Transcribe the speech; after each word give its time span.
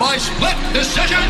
by 0.00 0.16
split 0.16 0.56
decision. 0.72 1.20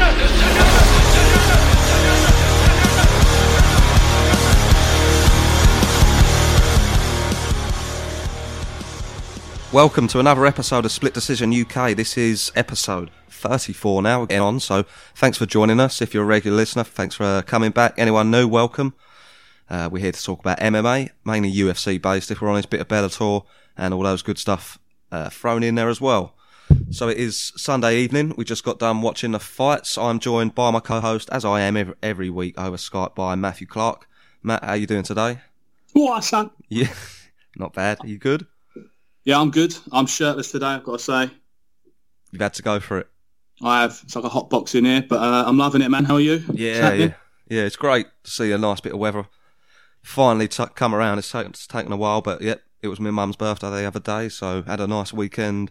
Welcome 9.72 10.06
to 10.06 10.20
another 10.20 10.46
episode 10.46 10.84
of 10.84 10.92
Split 10.92 11.12
Decision 11.12 11.52
UK. 11.52 11.96
This 11.96 12.16
is 12.16 12.52
episode 12.54 13.10
34 13.28 14.02
now, 14.02 14.24
getting 14.26 14.40
on. 14.40 14.60
So 14.60 14.84
thanks 15.16 15.36
for 15.36 15.46
joining 15.46 15.80
us. 15.80 16.00
If 16.00 16.14
you're 16.14 16.22
a 16.22 16.26
regular 16.26 16.56
listener, 16.56 16.84
thanks 16.84 17.16
for 17.16 17.24
uh, 17.24 17.42
coming 17.42 17.72
back. 17.72 17.94
Anyone 17.96 18.30
new, 18.30 18.46
welcome. 18.46 18.94
Uh, 19.68 19.88
we're 19.90 19.98
here 19.98 20.12
to 20.12 20.22
talk 20.22 20.38
about 20.38 20.60
MMA, 20.60 21.10
mainly 21.24 21.52
UFC 21.52 22.00
based, 22.00 22.30
if 22.30 22.40
we're 22.40 22.46
on 22.46 22.54
honest, 22.54 22.70
bit 22.70 22.80
of 22.80 22.86
Bellator 22.86 23.44
and 23.76 23.92
all 23.92 24.04
those 24.04 24.22
good 24.22 24.38
stuff 24.38 24.78
uh, 25.10 25.28
thrown 25.28 25.64
in 25.64 25.74
there 25.74 25.88
as 25.88 26.00
well. 26.00 26.36
So 26.90 27.08
it 27.08 27.16
is 27.18 27.52
Sunday 27.56 27.98
evening. 27.98 28.34
We 28.36 28.44
just 28.44 28.64
got 28.64 28.78
done 28.78 29.02
watching 29.02 29.32
the 29.32 29.38
fights. 29.38 29.96
I'm 29.96 30.18
joined 30.18 30.54
by 30.54 30.70
my 30.70 30.80
co-host, 30.80 31.28
as 31.30 31.44
I 31.44 31.60
am 31.60 31.76
every, 31.76 31.94
every 32.02 32.30
week 32.30 32.58
over 32.58 32.76
Skype, 32.76 33.14
by 33.14 33.34
Matthew 33.34 33.66
Clark. 33.66 34.08
Matt, 34.42 34.64
how 34.64 34.74
you 34.74 34.86
doing 34.86 35.02
today? 35.02 35.40
What, 35.92 36.24
son? 36.24 36.50
Yeah, 36.68 36.92
not 37.56 37.72
bad. 37.72 37.98
Are 38.02 38.06
you 38.06 38.18
good? 38.18 38.46
Yeah, 39.24 39.40
I'm 39.40 39.50
good. 39.50 39.76
I'm 39.92 40.06
shirtless 40.06 40.50
today, 40.50 40.66
I've 40.66 40.84
got 40.84 40.98
to 40.98 41.04
say. 41.04 41.30
You've 42.32 42.42
had 42.42 42.54
to 42.54 42.62
go 42.62 42.80
for 42.80 42.98
it. 42.98 43.08
I 43.62 43.82
have. 43.82 44.00
It's 44.02 44.16
like 44.16 44.24
a 44.24 44.28
hot 44.28 44.50
box 44.50 44.74
in 44.74 44.84
here, 44.84 45.04
but 45.06 45.20
uh, 45.20 45.44
I'm 45.46 45.58
loving 45.58 45.82
it, 45.82 45.90
man. 45.90 46.04
How 46.04 46.14
are 46.14 46.20
you? 46.20 46.42
Yeah, 46.52 46.92
yeah, 46.92 47.12
yeah. 47.48 47.62
It's 47.62 47.76
great 47.76 48.06
to 48.24 48.30
see 48.30 48.52
a 48.52 48.58
nice 48.58 48.80
bit 48.80 48.92
of 48.92 48.98
weather 48.98 49.26
finally 50.02 50.48
t- 50.48 50.64
come 50.74 50.94
around. 50.94 51.18
It's 51.18 51.30
taken, 51.30 51.50
it's 51.50 51.66
taken 51.66 51.92
a 51.92 51.96
while, 51.96 52.20
but 52.20 52.40
yep, 52.40 52.62
it 52.82 52.88
was 52.88 53.00
my 53.00 53.10
mum's 53.10 53.36
birthday 53.36 53.70
the 53.70 53.84
other 53.84 54.00
day, 54.00 54.28
so 54.28 54.62
had 54.62 54.80
a 54.80 54.86
nice 54.86 55.12
weekend 55.12 55.70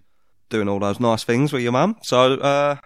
doing 0.49 0.67
all 0.67 0.79
those 0.79 0.99
nice 0.99 1.23
things 1.23 1.53
with 1.53 1.61
your 1.61 1.71
mum. 1.71 1.97
So 2.01 2.33
uh, 2.35 2.77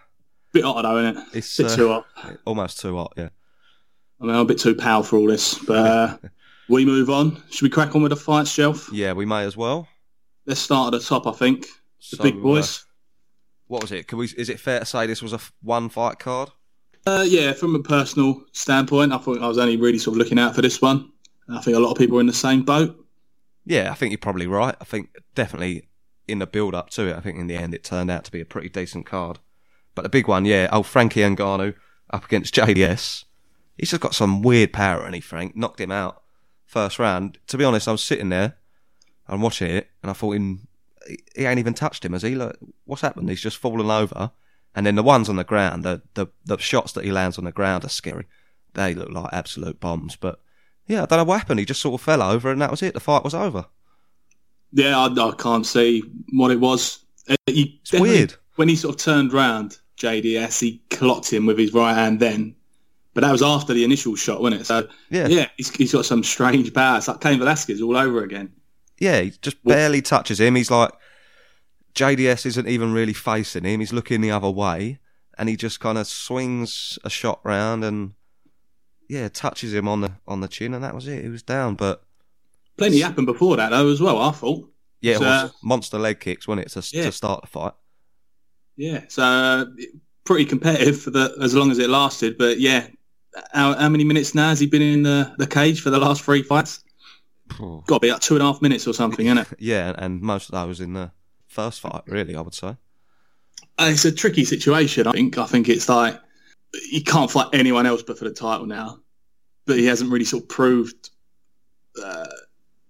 Bit 0.52 0.64
hot 0.66 0.82
though, 0.84 0.98
isn't 1.00 1.18
it? 1.18 1.24
it's 1.34 1.58
Bit 1.58 1.68
uh, 1.72 1.76
too 1.76 1.88
hot. 1.90 2.06
almost 2.46 2.80
too 2.80 2.96
hot. 2.96 3.14
Yeah. 3.18 3.30
I 4.22 4.26
mean, 4.26 4.36
I'm 4.36 4.42
a 4.42 4.46
bit 4.46 4.60
too 4.60 4.76
pale 4.76 5.04
for 5.04 5.18
all 5.18 5.28
this, 5.28 5.58
but 5.60 5.78
uh, 5.78 6.18
we 6.70 6.86
move 6.86 7.10
on. 7.10 7.42
Should 7.50 7.64
we 7.64 7.70
crack 7.70 7.96
on 7.96 8.02
with 8.04 8.12
the 8.12 8.16
fight 8.16 8.48
shelf? 8.48 8.90
Yeah, 8.94 9.14
we 9.14 9.26
may 9.26 9.44
as 9.44 9.58
well. 9.58 9.88
Let's 10.46 10.60
start 10.62 10.94
at 10.94 11.00
the 11.00 11.06
top, 11.06 11.26
I 11.28 11.32
think. 11.32 11.64
The 12.12 12.18
So, 12.18 12.24
big 12.24 12.36
uh, 12.36 12.40
boys. 12.40 12.86
what 13.68 13.82
was 13.82 13.92
it? 13.92 14.08
Can 14.08 14.18
we? 14.20 14.26
Is 14.38 14.50
it 14.50 14.60
fair 14.60 14.80
to 14.80 14.86
say 14.86 15.08
this 15.08 15.22
was 15.22 15.32
a 15.34 15.38
f- 15.38 15.52
one 15.62 15.90
fight 15.90 16.20
card? 16.20 16.50
Uh, 17.06 17.26
yeah, 17.28 17.52
from 17.54 17.76
a 17.76 17.80
personal 17.80 18.42
standpoint, 18.54 19.12
I 19.12 19.18
thought 19.18 19.42
I 19.42 19.48
was 19.48 19.58
only 19.58 19.76
really 19.78 19.98
sort 19.98 20.14
of 20.16 20.20
looking 20.20 20.40
out 20.40 20.56
for 20.56 20.62
this 20.62 20.82
one. 20.82 21.10
I 21.50 21.60
think 21.62 21.76
a 21.76 21.80
lot 21.80 21.92
of 21.92 21.98
people 21.98 22.18
are 22.18 22.22
in 22.22 22.28
the 22.28 22.34
same 22.34 22.64
boat. 22.64 22.96
Yeah, 23.66 23.92
I 23.92 23.96
think 23.96 24.12
you're 24.12 24.18
probably 24.20 24.48
right. 24.48 24.76
I 24.80 24.84
think 24.86 25.10
definitely 25.36 25.88
in 26.28 26.40
the 26.40 26.48
build 26.48 26.76
up 26.76 26.90
to 26.92 27.08
it, 27.08 27.16
I 27.16 27.20
think 27.20 27.38
in 27.38 27.48
the 27.48 27.56
end 27.56 27.74
it 27.74 27.84
turned 27.84 28.10
out 28.10 28.24
to 28.26 28.32
be 28.32 28.42
a 28.42 28.46
pretty 28.46 28.70
decent 28.70 29.06
card. 29.06 29.40
But 29.96 30.04
the 30.04 30.10
big 30.10 30.28
one, 30.28 30.46
yeah, 30.46 30.70
old 30.72 30.88
Frankie 30.88 31.22
Ngannou 31.22 31.76
up 32.10 32.26
against 32.26 32.56
JDS. 32.56 33.26
He's 33.78 33.90
just 33.90 34.02
got 34.02 34.16
some 34.16 34.42
weird 34.42 34.72
power, 34.72 35.04
and 35.04 35.16
he 35.16 35.22
Frank 35.22 35.56
knocked 35.56 35.80
him 35.80 35.92
out 35.92 36.22
first 36.66 37.00
round. 37.00 37.40
To 37.48 37.58
be 37.58 37.64
honest, 37.64 37.88
I 37.88 37.92
was 37.92 38.04
sitting 38.04 38.30
there 38.30 38.56
and 39.28 39.42
watching 39.42 39.70
it, 39.70 39.90
and 40.02 40.10
I 40.10 40.14
thought, 40.14 40.34
he 40.36 41.46
ain't 41.46 41.60
even 41.60 41.74
touched 41.74 42.06
him, 42.06 42.14
has 42.14 42.22
he? 42.22 42.36
Look, 42.36 42.58
what's 42.86 43.02
happened? 43.02 43.30
He's 43.30 43.42
just 43.42 43.58
fallen 43.58 43.90
over, 43.90 44.32
and 44.76 44.86
then 44.86 44.96
the 44.96 45.04
ones 45.04 45.28
on 45.30 45.36
the 45.36 45.44
ground, 45.44 45.84
the 45.84 46.02
the 46.14 46.28
the 46.46 46.58
shots 46.58 46.94
that 46.94 47.04
he 47.04 47.12
lands 47.12 47.38
on 47.38 47.46
the 47.46 47.52
ground 47.52 47.84
are 47.84 47.90
scary. 47.90 48.26
They 48.74 48.94
look 48.94 49.10
like 49.10 49.34
absolute 49.34 49.80
bombs, 49.80 50.16
but. 50.16 50.40
Yeah, 50.86 51.04
I 51.04 51.06
don't 51.06 51.20
know 51.20 51.24
what 51.24 51.38
happened. 51.38 51.62
He 51.62 51.66
just 51.66 51.80
sort 51.80 51.94
of 51.94 52.04
fell 52.04 52.22
over, 52.22 52.52
and 52.52 52.62
that 52.62 52.70
was 52.70 52.84
it. 52.84 52.94
The 52.94 53.00
fight 53.00 53.24
was 53.24 53.34
over. 53.34 53.68
Yeah, 54.74 54.98
I, 54.98 55.06
I 55.06 55.32
can't 55.38 55.66
see 55.66 56.04
what 56.32 56.52
it 56.52 56.60
was. 56.60 57.00
Uh, 57.30 57.36
you 57.48 57.66
It's 57.82 57.94
weird. 57.94 58.34
When 58.56 58.68
he 58.70 58.76
sort 58.76 58.96
of 58.96 59.02
turned 59.02 59.32
round, 59.34 59.78
JDS, 59.98 60.60
he 60.60 60.82
clocked 60.90 61.32
him 61.32 61.46
with 61.46 61.58
his 61.58 61.74
right 61.74 61.94
hand 61.94 62.20
then. 62.20 62.56
But 63.14 63.22
that 63.22 63.32
was 63.32 63.44
after 63.44 63.74
the 63.74 63.84
initial 63.84 64.16
shot, 64.16 64.42
wasn't 64.42 64.62
it? 64.62 64.66
So, 64.66 64.88
Yeah. 65.10 65.28
yeah, 65.28 65.48
he's, 65.58 65.70
he's 65.76 65.94
got 65.94 66.06
some 66.06 66.24
strange 66.24 66.74
power. 66.74 66.98
It's 66.98 67.08
like 67.08 67.22
Cain 67.22 67.40
Velasquez 67.40 67.82
all 67.82 67.96
over 67.96 68.24
again. 68.24 68.52
Yeah, 69.00 69.22
he 69.22 69.32
just 69.42 69.64
barely 69.64 70.02
touches 70.02 70.40
him. 70.40 70.56
He's 70.56 70.72
like 70.72 70.92
JDS 71.96 72.46
isn't 72.48 72.68
even 72.68 72.94
really 72.94 73.14
facing 73.14 73.66
him. 73.66 73.80
He's 73.80 73.94
looking 73.94 74.22
the 74.22 74.32
other 74.32 74.50
way, 74.50 75.00
and 75.38 75.50
he 75.50 75.56
just 75.56 75.80
kind 75.80 75.98
of 75.98 76.08
swings 76.08 76.98
a 77.04 77.10
shot 77.10 77.40
round 77.44 77.84
and 77.84 78.14
yeah, 79.10 79.30
touches 79.30 79.74
him 79.74 79.88
on 79.88 80.02
the 80.02 80.14
on 80.28 80.42
the 80.42 80.48
chin, 80.48 80.74
and 80.74 80.84
that 80.84 80.96
was 80.96 81.08
it. 81.08 81.24
He 81.24 81.30
was 81.30 81.44
down, 81.44 81.76
but 81.76 82.04
Plenty 82.78 83.02
happened 83.02 83.28
before 83.28 83.56
that, 83.58 83.70
though, 83.70 83.92
as 83.92 84.02
well, 84.02 84.18
I 84.20 84.32
thought. 84.32 84.68
Yeah, 85.04 85.14
it 85.14 85.18
So- 85.20 85.24
was 85.26 85.52
monster 85.62 86.00
leg 86.00 86.20
kicks, 86.20 86.48
wasn't 86.48 86.66
it, 86.66 86.72
to, 86.72 86.98
Yeah. 86.98 87.04
to 87.06 87.12
start 87.12 87.42
the 87.42 87.48
fight? 87.48 87.74
Yeah, 88.76 89.02
so 89.08 89.68
pretty 90.24 90.46
competitive 90.46 91.00
for 91.00 91.12
the 91.12 91.36
as 91.42 91.54
long 91.54 91.70
as 91.70 91.78
it 91.78 91.90
lasted. 91.90 92.38
But 92.40 92.60
yeah, 92.60 92.88
how, 93.54 93.74
how 93.76 93.90
many 93.90 94.04
minutes 94.04 94.34
now 94.34 94.50
has 94.50 94.60
he 94.60 94.66
been 94.66 94.82
in 94.82 95.04
the, 95.04 95.32
the 95.38 95.46
cage 95.46 95.82
for 95.82 95.92
the 95.92 96.00
last 96.00 96.24
three 96.24 96.42
fights? 96.42 96.84
Got 97.60 97.86
to 97.88 98.00
be 98.00 98.12
like 98.12 98.22
two 98.22 98.34
and 98.36 98.42
a 98.42 98.46
half 98.46 98.62
minutes 98.64 98.88
or 98.88 98.94
something, 98.94 99.28
isn't 99.28 99.38
it? 99.38 99.48
Yeah, 99.60 99.94
and 99.98 100.22
most 100.22 100.50
of 100.50 100.54
that 100.54 100.64
was 100.68 100.80
in 100.80 100.94
the 100.94 101.12
first 101.48 101.82
fight, 101.82 102.02
really, 102.08 102.36
I 102.36 102.42
would 102.42 102.56
say. 102.56 102.70
Uh, 103.78 103.90
It's 103.92 104.06
a 104.06 104.12
tricky 104.12 104.46
situation. 104.46 105.06
I 105.06 105.12
think. 105.12 105.38
I 105.38 105.46
think 105.46 105.70
it's 105.70 105.88
like 105.88 106.20
he 106.90 107.02
can't 107.02 107.30
fight 107.30 107.50
anyone 107.54 107.86
else 107.86 108.02
but 108.02 108.18
for 108.18 108.24
the 108.26 108.34
title 108.34 108.66
now, 108.66 109.00
but 109.68 109.78
he 109.78 109.86
hasn't 109.86 110.10
really 110.10 110.26
sort 110.26 110.44
of 110.44 110.50
proved 110.50 111.12
uh, 112.04 112.26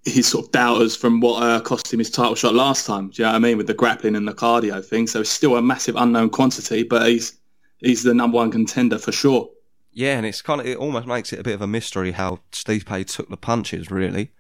his 0.05 0.27
sort 0.27 0.45
of 0.45 0.51
doubters 0.51 0.95
from 0.95 1.21
what 1.21 1.41
uh, 1.41 1.59
cost 1.61 1.93
him 1.93 1.99
his 1.99 2.09
title 2.09 2.35
shot 2.35 2.53
last 2.53 2.85
time. 2.85 3.09
Do 3.09 3.21
you 3.21 3.25
know 3.25 3.31
what 3.31 3.37
I 3.37 3.39
mean 3.39 3.57
with 3.57 3.67
the 3.67 3.73
grappling 3.73 4.15
and 4.15 4.27
the 4.27 4.33
cardio 4.33 4.83
thing? 4.83 5.07
So 5.07 5.21
it's 5.21 5.29
still 5.29 5.55
a 5.55 5.61
massive 5.61 5.95
unknown 5.95 6.29
quantity, 6.29 6.83
but 6.83 7.07
he's 7.07 7.37
he's 7.79 8.03
the 8.03 8.13
number 8.13 8.35
one 8.35 8.51
contender 8.51 8.97
for 8.97 9.11
sure. 9.11 9.49
Yeah, 9.91 10.17
and 10.17 10.25
it's 10.25 10.41
kind 10.41 10.59
of 10.59 10.67
it 10.67 10.77
almost 10.77 11.07
makes 11.07 11.31
it 11.31 11.39
a 11.39 11.43
bit 11.43 11.53
of 11.53 11.61
a 11.61 11.67
mystery 11.67 12.11
how 12.11 12.39
Stipe 12.51 13.05
took 13.05 13.29
the 13.29 13.37
punches, 13.37 13.91
really, 13.91 14.31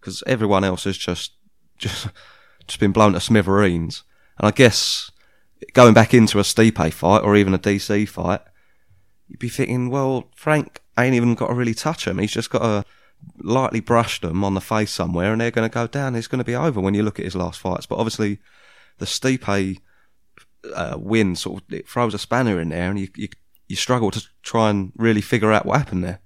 because 0.00 0.22
everyone 0.26 0.64
else 0.64 0.84
has 0.84 0.96
just 0.96 1.32
just 1.78 2.08
just 2.66 2.80
been 2.80 2.92
blown 2.92 3.12
to 3.12 3.20
smithereens. 3.20 4.02
And 4.38 4.48
I 4.48 4.50
guess 4.50 5.10
going 5.72 5.94
back 5.94 6.14
into 6.14 6.38
a 6.38 6.42
Stipe 6.42 6.92
fight 6.92 7.22
or 7.22 7.36
even 7.36 7.54
a 7.54 7.58
DC 7.58 8.08
fight, 8.08 8.40
you'd 9.28 9.38
be 9.38 9.48
thinking, 9.48 9.88
well, 9.90 10.30
Frank 10.34 10.80
ain't 10.98 11.14
even 11.14 11.34
got 11.34 11.48
to 11.48 11.54
really 11.54 11.74
touch 11.74 12.06
him. 12.06 12.18
He's 12.18 12.32
just 12.32 12.50
got 12.50 12.60
to 12.60 12.84
lightly 13.38 13.80
brush 13.80 14.20
them 14.20 14.44
on 14.44 14.54
the 14.54 14.60
face 14.60 14.90
somewhere, 14.92 15.32
and 15.32 15.40
they're 15.40 15.50
going 15.50 15.68
to 15.68 15.74
go 15.74 15.86
down. 15.86 16.14
It's 16.14 16.26
going 16.26 16.38
to 16.38 16.44
be 16.44 16.54
over 16.54 16.80
when 16.80 16.94
you 16.94 17.02
look 17.02 17.18
at 17.18 17.24
his 17.24 17.36
last 17.36 17.60
fights. 17.60 17.86
But 17.86 17.96
obviously, 17.98 18.38
the 18.98 19.06
Stipe 19.06 19.78
uh, 20.74 20.96
win 20.98 21.36
sort 21.36 21.62
of 21.62 21.72
it 21.72 21.88
throws 21.88 22.14
a 22.14 22.18
spanner 22.18 22.60
in 22.60 22.68
there, 22.70 22.90
and 22.90 22.98
you, 22.98 23.08
you 23.16 23.28
you 23.68 23.76
struggle 23.76 24.10
to 24.10 24.22
try 24.42 24.70
and 24.70 24.92
really 24.96 25.20
figure 25.20 25.52
out 25.52 25.66
what 25.66 25.78
happened 25.78 26.04
there. 26.04 26.20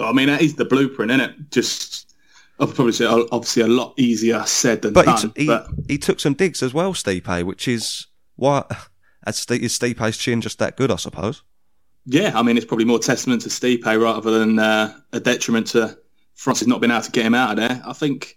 I 0.00 0.12
mean, 0.12 0.28
that 0.28 0.42
is 0.42 0.54
the 0.54 0.64
blueprint, 0.64 1.10
isn't 1.10 1.20
it? 1.30 1.50
Just 1.50 2.14
I'll 2.60 2.66
probably 2.66 2.92
say 2.92 3.06
obviously 3.06 3.62
a 3.62 3.68
lot 3.68 3.94
easier 3.96 4.42
said 4.46 4.82
than 4.82 4.92
But 4.92 5.06
he, 5.06 5.12
done. 5.12 5.32
t- 5.32 5.40
he, 5.42 5.46
but 5.46 5.68
he 5.88 5.98
took 5.98 6.20
some 6.20 6.34
digs 6.34 6.62
as 6.62 6.74
well, 6.74 6.92
Stipe, 6.94 7.44
which 7.44 7.68
is 7.68 8.06
why 8.36 8.64
is 9.26 9.34
Stipe's 9.46 10.16
chin 10.16 10.40
just 10.40 10.58
that 10.58 10.76
good, 10.76 10.90
I 10.90 10.96
suppose. 10.96 11.42
Yeah, 12.06 12.32
I 12.38 12.42
mean, 12.42 12.56
it's 12.56 12.66
probably 12.66 12.84
more 12.84 12.98
testament 12.98 13.42
to 13.42 13.48
Stipe 13.48 13.84
rather 13.84 14.38
than 14.38 14.58
uh, 14.58 14.98
a 15.12 15.20
detriment 15.20 15.68
to 15.68 15.98
Francis 16.34 16.66
not 16.68 16.80
being 16.80 16.90
able 16.90 17.02
to 17.02 17.10
get 17.10 17.26
him 17.26 17.34
out 17.34 17.50
of 17.52 17.56
there. 17.56 17.82
I 17.84 17.92
think, 17.92 18.36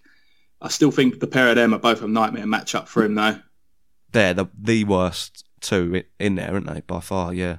I 0.61 0.69
still 0.69 0.91
think 0.91 1.19
the 1.19 1.27
pair 1.27 1.49
of 1.49 1.55
them 1.55 1.73
are 1.73 1.79
both 1.79 2.01
a 2.01 2.07
nightmare 2.07 2.45
matchup 2.45 2.87
for 2.87 3.03
him, 3.03 3.15
though. 3.15 3.39
They're 4.11 4.33
the 4.33 4.47
the 4.59 4.83
worst 4.83 5.45
two 5.61 6.03
in 6.19 6.35
there, 6.35 6.51
aren't 6.51 6.67
they? 6.67 6.81
By 6.81 6.99
far, 6.99 7.33
yeah. 7.33 7.57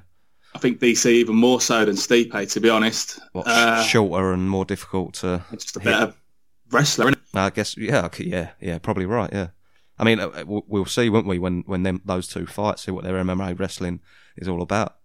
I 0.53 0.59
think 0.59 0.79
DC 0.79 1.07
even 1.07 1.35
more 1.35 1.59
so 1.59 1.83
than 1.83 1.95
Stipe, 1.95 2.51
to 2.51 2.59
be 2.59 2.69
honest. 2.69 3.19
What, 3.31 3.47
Uh, 3.47 3.81
shorter 3.81 4.33
and 4.33 4.47
more 4.47 4.65
difficult 4.65 5.15
to. 5.15 5.43
It's 5.51 5.65
just 5.65 5.77
a 5.77 5.79
better 5.79 6.13
wrestler, 6.69 7.05
isn't 7.05 7.15
it? 7.33 7.37
I 7.37 7.49
guess, 7.49 7.75
yeah, 7.75 8.05
okay, 8.05 8.25
yeah, 8.25 8.51
yeah, 8.61 8.77
probably 8.77 9.07
right, 9.07 9.31
yeah. 9.33 9.47
I 9.97 10.03
mean, 10.03 10.19
uh, 10.19 10.43
we'll 10.45 10.85
see, 10.85 11.09
won't 11.09 11.27
we, 11.27 11.39
when 11.39 11.63
when 11.65 11.83
them 11.83 12.01
those 12.05 12.27
two 12.27 12.45
fight, 12.45 12.77
see 12.79 12.91
what 12.91 13.03
their 13.03 13.15
MMA 13.15 13.57
wrestling 13.59 14.01
is 14.37 14.47
all 14.47 14.61
about. 14.61 14.97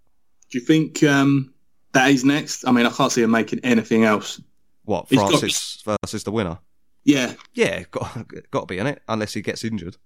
Do 0.50 0.58
you 0.58 0.64
think 0.64 1.02
um, 1.02 1.52
that 1.92 2.10
is 2.10 2.24
next? 2.24 2.66
I 2.66 2.72
mean, 2.72 2.86
I 2.86 2.90
can't 2.90 3.12
see 3.12 3.22
him 3.22 3.30
making 3.30 3.60
anything 3.62 4.04
else. 4.04 4.40
What 4.84 5.06
He's 5.08 5.18
got- 5.18 5.28
Francis 5.38 5.82
versus 6.02 6.24
the 6.24 6.30
winner? 6.32 6.58
Yeah, 7.04 7.34
Yeah, 7.54 7.84
got 7.90 8.26
got 8.50 8.60
to 8.60 8.66
be 8.66 8.78
in 8.78 8.86
it, 8.86 9.02
unless 9.08 9.32
he 9.34 9.40
gets 9.40 9.64
injured. 9.64 9.96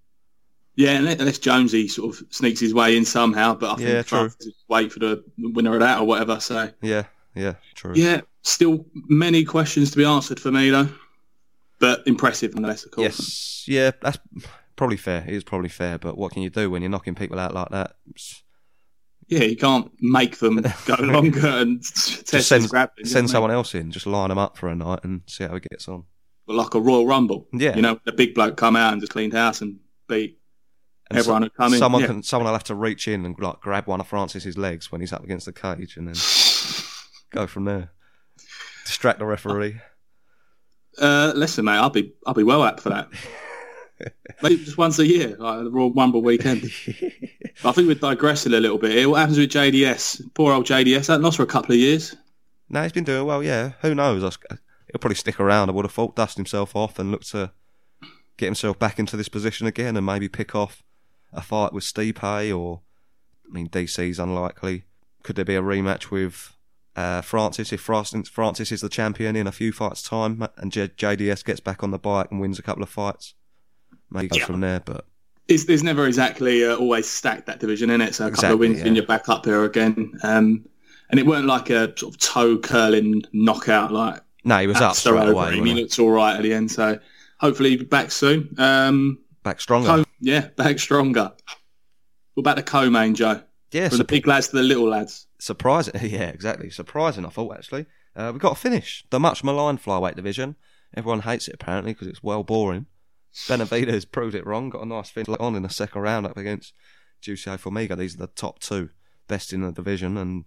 Yeah, 0.75 0.93
unless 0.97 1.37
Jonesy 1.37 1.87
sort 1.87 2.15
of 2.15 2.23
sneaks 2.33 2.59
his 2.59 2.73
way 2.73 2.95
in 2.97 3.05
somehow, 3.05 3.53
but 3.55 3.71
I 3.71 3.75
think 3.75 3.89
Yeah, 3.89 4.01
true. 4.03 4.19
Francis 4.29 4.53
wait 4.69 4.91
for 4.91 4.99
the 4.99 5.23
winner 5.37 5.73
of 5.73 5.81
that 5.81 5.99
or 5.99 6.05
whatever. 6.07 6.39
So 6.39 6.71
Yeah, 6.81 7.03
yeah, 7.35 7.55
true. 7.75 7.93
yeah, 7.95 8.21
still 8.41 8.85
many 9.09 9.43
questions 9.43 9.91
to 9.91 9.97
be 9.97 10.05
answered 10.05 10.39
for 10.39 10.51
me 10.51 10.69
though, 10.69 10.89
but 11.79 12.03
impressive 12.07 12.53
nonetheless, 12.53 12.85
of 12.85 12.91
course. 12.91 13.03
Yes, 13.05 13.65
yeah, 13.67 13.91
that's 14.01 14.17
probably 14.75 14.97
fair. 14.97 15.23
It 15.27 15.33
is 15.33 15.43
probably 15.43 15.69
fair, 15.69 15.97
but 15.99 16.17
what 16.17 16.31
can 16.31 16.41
you 16.41 16.49
do 16.49 16.69
when 16.69 16.81
you're 16.81 16.89
knocking 16.91 17.15
people 17.15 17.37
out 17.39 17.53
like 17.53 17.69
that? 17.69 17.95
It's- 18.09 18.42
Yeah, 19.27 19.43
you 19.43 19.55
can't 19.57 19.91
make 20.01 20.37
them 20.37 20.61
go 20.85 20.95
longer 20.99 21.47
and 21.47 21.81
test 21.83 22.27
Just 22.31 22.47
send, 22.49 22.69
grappling. 22.69 23.05
send 23.05 23.29
someone 23.29 23.51
else 23.51 23.73
in, 23.75 23.91
just 23.91 24.05
line 24.05 24.29
them 24.29 24.37
up 24.37 24.57
for 24.57 24.67
a 24.69 24.75
night 24.75 24.99
and 25.03 25.21
see 25.27 25.43
how 25.45 25.53
he 25.53 25.59
gets 25.61 25.87
on. 25.87 26.03
mean? 26.47 26.57
like 26.57 26.73
a 26.73 26.79
Royal 26.81 27.07
Rumble. 27.07 27.47
Yeah. 27.53 27.75
you 27.75 27.81
know, 27.81 27.99
the 28.05 28.11
big 28.11 28.33
bloke 28.33 28.57
come 28.57 28.75
out 28.75 28.91
and 28.93 29.01
just 29.01 29.11
cleaned 29.13 29.33
house 29.33 29.61
and 29.61 29.79
beat 30.09 30.39
And 31.09 31.17
everyone 31.19 31.41
so- 31.41 31.45
would 31.45 31.55
come 31.55 31.73
in. 31.73 31.79
someone 31.79 32.01
yeah. 32.01 32.07
can 32.07 32.23
someone 32.23 32.47
will 32.47 32.53
have 32.53 32.63
to 32.65 32.75
reach 32.75 33.07
in 33.07 33.25
and 33.25 33.37
like 33.39 33.59
grab 33.61 33.87
one 33.87 33.99
of 34.01 34.07
Francis's 34.07 34.57
legs 34.57 34.91
when 34.91 34.99
he's 35.01 35.13
up 35.13 35.23
against 35.23 35.45
the 35.45 35.53
cage, 35.53 35.95
and 35.97 36.07
then 36.07 36.15
go 37.31 37.47
from 37.47 37.65
there. 37.65 37.91
Distract 38.85 39.19
the 39.19 39.25
referee. 39.25 39.79
Uh, 40.97 41.31
listen, 41.35 41.65
mate, 41.65 41.77
I'll 41.77 41.89
be 41.89 42.13
I'll 42.27 42.33
be 42.33 42.43
well 42.43 42.61
up 42.61 42.79
for 42.79 42.89
that. 42.89 43.07
Maybe 44.41 44.63
just 44.63 44.77
once 44.77 44.99
a 44.99 45.07
year, 45.07 45.35
like 45.37 45.63
the 45.63 45.71
Royal 45.71 45.93
Rumble 45.93 46.21
weekend. 46.21 46.63
I 47.63 47.71
think 47.71 47.87
we're 47.87 47.95
digressing 47.95 48.53
a 48.53 48.59
little 48.59 48.77
bit. 48.77 48.91
Here. 48.91 49.09
What 49.09 49.19
happens 49.19 49.37
with 49.37 49.51
JDS? 49.51 50.33
Poor 50.33 50.53
old 50.53 50.65
JDS. 50.65 51.07
That 51.07 51.21
lost 51.21 51.37
for 51.37 51.43
a 51.43 51.47
couple 51.47 51.73
of 51.73 51.79
years. 51.79 52.15
No, 52.69 52.81
he's 52.81 52.91
been 52.91 53.03
doing 53.03 53.25
well. 53.25 53.43
Yeah, 53.43 53.73
who 53.81 53.93
knows? 53.93 54.21
He'll 54.21 54.99
probably 54.99 55.15
stick 55.15 55.39
around. 55.39 55.69
I 55.69 55.73
would 55.73 55.85
have 55.85 55.91
thought, 55.91 56.15
dust 56.15 56.37
himself 56.37 56.75
off 56.75 56.99
and 56.99 57.11
look 57.11 57.23
to 57.25 57.51
get 58.37 58.47
himself 58.47 58.79
back 58.79 58.99
into 58.99 59.15
this 59.15 59.29
position 59.29 59.67
again, 59.67 59.95
and 59.95 60.05
maybe 60.05 60.27
pick 60.27 60.55
off 60.55 60.83
a 61.31 61.41
fight 61.41 61.73
with 61.73 61.83
Stipe 61.83 62.57
or, 62.57 62.81
I 63.49 63.53
mean, 63.53 63.69
DC's 63.69 64.19
unlikely. 64.19 64.83
Could 65.23 65.35
there 65.35 65.45
be 65.45 65.55
a 65.55 65.61
rematch 65.61 66.11
with 66.11 66.55
uh, 66.95 67.21
Francis 67.21 67.73
if 67.73 67.81
Francis, 67.81 68.27
Francis 68.29 68.71
is 68.71 68.81
the 68.81 68.89
champion 68.89 69.35
in 69.35 69.47
a 69.47 69.51
few 69.51 69.71
fights' 69.71 70.03
time, 70.03 70.47
and 70.57 70.71
J- 70.71 70.89
JDS 70.89 71.45
gets 71.45 71.59
back 71.59 71.83
on 71.83 71.91
the 71.91 71.99
bike 71.99 72.27
and 72.29 72.39
wins 72.39 72.59
a 72.59 72.63
couple 72.63 72.83
of 72.83 72.89
fights? 72.89 73.35
Maybe 74.13 74.37
Yeah. 74.37 74.45
from 74.45 74.59
there, 74.61 74.79
but 74.79 75.05
It's, 75.47 75.65
there's 75.65 75.83
never 75.83 76.07
exactly 76.07 76.65
uh, 76.65 76.75
always 76.75 77.07
stacked 77.09 77.47
that 77.47 77.59
division 77.59 77.89
in 77.89 77.99
it. 78.01 78.15
So 78.15 78.25
a 78.25 78.29
couple 78.29 78.33
Exactly, 78.39 78.53
of 78.53 78.59
wins 78.59 78.79
yeah. 78.79 78.85
and 78.87 78.95
you're 78.95 79.05
back 79.05 79.27
up 79.29 79.45
here 79.45 79.63
again. 79.65 80.13
Um, 80.23 80.65
and 81.09 81.19
it 81.19 81.25
weren't 81.25 81.45
like 81.47 81.69
a 81.69 81.97
sort 81.97 82.13
of 82.13 82.19
toe 82.19 82.57
curling 82.57 83.23
knockout 83.33 83.91
like 83.91 84.21
no, 84.45 84.57
he 84.59 84.67
was 84.67 84.81
up 84.81 84.95
straight 84.95 85.29
away. 85.29 85.55
him. 85.57 85.65
He 85.65 85.73
looks 85.73 85.97
all 85.99 86.09
right 86.11 86.35
at 86.35 86.43
the 86.43 86.53
end. 86.53 86.71
So 86.71 86.99
hopefully 87.39 87.71
he'll 87.71 87.79
be 87.79 87.85
back 87.85 88.11
soon. 88.11 88.53
Um, 88.57 89.19
Back 89.43 89.59
stronger. 89.61 89.87
Co- 89.87 90.03
yeah, 90.21 90.47
back 90.55 90.79
stronger. 90.79 91.31
What 92.35 92.41
about 92.41 92.55
the 92.55 92.63
co-main, 92.63 93.13
Joe? 93.15 93.41
yeah, 93.71 93.89
From 93.89 93.97
the 93.99 94.03
big 94.05 94.25
lads 94.27 94.47
to 94.49 94.55
the 94.55 94.63
little 94.63 94.87
lads. 94.87 95.27
Surprising, 95.39 95.93
yeah, 96.01 96.29
exactly. 96.29 96.69
Surprising, 96.69 97.25
I 97.25 97.29
thought 97.29 97.55
actually. 97.57 97.85
Uh, 98.15 98.31
we 98.33 98.39
got 98.39 98.49
to 98.55 98.55
finish 98.61 99.03
the 99.09 99.19
much 99.19 99.43
maligned 99.43 99.83
flyweight 99.83 100.15
division. 100.15 100.55
Everyone 100.95 101.21
hates 101.21 101.47
it 101.47 101.55
apparently 101.55 101.93
because 101.93 102.07
it's 102.07 102.21
well 102.23 102.43
boring. 102.43 102.85
Benavidez 103.33 104.09
proved 104.09 104.35
it 104.35 104.45
wrong. 104.45 104.69
Got 104.69 104.83
a 104.83 104.85
nice 104.85 105.09
finish 105.09 105.35
on 105.39 105.55
in 105.55 105.63
the 105.63 105.69
second 105.69 106.01
round 106.01 106.25
up 106.25 106.37
against 106.37 106.73
Jussier 107.21 107.57
Formiga. 107.57 107.97
These 107.97 108.15
are 108.15 108.19
the 108.19 108.27
top 108.27 108.59
two 108.59 108.89
best 109.27 109.53
in 109.53 109.61
the 109.61 109.71
division, 109.71 110.17
and 110.17 110.45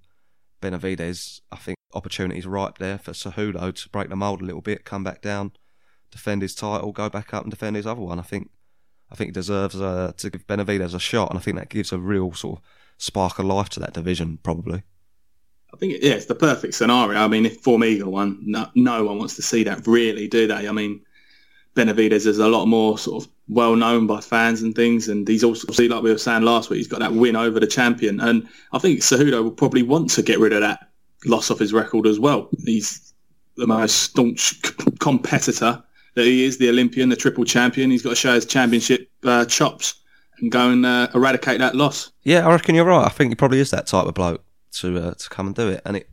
Benavidez. 0.63 1.41
I 1.51 1.57
think 1.57 1.77
opportunities 1.95 2.47
ripe 2.47 2.79
there 2.79 2.99
for 2.99 3.13
Cejudo 3.13 3.75
to 3.75 3.89
break 3.89 4.09
the 4.09 4.17
mold 4.17 4.43
a 4.43 4.45
little 4.45 4.61
bit, 4.61 4.85
come 4.85 5.03
back 5.03 5.23
down, 5.23 5.53
defend 6.11 6.43
his 6.43 6.55
title, 6.55 6.93
go 6.93 7.09
back 7.09 7.33
up 7.35 7.43
and 7.43 7.51
defend 7.51 7.77
his 7.77 7.87
other 7.87 8.01
one. 8.01 8.19
I 8.19 8.23
think, 8.23 8.51
I 9.11 9.15
think 9.15 9.29
he 9.29 9.33
deserves 9.33 9.81
uh, 9.81 10.13
to 10.17 10.31
give 10.31 10.47
Benavidez 10.47 10.95
a 10.95 11.01
shot, 11.01 11.31
and 11.31 11.39
I 11.39 11.43
think 11.43 11.57
that 11.57 11.69
gives 11.69 11.93
a 11.93 11.99
real 11.99 12.33
sort 12.33 12.59
of 12.59 12.65
spark 12.99 13.39
of 13.39 13.47
life 13.47 13.69
to 13.71 13.81
that 13.81 13.95
division, 13.95 14.39
probably. 14.43 14.83
I 15.75 15.77
think, 20.73 21.06
Benavidez 21.77 22.27
is 22.27 22.39
a 22.39 22.49
lot 22.49 22.67
more 22.67 22.99
sort 22.99 23.23
of 23.23 23.31
well 23.49 23.77
known 23.77 24.07
by 24.07 24.21
fans 24.21 24.63
and 24.63 24.75
things, 24.75 25.09
and 25.09 25.29
he's 25.29 25.45
also, 25.45 25.71
see, 25.73 25.89
like 25.89 26.03
we 26.03 26.11
were 26.11 26.19
saying 26.19 26.43
last 26.43 26.71
week, 26.71 26.79
he's 26.79 26.89
got 26.89 27.01
that 27.01 27.13
win 27.13 27.37
over 27.37 27.61
the 27.61 27.67
champion, 27.67 28.19
and 28.21 28.49
I 28.73 28.79
think 28.79 29.01
Cejudo 29.01 29.43
will 29.45 29.51
probably 29.51 29.83
want 29.83 30.11
to 30.11 30.23
get 30.23 30.41
rid 30.41 30.53
of 30.53 30.63
that 30.63 30.89
loss 31.27 31.51
off 31.51 31.59
his 31.59 31.73
record 31.73 32.07
as 32.07 32.19
well. 32.19 32.49
He's 32.65 33.13
the 33.57 33.67
most 33.67 33.97
staunch 34.03 34.55
c- 34.67 34.75
competitor 34.99 35.83
that 36.15 36.25
he 36.25 36.45
is, 36.45 36.59
the 36.59 36.69
Olympian, 36.69 37.11
the 37.11 37.17
triple 37.17 37.45
champion. 37.45 37.91
He's 37.91 38.03
got 38.03 38.11
to 38.11 38.17
show 38.17 38.35
his 38.35 38.47
championship 38.47 39.11
uh, 39.23 39.45
chops 39.45 39.95
and 40.41 40.51
go 40.51 40.71
and 40.71 40.85
uh, 40.85 41.09
eradicate 41.15 41.59
that 41.59 41.75
loss. 41.75 42.11
Yeah, 42.23 42.47
I 42.47 42.51
reckon 42.51 42.75
you're 42.75 42.85
right. 42.85 43.05
I 43.05 43.11
think 43.11 43.31
he 43.31 43.35
probably 43.35 43.61
is 43.61 43.71
that 43.71 43.87
type 43.87 44.07
of 44.07 44.15
bloke 44.15 44.43
to 44.73 44.99
uh, 44.99 45.15
to 45.15 45.29
come 45.29 45.47
and 45.47 45.55
do 45.55 45.69
it, 45.69 45.83
and 45.85 45.99
it 45.99 46.09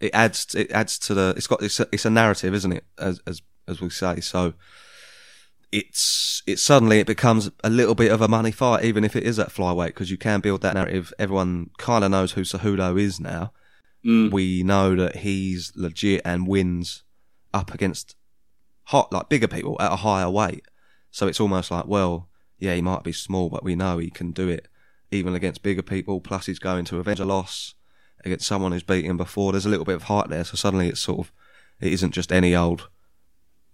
it 0.00 0.10
adds 0.12 0.54
it 0.54 0.70
adds 0.70 0.98
to 1.00 1.14
the 1.14 1.34
it's 1.36 1.46
got 1.46 1.62
it's 1.62 1.80
a, 1.80 1.88
it's 1.92 2.04
a 2.04 2.10
narrative, 2.10 2.54
isn't 2.54 2.72
it? 2.72 2.84
As 2.98 3.20
as 3.26 3.42
as 3.66 3.80
we 3.80 3.90
say, 3.90 4.20
so 4.20 4.54
it's 5.72 6.42
it 6.46 6.58
suddenly 6.58 6.98
it 6.98 7.06
becomes 7.06 7.50
a 7.62 7.70
little 7.70 7.94
bit 7.94 8.10
of 8.10 8.20
a 8.20 8.28
money 8.28 8.50
fight, 8.50 8.84
even 8.84 9.04
if 9.04 9.14
it 9.14 9.24
is 9.24 9.38
at 9.38 9.50
flyweight, 9.50 9.88
because 9.88 10.10
you 10.10 10.16
can 10.16 10.40
build 10.40 10.62
that 10.62 10.74
narrative. 10.74 11.12
Everyone 11.18 11.70
kind 11.78 12.04
of 12.04 12.10
knows 12.10 12.32
who 12.32 12.42
Cejudo 12.42 12.98
is 13.00 13.20
now. 13.20 13.52
Mm. 14.04 14.30
We 14.30 14.62
know 14.62 14.94
that 14.96 15.16
he's 15.16 15.72
legit 15.76 16.22
and 16.24 16.46
wins 16.46 17.02
up 17.52 17.74
against 17.74 18.16
hot 18.84 19.12
like 19.12 19.28
bigger 19.28 19.48
people 19.48 19.76
at 19.80 19.92
a 19.92 19.96
higher 19.96 20.30
weight. 20.30 20.64
So 21.10 21.26
it's 21.26 21.40
almost 21.40 21.70
like, 21.70 21.86
well, 21.86 22.28
yeah, 22.58 22.74
he 22.74 22.82
might 22.82 23.02
be 23.02 23.12
small, 23.12 23.48
but 23.50 23.64
we 23.64 23.74
know 23.74 23.98
he 23.98 24.10
can 24.10 24.32
do 24.32 24.48
it 24.48 24.68
even 25.10 25.34
against 25.34 25.62
bigger 25.62 25.82
people. 25.82 26.20
Plus, 26.20 26.46
he's 26.46 26.58
going 26.58 26.84
to 26.86 26.98
avenge 26.98 27.20
a 27.20 27.24
loss 27.24 27.74
against 28.24 28.46
someone 28.46 28.72
who's 28.72 28.82
beaten 28.82 29.10
him 29.10 29.16
before. 29.16 29.52
There's 29.52 29.66
a 29.66 29.70
little 29.70 29.84
bit 29.84 29.96
of 29.96 30.04
height 30.04 30.28
there, 30.28 30.44
so 30.44 30.56
suddenly 30.56 30.88
it's 30.88 31.00
sort 31.00 31.20
of 31.20 31.32
it 31.80 31.92
isn't 31.92 32.12
just 32.12 32.32
any 32.32 32.54
old 32.56 32.88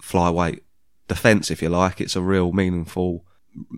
flyweight 0.02 0.61
defense, 1.15 1.51
if 1.51 1.63
you 1.63 1.69
like. 1.69 2.01
It's 2.01 2.17
a 2.17 2.23
real 2.23 2.53
meaningful 2.53 3.25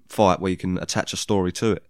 fight 0.08 0.40
where 0.40 0.50
you 0.50 0.56
can 0.56 0.78
attach 0.78 1.12
a 1.12 1.16
story 1.16 1.52
to 1.52 1.72
it. 1.72 1.86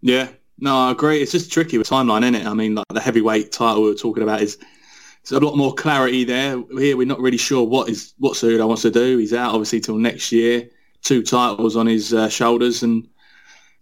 Yeah, 0.00 0.28
no, 0.58 0.76
I 0.76 0.90
agree. 0.90 1.22
It's 1.22 1.32
just 1.32 1.52
tricky 1.52 1.78
with 1.78 1.88
timeline, 1.88 2.22
isn't 2.22 2.34
it? 2.34 2.46
I 2.46 2.54
mean, 2.54 2.74
like 2.74 2.86
the 2.88 3.00
heavyweight 3.00 3.52
title 3.52 3.82
we 3.82 3.90
were 3.90 3.96
talking 3.96 4.22
about 4.22 4.42
is 4.42 4.58
a 5.30 5.38
lot 5.38 5.56
more 5.56 5.74
clarity 5.74 6.24
there. 6.24 6.62
Here, 6.78 6.96
we're 6.96 7.06
not 7.06 7.20
really 7.20 7.38
sure 7.38 7.64
what 7.64 7.88
is 7.88 8.14
what 8.18 8.34
Cejudo 8.34 8.66
wants 8.66 8.82
to 8.82 8.90
do. 8.90 9.18
He's 9.18 9.32
out 9.32 9.54
obviously 9.54 9.80
till 9.80 9.96
next 9.96 10.32
year. 10.32 10.68
Two 11.02 11.22
titles 11.22 11.76
on 11.76 11.86
his 11.86 12.14
uh, 12.14 12.28
shoulders, 12.28 12.82
and 12.82 13.06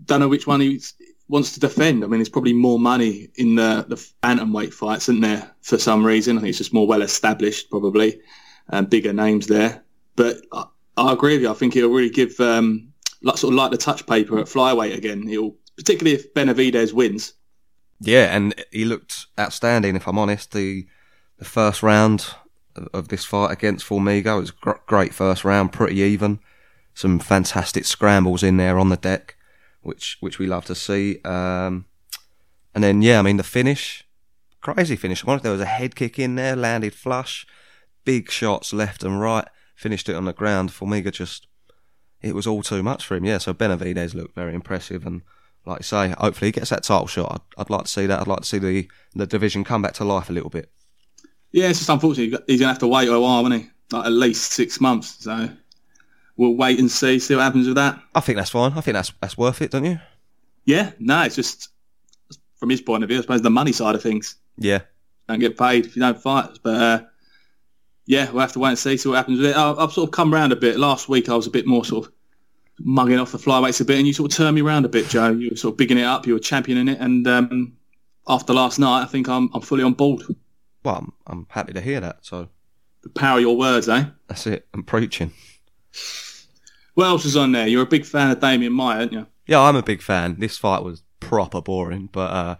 don't 0.05 0.21
know 0.21 0.29
which 0.29 0.47
one 0.47 0.61
he 0.61 0.81
wants 1.29 1.53
to 1.55 1.61
defend. 1.61 2.05
I 2.05 2.07
mean, 2.07 2.19
there's 2.19 2.29
probably 2.29 2.53
more 2.53 2.79
money 2.79 3.29
in 3.37 3.55
the 3.57 3.85
the 3.89 3.97
bantamweight 4.23 4.73
fights, 4.73 5.09
isn't 5.09 5.21
there? 5.21 5.51
For 5.63 5.79
some 5.79 6.05
reason, 6.05 6.37
I 6.37 6.41
think 6.41 6.51
it's 6.51 6.59
just 6.59 6.75
more 6.75 6.87
well 6.87 7.03
established, 7.03 7.71
probably, 7.71 8.21
and 8.69 8.91
bigger 8.91 9.13
names 9.13 9.47
there. 9.47 9.83
But 10.17 10.39
I, 10.53 10.65
I 10.97 11.13
agree 11.13 11.35
with 11.35 11.43
you. 11.43 11.51
I 11.51 11.55
think 11.55 11.77
it'll 11.77 11.91
really 11.91 12.11
give 12.11 12.39
um, 12.41 12.93
like 13.23 13.39
sort 13.39 13.53
of 13.53 13.57
like 13.57 13.71
the 13.71 13.79
touch 13.79 14.07
paper 14.07 14.39
at 14.39 14.47
flyweight 14.47 14.97
again. 14.97 15.29
It'll 15.29 15.57
particularly 15.77 16.15
if 16.17 16.33
Benavidez 16.35 16.93
wins. 16.93 17.33
Yeah, 18.01 18.35
and 18.37 18.55
he 18.73 18.85
looked 18.85 19.27
outstanding. 19.39 19.97
If 19.97 20.07
I'm 20.09 20.19
honest, 20.19 20.53
the 20.53 20.87
the 21.39 21.45
first 21.45 21.83
round 21.83 22.27
of- 22.93 23.09
this 23.09 23.25
fight 23.25 23.53
against 23.53 23.87
Formiga 23.87 24.39
was 24.39 24.51
gr- 24.51 24.73
great. 24.87 25.15
First 25.15 25.45
round, 25.45 25.73
pretty 25.73 25.97
even. 25.97 26.41
Some 26.95 27.19
fantastic 27.19 27.85
scrambles 27.85 28.43
in 28.43 28.57
there 28.59 28.79
on 28.79 28.89
the 28.91 28.97
deck, 28.97 29.37
which 29.81 30.19
which 30.21 30.39
we 30.39 30.47
love 30.47 30.65
to 30.67 30.75
see. 30.75 31.21
Um, 31.25 31.87
and 32.75 32.83
then 32.85 33.03
yeah, 33.03 33.19
I 33.19 33.23
mean 33.23 33.39
the 33.39 33.43
finish, 33.43 34.07
crazy 34.61 34.97
finish. 34.97 35.25
I 35.25 35.27
wonder 35.27 35.39
if 35.39 35.43
there 35.45 35.53
was 35.53 35.61
a 35.61 35.67
head 35.67 35.95
kick 35.95 36.19
in 36.19 36.35
there, 36.35 36.57
landed 36.57 36.95
flush, 36.95 37.47
big 38.05 38.31
shots 38.31 38.73
left 38.73 39.05
and 39.05 39.21
right, 39.21 39.47
finished 39.83 40.09
it 40.09 40.15
on 40.15 40.25
the 40.25 40.33
ground. 40.33 40.71
Formiga 40.71 41.13
just 41.13 41.47
it 42.21 42.35
was 42.35 42.47
all 42.47 42.63
too 42.63 42.83
much 42.83 43.05
for 43.05 43.17
him. 43.17 43.25
Yeah, 43.25 43.39
so 43.39 43.53
Benavidez 43.53 44.15
looked 44.15 44.35
very 44.35 44.55
impressive 44.55 45.05
and 45.05 45.23
like 45.65 45.81
you 45.81 45.85
say, 45.85 46.15
hopefully 46.19 46.49
he 46.49 46.53
gets 46.53 46.71
that 46.71 46.83
title 46.83 47.07
shot. 47.07 47.41
I'd, 47.57 47.61
I'd 47.61 47.71
like 47.71 47.85
to 47.85 47.91
see 47.91 48.07
that. 48.07 48.21
I'd 48.21 48.27
like 48.27 48.41
to 48.41 48.47
see 48.47 48.59
the 48.59 48.89
the 49.15 49.27
division 49.27 49.65
come 49.65 49.83
back 49.83 49.95
to 49.95 50.05
life 50.05 50.31
a 50.31 50.33
little 50.33 50.51
bit. 50.51 50.71
Yeah, 51.53 51.69
it's 51.69 51.81
just 51.81 51.91
unfortunate. 51.91 52.43
He's 52.47 52.61
going 52.61 52.69
to 52.69 52.75
have 52.75 52.79
to 52.79 52.89
wait 52.89 53.09
a 53.09 53.21
while, 53.21 53.47
isn't 53.47 53.61
he? 53.61 53.71
Like 53.93 54.07
at 54.07 54.13
least 54.13 54.53
six 54.53 54.81
months. 54.81 55.23
So 55.23 55.51
we'll 56.37 56.57
wait 56.57 56.79
and 56.79 56.91
see, 56.91 57.19
see 57.19 57.35
what 57.37 57.43
happens 57.43 57.67
with 57.67 57.77
that. 57.77 58.01
I 58.15 58.21
think 58.21 58.39
that's 58.39 58.51
fine. 58.51 58.73
I 58.73 58.81
think 58.81 58.95
that's 58.95 59.13
that's 59.21 59.37
worth 59.37 59.61
it, 59.63 59.71
don't 59.71 59.85
you? 59.85 60.01
Yeah, 60.65 60.93
no, 60.99 61.23
it's 61.23 61.37
just 61.37 61.69
from 62.57 62.71
his 62.71 62.81
point 62.81 63.03
of 63.03 63.09
view, 63.09 63.19
I 63.19 63.23
suppose 63.23 63.43
the 63.43 63.51
money 63.51 63.73
side 63.73 63.95
of 63.95 64.03
things. 64.03 64.37
Yeah, 64.57 64.81
Don't 65.29 65.41
get 65.41 65.59
paid 65.59 65.87
if 65.87 65.97
you 65.97 66.01
don't 66.01 66.21
fight. 66.21 66.59
But 66.63 66.75
uh, 66.83 67.03
yeah, 68.07 68.31
we'll 68.31 68.41
have 68.41 68.53
to 68.53 68.59
wait 68.59 68.71
and 68.71 68.79
see, 68.79 68.97
see 68.97 69.09
what 69.09 69.17
happens 69.17 69.39
with 69.41 69.51
it. 69.51 69.57
I, 69.57 69.73
I've 69.73 69.93
sort 69.93 70.09
of 70.09 70.13
come 70.13 70.33
round 70.33 70.53
a 70.53 70.57
bit. 70.57 70.79
Last 70.79 71.09
week 71.09 71.29
I 71.29 71.35
was 71.35 71.47
a 71.47 71.51
bit 71.51 71.67
more 71.67 71.85
sort 71.85 72.07
of 72.07 72.13
mugging 72.81 73.19
off 73.19 73.33
the 73.33 73.39
flyweights 73.39 73.81
a 73.81 73.85
bit, 73.85 73.99
and 73.99 74.07
you 74.07 74.13
sort 74.13 74.33
of 74.33 74.37
turned 74.37 74.55
me 74.55 74.63
around 74.63 74.85
a 74.85 74.89
bit, 74.89 75.09
Joe. 75.09 75.31
You 75.33 75.51
were 75.51 75.57
sort 75.57 75.75
of 75.75 75.79
bigging 75.79 75.99
it 75.99 76.05
up, 76.05 76.27
you 76.27 76.33
were 76.35 76.41
championing 76.41 76.89
it, 76.89 76.99
and 77.01 77.27
um, 77.29 77.73
after 78.29 78.53
last 78.53 78.79
night, 78.79 79.03
I 79.03 79.07
think 79.07 79.29
I'm 79.29 79.51
I'm 79.55 79.61
fully 79.61 79.85
on 79.85 79.95
board. 79.95 80.23
well, 80.85 80.97
I'm, 80.97 81.13
I'm 81.27 81.47
happy 81.51 81.73
to 81.75 81.81
hear 81.81 82.01
that. 82.01 82.19
So 82.25 82.49
The 83.03 83.11
power 83.11 83.37
of 83.39 83.43
your 83.43 83.57
words, 83.57 83.89
eh? 83.89 84.05
that's 84.29 84.47
it. 84.47 84.67
I'm 84.75 84.83
preaching. 84.83 85.33
What 86.95 87.07
else 87.07 87.25
is 87.25 87.37
on 87.37 87.53
there? 87.53 87.67
You're 87.67 87.83
a 87.85 87.87
big 87.87 88.05
fan 88.05 88.31
of 88.31 88.39
Demian 88.41 88.73
Maia, 88.73 88.99
aren't 88.99 89.13
you? 89.13 89.27
Yeah, 89.47 89.61
I'm 89.61 89.77
a 89.77 89.83
big 89.83 90.03
fan. 90.03 90.37
This 90.39 90.59
fight 90.59 90.83
was 90.83 91.03
proper 91.21 91.61
boring, 91.61 92.09
but 92.13 92.31
uh, 92.31 92.57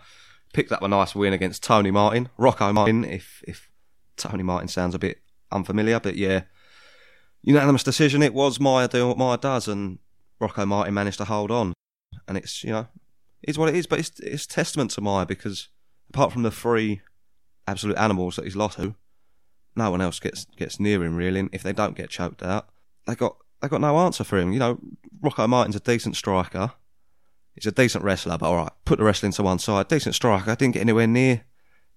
picked 0.53 0.73
up 0.73 0.83
a 0.83 0.89
nice 0.89 1.15
win 1.15 1.33
against 1.33 1.63
Tony 1.63 1.91
Martin, 1.91 2.29
Rocco 2.39 2.73
Martin. 2.73 3.05
If 3.05 3.43
if 3.47 3.69
Tony 4.17 4.43
Martin 4.43 4.69
sounds 4.69 4.95
a 4.95 4.99
bit 4.99 5.22
unfamiliar, 5.53 6.01
but 6.01 6.17
yeah, 6.17 6.43
unanimous 7.43 7.83
decision. 7.83 8.23
It 8.23 8.35
was 8.35 8.61
Maia 8.61 8.89
doing 8.89 9.09
what 9.09 9.19
Maia 9.19 9.39
does, 9.39 9.69
and 9.69 9.99
Rocco 10.41 10.67
Martin 10.67 10.95
managed 10.95 11.19
to 11.19 11.25
hold 11.25 11.51
on. 11.51 11.73
And 12.29 12.37
it's 12.39 12.63
you 12.65 12.71
know, 12.71 12.89
it's 13.43 13.59
what 13.59 13.69
it 13.69 13.75
is. 13.75 13.87
But 13.87 14.01
it's 14.01 14.19
it's 14.21 14.47
testament 14.47 14.91
to 14.93 15.01
Maia 15.01 15.27
because 15.27 15.69
apart 16.11 16.33
from 16.33 16.43
the 16.43 16.51
three 16.51 17.01
absolute 17.67 17.97
animals 17.97 18.37
that 18.37 18.45
he's 18.45 18.57
lost 18.57 18.79
to, 18.79 18.95
no 19.77 19.91
one 19.91 20.01
else 20.01 20.21
gets 20.21 20.45
gets 20.57 20.81
near 20.81 21.03
him 21.03 21.17
really. 21.17 21.41
And 21.41 21.51
if 21.53 21.63
they 21.63 21.73
don't 21.73 21.97
get 21.97 22.11
choked 22.11 22.43
out, 22.43 22.69
they 23.07 23.15
got 23.15 23.37
they 23.61 23.69
got 23.69 23.81
no 23.81 23.99
answer 23.99 24.25
for 24.25 24.39
him. 24.39 24.53
You 24.53 24.59
know, 24.59 24.79
Rocco 25.21 25.47
Martin's 25.47 25.77
a 25.77 25.81
decent 25.81 26.17
striker, 26.17 26.73
He's 27.55 27.67
a 27.67 27.73
decent 27.73 28.05
wrestler, 28.05 28.39
but 28.39 28.47
all 28.47 28.57
right, 28.57 28.73
put 28.85 28.99
the 28.99 29.05
wrestling 29.05 29.33
to 29.33 29.43
one 29.43 29.59
side. 29.59 29.89
Decent 29.89 30.15
striker. 30.15 30.57
Didn't 30.57 30.75
get 30.75 30.81
anywhere 30.81 31.07
near 31.07 31.45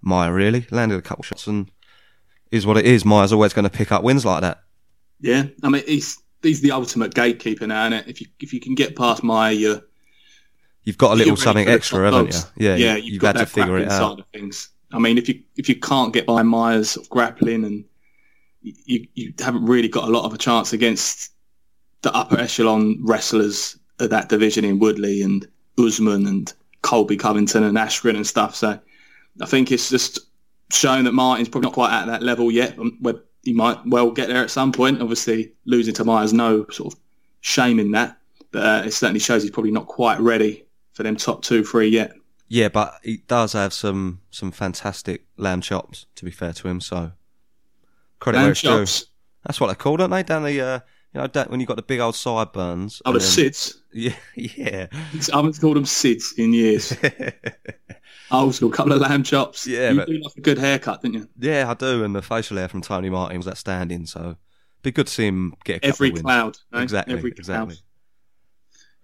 Maia 0.01 0.31
really. 0.31 0.67
Landed 0.69 0.97
a 0.97 1.01
couple 1.01 1.23
shots 1.23 1.47
and 1.47 1.71
is 2.55 2.65
what 2.65 2.77
it 2.77 2.85
is. 2.85 3.05
Maia's 3.05 3.33
always 3.33 3.53
going 3.53 3.63
to 3.63 3.69
pick 3.69 3.91
up 3.91 4.03
wins 4.03 4.25
like 4.25 4.41
that. 4.41 4.63
Yeah, 5.19 5.45
I 5.63 5.69
mean 5.69 5.83
he's 5.85 6.17
he's 6.41 6.61
the 6.61 6.71
ultimate 6.71 7.13
gatekeeper 7.13 7.67
now, 7.67 7.87
is 7.87 8.03
If 8.07 8.21
you 8.21 8.27
if 8.39 8.53
you 8.53 8.59
can 8.59 8.75
get 8.75 8.95
past 8.95 9.23
Maia, 9.23 9.53
you're 9.53 9.77
uh, 9.77 9.81
you've 10.83 10.97
got 10.97 11.13
a 11.13 11.15
little 11.15 11.35
something 11.35 11.67
extra, 11.67 12.05
haven't 12.05 12.33
you? 12.33 12.67
Yeah, 12.67 12.75
yeah, 12.75 12.95
you've, 12.95 13.05
you've 13.05 13.21
got 13.21 13.35
had 13.35 13.45
to 13.45 13.51
figure 13.51 13.77
it 13.77 13.91
out. 13.91 14.11
Side 14.11 14.19
of 14.19 14.25
things. 14.33 14.69
I 14.91 14.99
mean, 14.99 15.17
if 15.17 15.27
you 15.27 15.41
if 15.57 15.67
you 15.69 15.75
can't 15.75 16.13
get 16.13 16.25
by 16.25 16.41
sort 16.91 17.05
of 17.05 17.09
grappling 17.09 17.65
and 17.65 17.85
you 18.61 19.07
you 19.13 19.33
haven't 19.39 19.65
really 19.65 19.87
got 19.87 20.07
a 20.07 20.11
lot 20.11 20.25
of 20.25 20.33
a 20.33 20.37
chance 20.37 20.73
against 20.73 21.31
the 22.01 22.13
upper 22.13 22.37
echelon 22.37 22.99
wrestlers 23.03 23.77
of 23.99 24.09
that 24.09 24.29
division 24.29 24.65
in 24.65 24.79
Woodley 24.79 25.21
and 25.21 25.47
Usman 25.77 26.27
and 26.27 26.53
Colby 26.81 27.17
Covington 27.17 27.63
and 27.63 27.77
Askren 27.77 28.15
and 28.15 28.27
stuff. 28.27 28.55
So 28.55 28.79
I 29.41 29.45
think 29.45 29.71
it's 29.71 29.89
just 29.89 30.19
showing 30.75 31.05
that 31.05 31.13
Martin's 31.13 31.49
probably 31.49 31.67
not 31.67 31.73
quite 31.73 31.93
at 31.93 32.07
that 32.07 32.21
level 32.21 32.51
yet. 32.51 32.77
Where 32.99 33.15
he 33.43 33.53
might 33.53 33.77
well 33.85 34.11
get 34.11 34.27
there 34.27 34.43
at 34.43 34.51
some 34.51 34.71
point. 34.71 35.01
Obviously, 35.01 35.53
losing 35.65 35.93
to 35.95 36.03
Maia's 36.03 36.33
no 36.33 36.65
sort 36.69 36.93
of 36.93 36.99
shame 37.41 37.79
in 37.79 37.91
that, 37.91 38.17
but 38.51 38.63
uh, 38.63 38.83
it 38.85 38.91
certainly 38.91 39.19
shows 39.19 39.43
he's 39.43 39.51
probably 39.51 39.71
not 39.71 39.87
quite 39.87 40.19
ready 40.19 40.65
for 40.93 41.03
them 41.03 41.15
top 41.15 41.43
two, 41.43 41.63
three 41.63 41.87
yet. 41.87 42.13
Yeah, 42.47 42.69
but 42.69 42.99
he 43.03 43.17
does 43.27 43.53
have 43.53 43.73
some 43.73 44.21
some 44.31 44.51
fantastic 44.51 45.25
lamb 45.37 45.61
chops. 45.61 46.05
To 46.15 46.25
be 46.25 46.31
fair 46.31 46.53
to 46.53 46.67
him, 46.67 46.81
so 46.81 47.11
credit 48.19 48.37
lamb 48.37 48.45
where 48.45 48.51
it's 48.51 48.61
chops. 48.61 49.01
due. 49.01 49.07
That's 49.45 49.61
what 49.61 49.67
they 49.67 49.75
call, 49.75 49.97
don't 49.97 50.09
they? 50.09 50.23
Down 50.23 50.43
the 50.43 50.61
uh, 50.61 50.79
you 51.15 51.21
know, 51.21 51.45
when 51.47 51.59
you 51.59 51.65
got 51.65 51.77
the 51.77 51.81
big 51.81 51.99
old 51.99 52.15
sideburns. 52.15 53.01
Oh, 53.05 53.13
the 53.13 53.19
then, 53.19 53.27
SIDS. 53.27 53.75
Yeah, 53.95 54.13
yeah. 54.35 54.87
I 54.91 55.37
haven't 55.37 55.61
called 55.61 55.77
them 55.77 55.85
SIDS 55.85 56.37
in 56.37 56.51
years. 56.51 56.93
Old 58.31 58.53
school, 58.53 58.69
a 58.69 58.73
couple 58.73 58.91
of 58.91 58.99
lamb 58.99 59.23
chops. 59.23 59.65
Yeah, 59.65 59.91
you 59.91 59.95
but, 59.95 60.07
do 60.07 60.19
like 60.21 60.35
a 60.35 60.41
good 60.41 60.57
haircut, 60.57 61.01
didn't 61.01 61.15
you? 61.15 61.29
Yeah, 61.39 61.69
I 61.69 61.75
do. 61.75 62.03
And 62.03 62.13
the 62.13 62.21
facial 62.21 62.57
hair 62.57 62.67
from 62.67 62.81
Tony 62.81 63.09
Martin 63.09 63.37
was 63.37 63.47
outstanding. 63.47 64.05
So, 64.05 64.35
be 64.81 64.91
good 64.91 65.07
to 65.07 65.13
see 65.13 65.27
him 65.27 65.53
get 65.63 65.85
every 65.85 66.11
cloud. 66.11 66.57
Exactly, 66.73 67.13
every 67.13 67.31
exactly. 67.31 67.75
Cloud. 67.75 67.83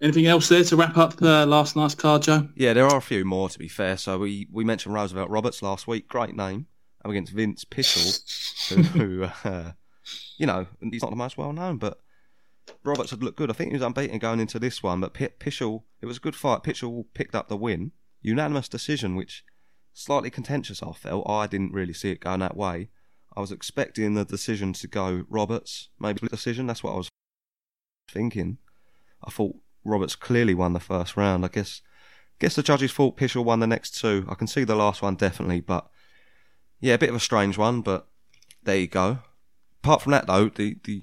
Anything 0.02 0.26
else 0.26 0.50
there 0.50 0.64
to 0.64 0.76
wrap 0.76 0.98
up 0.98 1.22
uh, 1.22 1.46
last 1.46 1.74
night's 1.74 1.94
card, 1.94 2.22
Joe? 2.22 2.48
Yeah, 2.54 2.74
there 2.74 2.86
are 2.86 2.98
a 2.98 3.02
few 3.02 3.24
more 3.24 3.48
to 3.48 3.58
be 3.58 3.68
fair. 3.68 3.96
So 3.96 4.18
we 4.18 4.46
we 4.52 4.62
mentioned 4.62 4.94
Roosevelt 4.94 5.30
Roberts 5.30 5.62
last 5.62 5.86
week. 5.86 6.08
Great 6.08 6.36
name. 6.36 6.66
I'm 7.02 7.12
against 7.12 7.32
Vince 7.32 7.64
Pichel, 7.64 8.88
who, 8.88 9.24
uh, 9.48 9.72
you 10.42 10.46
know, 10.46 10.66
he's 10.80 11.02
not 11.02 11.10
the 11.10 11.16
most 11.16 11.38
well 11.38 11.52
known, 11.52 11.76
but 11.76 12.00
Roberts 12.82 13.12
had 13.12 13.22
looked 13.22 13.38
good. 13.38 13.48
I 13.48 13.52
think 13.52 13.70
he 13.70 13.76
was 13.76 13.86
unbeaten 13.86 14.18
going 14.18 14.40
into 14.40 14.58
this 14.58 14.82
one, 14.82 15.00
but 15.00 15.14
P- 15.14 15.28
Pichel, 15.38 15.84
it 16.00 16.06
was 16.06 16.16
a 16.16 16.20
good 16.20 16.34
fight. 16.34 16.64
Pichel 16.64 17.04
picked 17.14 17.36
up 17.36 17.48
the 17.48 17.56
win. 17.56 17.92
Unanimous 18.22 18.68
decision, 18.68 19.14
which 19.14 19.44
slightly 19.92 20.30
contentious, 20.30 20.82
I 20.82 20.90
felt. 20.90 21.30
I 21.30 21.46
didn't 21.46 21.72
really 21.72 21.92
see 21.92 22.10
it 22.10 22.18
going 22.18 22.40
that 22.40 22.56
way. 22.56 22.88
I 23.36 23.40
was 23.40 23.52
expecting 23.52 24.14
the 24.14 24.24
decision 24.24 24.72
to 24.72 24.88
go 24.88 25.26
Roberts, 25.28 25.90
maybe 26.00 26.26
decision. 26.26 26.66
That's 26.66 26.82
what 26.82 26.94
I 26.94 26.96
was 26.96 27.08
thinking. 28.10 28.58
I 29.22 29.30
thought 29.30 29.54
Roberts 29.84 30.16
clearly 30.16 30.54
won 30.54 30.72
the 30.72 30.80
first 30.80 31.16
round. 31.16 31.44
I 31.44 31.48
guess 31.48 31.82
guess 32.40 32.56
the 32.56 32.64
judges 32.64 32.90
thought 32.90 33.16
Pichel 33.16 33.44
won 33.44 33.60
the 33.60 33.68
next 33.68 33.92
two. 34.00 34.26
I 34.28 34.34
can 34.34 34.48
see 34.48 34.64
the 34.64 34.74
last 34.74 35.02
one 35.02 35.14
definitely, 35.14 35.60
but 35.60 35.88
yeah, 36.80 36.94
a 36.94 36.98
bit 36.98 37.10
of 37.10 37.14
a 37.14 37.20
strange 37.20 37.56
one, 37.56 37.80
but 37.80 38.08
there 38.64 38.78
you 38.78 38.88
go. 38.88 39.20
Apart 39.82 40.02
from 40.02 40.12
that 40.12 40.26
though, 40.26 40.48
the, 40.48 40.76
the 40.84 41.02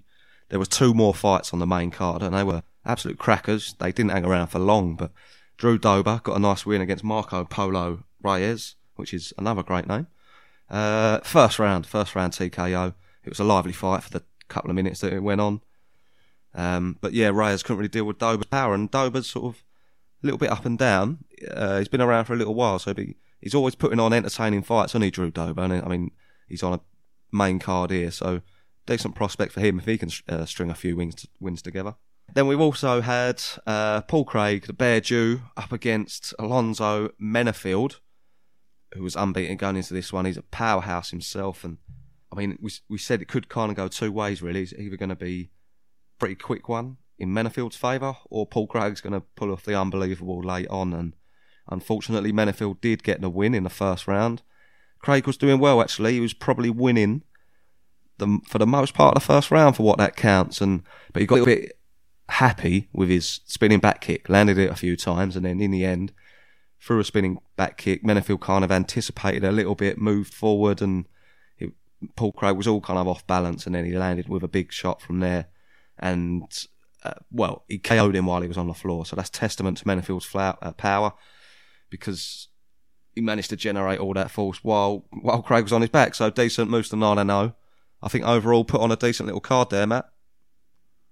there 0.49 0.59
were 0.59 0.65
two 0.65 0.93
more 0.93 1.13
fights 1.13 1.53
on 1.53 1.59
the 1.59 1.67
main 1.67 1.91
card, 1.91 2.23
and 2.23 2.33
they 2.33 2.43
were 2.43 2.63
absolute 2.85 3.19
crackers. 3.19 3.75
They 3.79 3.91
didn't 3.91 4.11
hang 4.11 4.25
around 4.25 4.47
for 4.47 4.59
long, 4.59 4.95
but 4.95 5.11
Drew 5.57 5.77
Dober 5.77 6.21
got 6.23 6.37
a 6.37 6.39
nice 6.39 6.65
win 6.65 6.81
against 6.81 7.03
Marco 7.03 7.43
Polo 7.43 8.03
Reyes, 8.21 8.75
which 8.95 9.13
is 9.13 9.33
another 9.37 9.63
great 9.63 9.87
name. 9.87 10.07
Uh, 10.69 11.19
first 11.19 11.59
round, 11.59 11.85
first 11.85 12.15
round 12.15 12.33
TKO. 12.33 12.93
It 13.23 13.29
was 13.29 13.39
a 13.39 13.43
lively 13.43 13.73
fight 13.73 14.03
for 14.03 14.09
the 14.11 14.23
couple 14.47 14.69
of 14.69 14.75
minutes 14.75 15.01
that 15.01 15.13
it 15.13 15.19
went 15.21 15.41
on. 15.41 15.61
Um, 16.55 16.97
but 17.01 17.13
yeah, 17.13 17.29
Reyes 17.29 17.61
couldn't 17.61 17.77
really 17.77 17.89
deal 17.89 18.05
with 18.05 18.17
Dober's 18.17 18.47
power, 18.47 18.73
and 18.73 18.89
Dober's 18.89 19.29
sort 19.29 19.53
of 19.53 19.63
a 20.23 20.25
little 20.25 20.39
bit 20.39 20.51
up 20.51 20.65
and 20.65 20.77
down. 20.77 21.25
Uh, 21.51 21.77
he's 21.77 21.87
been 21.87 22.01
around 22.01 22.25
for 22.25 22.33
a 22.33 22.37
little 22.37 22.55
while, 22.55 22.79
so 22.79 22.93
he, 22.93 23.15
he's 23.39 23.55
always 23.55 23.75
putting 23.75 23.99
on 23.99 24.13
entertaining 24.13 24.63
fights, 24.63 24.95
only 24.95 25.11
Drew 25.11 25.31
Dober. 25.31 25.61
And 25.61 25.73
I 25.73 25.87
mean, 25.87 26.11
he's 26.47 26.63
on 26.63 26.73
a 26.73 26.81
main 27.31 27.59
card 27.59 27.91
here, 27.91 28.11
so 28.11 28.41
decent 28.89 29.15
prospect 29.15 29.53
for 29.53 29.59
him 29.59 29.77
if 29.79 29.85
he 29.85 29.97
can 29.97 30.09
uh, 30.27 30.45
string 30.45 30.69
a 30.69 30.75
few 30.75 30.95
wins 30.95 31.27
wins 31.39 31.61
together. 31.61 31.95
Then 32.33 32.47
we've 32.47 32.59
also 32.59 33.01
had 33.01 33.41
uh, 33.65 34.01
Paul 34.01 34.25
Craig, 34.25 34.65
the 34.67 34.73
Bear 34.73 34.99
Jew, 34.99 35.41
up 35.57 35.71
against 35.71 36.33
Alonzo 36.37 37.09
Menifield, 37.21 37.99
who 38.93 39.03
was 39.03 39.15
unbeaten 39.15 39.57
going 39.57 39.77
into 39.77 39.93
this 39.93 40.13
one. 40.13 40.25
He's 40.25 40.37
a 40.37 40.43
powerhouse 40.43 41.11
himself, 41.11 41.63
and 41.63 41.77
I 42.31 42.35
mean, 42.35 42.57
we 42.61 42.71
we 42.89 42.97
said 42.97 43.21
it 43.21 43.27
could 43.27 43.47
kind 43.47 43.71
of 43.71 43.77
go 43.77 43.87
two 43.87 44.11
ways 44.11 44.41
really. 44.41 44.63
It's 44.63 44.73
either 44.73 44.97
going 44.97 45.09
to 45.09 45.15
be 45.15 45.51
a 46.17 46.19
pretty 46.19 46.35
quick 46.35 46.67
one 46.67 46.97
in 47.17 47.33
Menifield's 47.33 47.77
favour, 47.77 48.15
or 48.29 48.47
Paul 48.47 48.67
Craig's 48.67 49.01
going 49.01 49.13
to 49.13 49.25
pull 49.35 49.51
off 49.51 49.65
the 49.65 49.79
unbelievable 49.79 50.41
late 50.41 50.67
on. 50.69 50.93
And 50.93 51.15
unfortunately, 51.69 52.31
Menifield 52.31 52.81
did 52.81 53.03
get 53.03 53.21
the 53.21 53.29
win 53.29 53.53
in 53.53 53.63
the 53.63 53.69
first 53.69 54.07
round. 54.07 54.41
Craig 54.99 55.27
was 55.27 55.37
doing 55.37 55.59
well 55.59 55.81
actually. 55.81 56.13
He 56.13 56.19
was 56.19 56.33
probably 56.33 56.69
winning 56.69 57.23
the, 58.19 58.39
for 58.47 58.57
the 58.57 58.67
most 58.67 58.93
part 58.93 59.15
of 59.15 59.21
the 59.21 59.25
first 59.25 59.51
round 59.51 59.75
for 59.75 59.83
what 59.83 59.97
that 59.97 60.15
counts. 60.15 60.61
And 60.61 60.83
but 61.11 61.21
he 61.21 61.25
got 61.25 61.39
a 61.39 61.45
bit 61.45 61.79
happy 62.29 62.89
with 62.93 63.09
his 63.09 63.41
spinning 63.45 63.79
back 63.79 64.01
kick, 64.01 64.29
landed 64.29 64.57
it 64.57 64.69
a 64.69 64.75
few 64.75 64.95
times, 64.95 65.35
and 65.35 65.45
then 65.45 65.59
in 65.59 65.71
the 65.71 65.85
end, 65.85 66.13
through 66.81 66.99
a 66.99 67.03
spinning 67.03 67.39
back 67.55 67.77
kick, 67.77 68.03
Menifield 68.03 68.41
kind 68.41 68.63
of 68.63 68.71
anticipated 68.71 69.43
a 69.43 69.51
little 69.51 69.75
bit, 69.75 69.97
moved 69.97 70.33
forward, 70.33 70.81
and 70.81 71.07
it, 71.57 71.71
Paul 72.15 72.31
Craig 72.31 72.55
was 72.55 72.67
all 72.67 72.81
kind 72.81 72.99
of 72.99 73.07
off 73.07 73.25
balance, 73.27 73.65
and 73.65 73.75
then 73.75 73.85
he 73.85 73.97
landed 73.97 74.29
with 74.29 74.43
a 74.43 74.47
big 74.47 74.71
shot 74.71 75.01
from 75.01 75.19
there, 75.19 75.47
and 75.97 76.65
uh, 77.03 77.13
well, 77.31 77.63
he 77.67 77.79
KO'd 77.79 78.15
him 78.15 78.25
while 78.25 78.41
he 78.41 78.47
was 78.47 78.57
on 78.57 78.67
the 78.67 78.73
floor. 78.73 79.05
So 79.05 79.15
that's 79.15 79.29
testament 79.29 79.77
to 79.79 79.85
Menifield's 79.85 80.25
flower, 80.25 80.57
uh, 80.61 80.73
power 80.73 81.13
because 81.89 82.49
he 83.15 83.21
managed 83.21 83.49
to 83.49 83.55
generate 83.55 83.99
all 83.99 84.13
that 84.13 84.31
force 84.31 84.59
while 84.63 85.05
while 85.09 85.41
Craig 85.41 85.63
was 85.63 85.73
on 85.73 85.81
his 85.81 85.89
back. 85.89 86.15
So 86.15 86.29
decent 86.29 86.69
moves 86.69 86.89
to 86.89 86.95
9 86.95 87.25
0. 87.25 87.55
I 88.01 88.07
think 88.09 88.25
overall 88.25 88.63
put 88.63 88.81
on 88.81 88.91
a 88.91 88.95
decent 88.95 89.27
little 89.27 89.41
card 89.41 89.69
there, 89.69 89.87
Matt. 89.87 90.09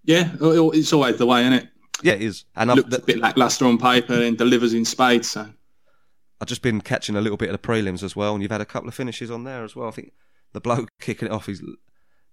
Yeah, 0.04 0.32
oh, 0.40 0.68
oh, 0.68 0.70
it's 0.72 0.94
always 0.94 1.18
the 1.18 1.26
way, 1.26 1.42
isn't 1.42 1.54
it? 1.54 1.68
Yeah, 2.02 2.14
it 2.14 2.22
is. 2.22 2.46
And 2.56 2.72
um, 2.72 2.78
looks 2.78 2.96
a 2.96 3.02
bit 3.02 3.20
lackluster 3.20 3.66
on 3.66 3.78
paper 3.78 4.14
and 4.14 4.38
delivers 4.38 4.74
in 4.74 4.86
spades. 4.86 5.32
So 5.32 5.50
I've 6.40 6.48
just 6.48 6.62
been 6.62 6.82
catching 6.82 7.16
a 7.16 7.22
little 7.22 7.38
bit 7.38 7.50
of 7.50 7.60
the 7.60 7.68
prelims 7.68 8.04
as 8.04 8.16
well, 8.16 8.34
and 8.34 8.42
you've 8.42 8.52
had 8.52 8.62
a 8.62 8.66
couple 8.66 8.88
of 8.88 8.96
finishes 8.96 9.32
on 9.32 9.44
there 9.44 9.64
as 9.64 9.76
well. 9.76 9.88
I 9.88 9.92
think 9.92 10.14
the 10.54 10.62
bloke 10.62 10.90
kicking 11.02 11.28
it 11.28 11.32
off 11.32 11.50
is 11.50 11.62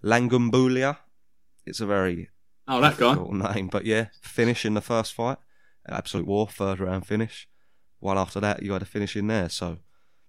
Lungiambula. 0.02 0.98
It's 1.66 1.80
a 1.80 1.86
very 1.86 2.28
oh 2.68 2.80
that 2.80 2.98
guy 2.98 3.14
name, 3.14 3.68
but 3.68 3.84
yeah, 3.86 4.08
finish 4.20 4.64
in 4.64 4.74
the 4.74 4.80
first 4.80 5.14
fight, 5.14 5.38
absolute 5.88 6.26
war, 6.26 6.46
third 6.46 6.78
round 6.80 7.06
finish. 7.06 7.48
While 8.00 8.18
after 8.18 8.38
that, 8.40 8.62
you 8.62 8.72
had 8.72 8.82
a 8.82 8.86
finish 8.86 9.16
in 9.16 9.28
there, 9.28 9.48
so 9.48 9.78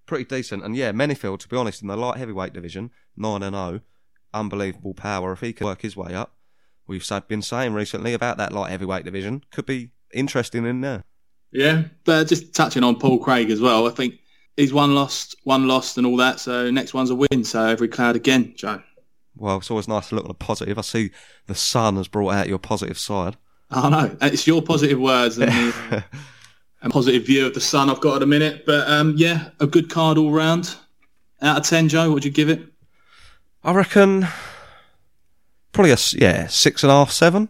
pretty 0.06 0.24
decent. 0.24 0.64
And 0.64 0.76
yeah, 0.76 0.94
Menifield, 0.94 1.40
to 1.40 1.50
be 1.50 1.58
honest, 1.58 1.82
in 1.82 1.90
the 1.90 1.98
light 1.98 2.18
heavyweight 2.18 2.54
division, 2.54 2.92
nine 3.18 3.44
and 3.44 3.54
zero, 3.54 3.66
oh, 3.66 3.82
unbelievable 4.36 4.94
power. 4.94 5.32
If 5.34 5.42
he 5.42 5.54
can 5.54 5.66
work 5.66 5.82
his 5.82 5.96
way 5.96 6.14
up, 6.14 6.36
we've 6.88 7.08
been 7.28 7.42
saying 7.42 7.74
recently 7.74 8.14
about 8.14 8.38
that 8.38 8.52
light 8.52 8.72
heavyweight 8.72 9.06
division 9.06 9.44
could 9.52 9.66
be 9.66 9.92
interesting 10.14 10.66
in 10.66 10.82
there. 10.82 11.04
Yeah, 11.52 11.84
but 12.04 12.28
just 12.28 12.54
touching 12.54 12.84
on 12.84 13.00
Paul 13.00 13.20
Craig 13.20 13.50
as 13.50 13.62
well, 13.62 13.88
I 13.88 13.92
think 13.92 14.16
he's 14.58 14.74
one 14.74 14.96
lost, 14.96 15.36
one 15.44 15.68
lost, 15.68 15.98
and 15.98 16.06
all 16.06 16.18
that. 16.18 16.40
So 16.40 16.70
next 16.70 16.94
one's 16.94 17.10
a 17.10 17.16
win. 17.16 17.44
So 17.44 17.66
every 17.66 17.88
cloud 17.88 18.16
again, 18.16 18.54
Joe. 18.56 18.82
Well, 19.38 19.58
it's 19.58 19.70
always 19.70 19.88
nice 19.88 20.10
to 20.10 20.16
look 20.16 20.26
on 20.26 20.30
the 20.30 20.34
positive. 20.34 20.78
I 20.78 20.82
see 20.82 21.12
the 21.48 21.56
sun 21.56 21.98
has 21.98 22.08
brought 22.08 22.34
out 22.34 22.48
your 22.48 22.60
positive 22.60 22.98
side. 22.98 23.38
I 23.70 23.90
know 23.90 24.18
it's 24.22 24.48
your 24.48 24.62
positive 24.62 25.00
words 25.00 25.38
and 25.38 25.52
the, 25.52 26.04
a 26.82 26.90
positive 26.90 27.26
view 27.26 27.46
of 27.46 27.54
the 27.54 27.62
sun 27.62 27.90
I've 27.90 28.00
got 28.00 28.18
at 28.18 28.24
a 28.24 28.28
minute. 28.28 28.66
But 28.66 28.88
um, 28.90 29.16
yeah, 29.18 29.50
a 29.60 29.68
good 29.68 29.90
card 29.90 30.18
all 30.18 30.32
round. 30.32 30.76
Out 31.42 31.58
of 31.58 31.64
ten, 31.66 31.90
Joe, 31.90 32.08
what 32.08 32.16
would 32.16 32.26
you 32.26 32.32
give 32.32 32.50
it? 32.50 32.62
I 33.66 33.74
reckon 33.74 34.28
probably 35.72 35.92
a 35.92 35.98
yeah 36.14 36.46
six 36.46 36.84
and 36.84 36.92
a 36.92 36.94
half, 36.94 37.10
seven. 37.10 37.50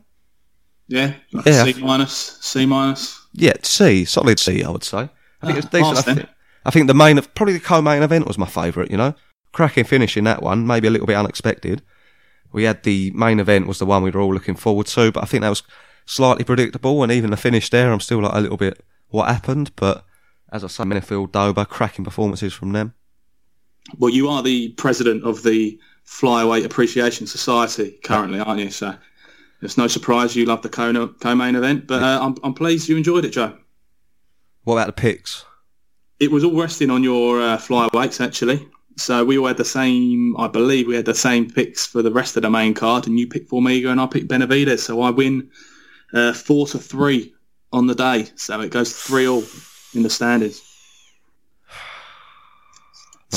Yeah, 0.87 1.13
like 1.33 1.45
yeah. 1.45 1.63
C 1.65 1.81
minus, 1.81 2.37
C 2.41 2.65
minus. 2.65 3.27
Yeah, 3.33 3.53
C, 3.61 4.05
solid 4.05 4.39
C, 4.39 4.63
I 4.63 4.69
would 4.69 4.85
say. 4.85 5.09
I 5.41 5.45
think 5.45 5.57
it's 5.57 5.67
ah, 5.67 5.91
decent. 5.91 5.97
I 5.97 6.01
think, 6.01 6.29
I 6.65 6.71
think, 6.71 6.87
the 6.87 6.93
main, 6.93 7.21
probably 7.35 7.53
the 7.53 7.59
co-main 7.59 8.01
event 8.01 8.27
was 8.27 8.37
my 8.37 8.45
favourite. 8.45 8.89
You 8.89 8.95
know, 8.95 9.13
cracking 9.51 9.83
finish 9.83 10.15
in 10.15 10.23
that 10.23 10.41
one, 10.41 10.65
maybe 10.65 10.87
a 10.87 10.91
little 10.91 11.05
bit 11.05 11.17
unexpected. 11.17 11.81
We 12.53 12.63
had 12.63 12.83
the 12.83 13.11
main 13.11 13.41
event 13.41 13.67
was 13.67 13.79
the 13.79 13.85
one 13.85 14.01
we 14.01 14.11
were 14.11 14.21
all 14.21 14.33
looking 14.33 14.55
forward 14.55 14.87
to, 14.87 15.11
but 15.11 15.21
I 15.21 15.25
think 15.25 15.41
that 15.41 15.49
was 15.49 15.63
slightly 16.05 16.45
predictable. 16.45 17.03
And 17.03 17.11
even 17.11 17.31
the 17.31 17.37
finish 17.37 17.69
there, 17.69 17.91
I'm 17.91 17.99
still 17.99 18.21
like 18.21 18.33
a 18.33 18.39
little 18.39 18.55
bit 18.55 18.81
what 19.09 19.27
happened. 19.27 19.71
But 19.75 20.05
as 20.49 20.63
I 20.63 20.67
say, 20.67 20.85
Menifield, 20.85 21.33
Dober, 21.33 21.65
cracking 21.65 22.05
performances 22.05 22.53
from 22.53 22.71
them. 22.71 22.93
Well, 23.97 24.13
you 24.13 24.29
are 24.29 24.41
the 24.41 24.69
president 24.69 25.25
of 25.25 25.43
the 25.43 25.77
Flyweight 26.05 26.65
Appreciation 26.65 27.27
Society 27.27 27.99
currently, 28.03 28.39
aren't 28.39 28.61
you? 28.61 28.71
So 28.71 28.95
it's 29.61 29.77
no 29.77 29.87
surprise 29.87 30.35
you 30.35 30.45
love 30.45 30.61
the 30.61 30.69
co-main 30.69 31.55
event, 31.55 31.87
but 31.87 32.03
uh, 32.03 32.19
I'm, 32.21 32.35
I'm 32.43 32.53
pleased 32.53 32.87
you 32.87 32.97
enjoyed 32.97 33.25
it, 33.25 33.31
Joe. 33.31 33.57
What 34.63 34.75
about 34.75 34.87
the 34.87 34.93
picks? 34.93 35.45
It 36.19 36.31
was 36.31 36.43
all 36.43 36.59
resting 36.59 36.89
on 36.89 37.03
your 37.03 37.41
uh, 37.41 37.57
flyweights 37.57 38.23
actually. 38.23 38.67
So 38.97 39.25
we 39.25 39.37
all 39.37 39.47
had 39.47 39.57
the 39.57 39.65
same. 39.65 40.35
I 40.37 40.47
believe 40.47 40.87
we 40.87 40.95
had 40.95 41.05
the 41.05 41.13
same 41.13 41.49
picks 41.49 41.85
for 41.85 42.01
the 42.01 42.11
rest 42.11 42.37
of 42.37 42.43
the 42.43 42.49
main 42.49 42.73
card, 42.73 43.07
and 43.07 43.19
you 43.19 43.27
picked 43.27 43.51
Formiga 43.51 43.91
and 43.91 43.99
I 43.99 44.07
picked 44.07 44.29
Benavidez. 44.29 44.79
So 44.79 45.01
I 45.01 45.09
win 45.09 45.49
uh, 46.13 46.31
four 46.33 46.65
to 46.67 46.79
three 46.79 47.33
on 47.73 47.87
the 47.87 47.95
day. 47.95 48.29
So 48.35 48.61
it 48.61 48.71
goes 48.71 48.93
three 48.93 49.27
all 49.27 49.43
in 49.93 50.03
the 50.03 50.09
standings. 50.09 50.61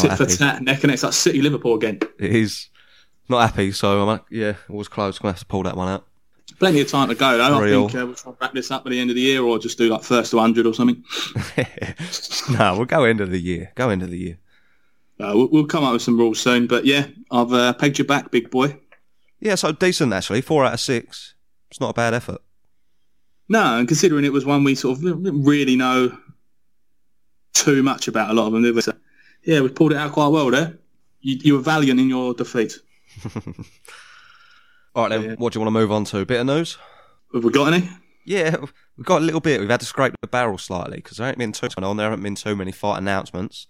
Tit 0.01 0.13
for 0.13 0.25
happy. 0.25 0.37
tat, 0.37 0.63
neck 0.63 0.83
and 0.83 0.89
neck. 0.89 0.95
It's 0.95 1.03
like 1.03 1.13
City 1.13 1.43
Liverpool 1.43 1.75
again. 1.75 2.01
It 2.19 2.35
is 2.35 2.69
not 3.29 3.41
happy, 3.41 3.73
so 3.73 4.01
I'm 4.01 4.07
like, 4.07 4.25
yeah, 4.31 4.55
it 4.69 4.71
was 4.71 4.89
close. 4.89 5.19
Gonna 5.19 5.33
have 5.33 5.41
to 5.41 5.47
pull 5.47 5.63
that 5.65 5.77
one 5.77 5.89
out. 5.89 6.07
Plenty 6.59 6.81
of 6.81 6.89
time 6.89 7.09
to 7.09 7.15
go 7.15 7.39
though. 7.39 7.61
Real. 7.61 7.85
I 7.85 7.89
think 7.89 8.03
uh, 8.03 8.07
we'll 8.07 8.15
try 8.15 8.33
to 8.33 8.39
wrap 8.41 8.53
this 8.55 8.71
up 8.71 8.87
at 8.87 8.91
the 8.91 8.99
end 8.99 9.11
of 9.11 9.17
the 9.17 9.23
year, 9.23 9.43
or 9.43 9.59
just 9.59 9.79
do 9.79 9.89
like 9.89 10.03
first 10.03 10.31
to 10.33 10.39
hundred 10.39 10.67
or 10.67 10.75
something. 10.75 11.05
no, 12.59 12.77
we'll 12.77 12.87
go 12.87 13.05
end 13.05 13.21
of 13.21 13.31
the 13.31 13.41
year. 13.41 13.73
Go 13.75 13.91
end 13.91 14.03
of 14.03 14.11
the 14.11 14.19
year. 14.19 14.39
Uh, 15.21 15.33
we'll, 15.35 15.49
we'll 15.51 15.67
come 15.67 15.85
up 15.85 15.93
with 15.93 16.03
some 16.03 16.19
rules 16.19 16.41
soon. 16.41 16.67
But 16.67 16.85
yeah, 16.85 17.07
I've 17.31 17.53
uh, 17.53 17.73
pegged 17.75 17.99
you 17.99 18.05
back, 18.05 18.31
big 18.31 18.51
boy. 18.51 18.79
Yeah, 19.41 19.55
so 19.55 19.73
decent 19.73 20.13
actually. 20.13 20.41
Four 20.41 20.65
out 20.65 20.75
of 20.75 20.81
six. 20.81 21.35
It's 21.71 21.81
not 21.81 21.91
a 21.91 21.95
bad 21.95 22.15
effort. 22.15 22.41
No, 23.49 23.79
and 23.79 23.89
considering 23.89 24.25
it 24.25 24.33
was 24.33 24.45
one 24.45 24.65
we 24.65 24.75
sort 24.75 24.99
of 24.99 25.05
didn't 25.05 25.45
really 25.45 25.77
know 25.77 26.17
too 27.55 27.83
much 27.83 28.09
about 28.09 28.31
a 28.31 28.35
lot 28.35 28.47
of 28.47 28.53
them, 28.53 28.63
did 28.63 28.75
we? 28.75 28.83
So, 28.83 28.93
yeah, 29.49 29.63
we 29.63 29.71
pulled 29.71 29.93
it 29.93 29.97
out 29.97 30.13
quite 30.13 30.29
well 30.29 30.51
there. 30.51 30.77
You, 31.23 31.39
you 31.43 31.55
were 31.55 31.61
valiant 31.61 31.99
in 31.99 32.11
your 32.11 32.35
defeat. 32.35 32.79
All 34.95 35.05
right, 35.05 35.09
then. 35.09 35.23
Yeah. 35.23 35.35
What 35.37 35.55
do 35.55 35.59
you 35.59 35.65
want 35.65 35.75
to 35.75 35.81
move 35.81 35.91
on 35.91 36.05
to? 36.05 36.27
Bit 36.27 36.41
of 36.41 36.47
news? 36.47 36.77
Have 37.33 37.45
we 37.45 37.51
got 37.51 37.73
any? 37.73 37.89
Yeah, 38.27 38.57
we've 38.99 39.07
got 39.07 39.23
a 39.23 39.25
little 39.25 39.41
bit. 39.41 39.59
We've 39.59 39.71
had 39.71 39.81
to 39.81 39.87
scrape 39.87 40.13
the 40.21 40.29
barrel 40.29 40.59
slightly 40.59 40.97
because 40.97 41.17
there 41.17 41.27
ain't 41.27 41.39
been 41.39 41.53
too 41.53 41.69
on. 41.79 41.97
There 41.97 42.11
haven't 42.11 42.23
been 42.23 42.35
too 42.35 42.55
many 42.57 42.73
fight 42.73 42.99
announcements. 42.99 43.67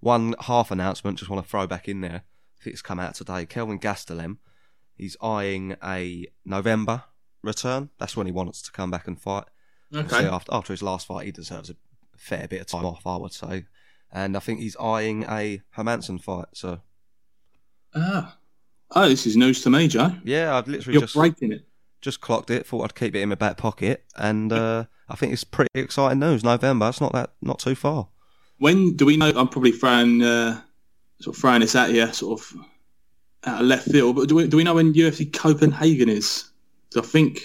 One 0.00 0.34
half 0.38 0.70
announcement, 0.70 1.18
just 1.18 1.30
want 1.30 1.42
to 1.42 1.50
throw 1.50 1.66
back 1.66 1.88
in 1.88 2.02
there. 2.02 2.24
I 2.60 2.62
think 2.62 2.74
it's 2.74 2.82
come 2.82 3.00
out 3.00 3.14
today. 3.14 3.46
Kelvin 3.46 3.78
Gastelum, 3.78 4.36
he's 4.98 5.16
eyeing 5.22 5.76
a 5.82 6.26
November 6.44 7.04
return. 7.42 7.88
That's 7.98 8.18
when 8.18 8.26
he 8.26 8.32
wants 8.32 8.60
to 8.62 8.70
come 8.70 8.90
back 8.90 9.08
and 9.08 9.18
fight. 9.18 9.44
Okay. 9.94 10.26
after, 10.26 10.52
after 10.54 10.74
his 10.74 10.82
last 10.82 11.06
fight, 11.06 11.24
he 11.24 11.32
deserves 11.32 11.70
a 11.70 11.76
fair 12.18 12.46
bit 12.48 12.60
of 12.60 12.66
time 12.66 12.84
off, 12.84 13.06
I 13.06 13.16
would 13.16 13.32
say. 13.32 13.64
And 14.12 14.36
I 14.36 14.40
think 14.40 14.60
he's 14.60 14.76
eyeing 14.76 15.24
a 15.24 15.62
Hermansson 15.76 16.22
fight. 16.22 16.46
So, 16.52 16.80
Ah. 17.94 18.36
Oh, 18.94 19.08
this 19.08 19.26
is 19.26 19.36
news 19.36 19.62
to 19.62 19.70
me, 19.70 19.88
Joe. 19.88 20.12
yeah, 20.24 20.54
I've 20.54 20.68
literally 20.68 20.94
You're 20.94 21.02
just 21.02 21.14
breaking 21.14 21.52
it. 21.52 21.66
just 22.02 22.20
clocked 22.20 22.50
it. 22.50 22.66
Thought 22.66 22.84
I'd 22.84 22.94
keep 22.94 23.14
it 23.14 23.20
in 23.20 23.28
my 23.30 23.34
back 23.36 23.56
pocket, 23.56 24.04
and 24.16 24.52
uh, 24.52 24.84
I 25.08 25.16
think 25.16 25.32
it's 25.32 25.44
pretty 25.44 25.70
exciting 25.74 26.18
news. 26.18 26.44
November, 26.44 26.88
it's 26.90 27.00
not 27.00 27.12
that 27.14 27.30
not 27.40 27.58
too 27.58 27.74
far. 27.74 28.08
When 28.58 28.94
do 28.96 29.06
we 29.06 29.16
know? 29.16 29.32
I'm 29.34 29.48
probably 29.48 29.72
throwing 29.72 30.22
uh, 30.22 30.60
sort 31.20 31.34
of 31.36 31.40
throwing 31.40 31.60
this 31.60 31.74
at 31.74 31.90
you, 31.92 32.06
sort 32.12 32.38
of 32.40 32.54
out 33.44 33.60
of 33.62 33.66
left 33.66 33.90
field. 33.90 34.16
But 34.16 34.28
do 34.28 34.34
we 34.34 34.46
do 34.46 34.58
we 34.58 34.64
know 34.64 34.74
when 34.74 34.92
UFC 34.92 35.32
Copenhagen 35.32 36.10
is? 36.10 36.50
I 36.96 37.00
think 37.00 37.40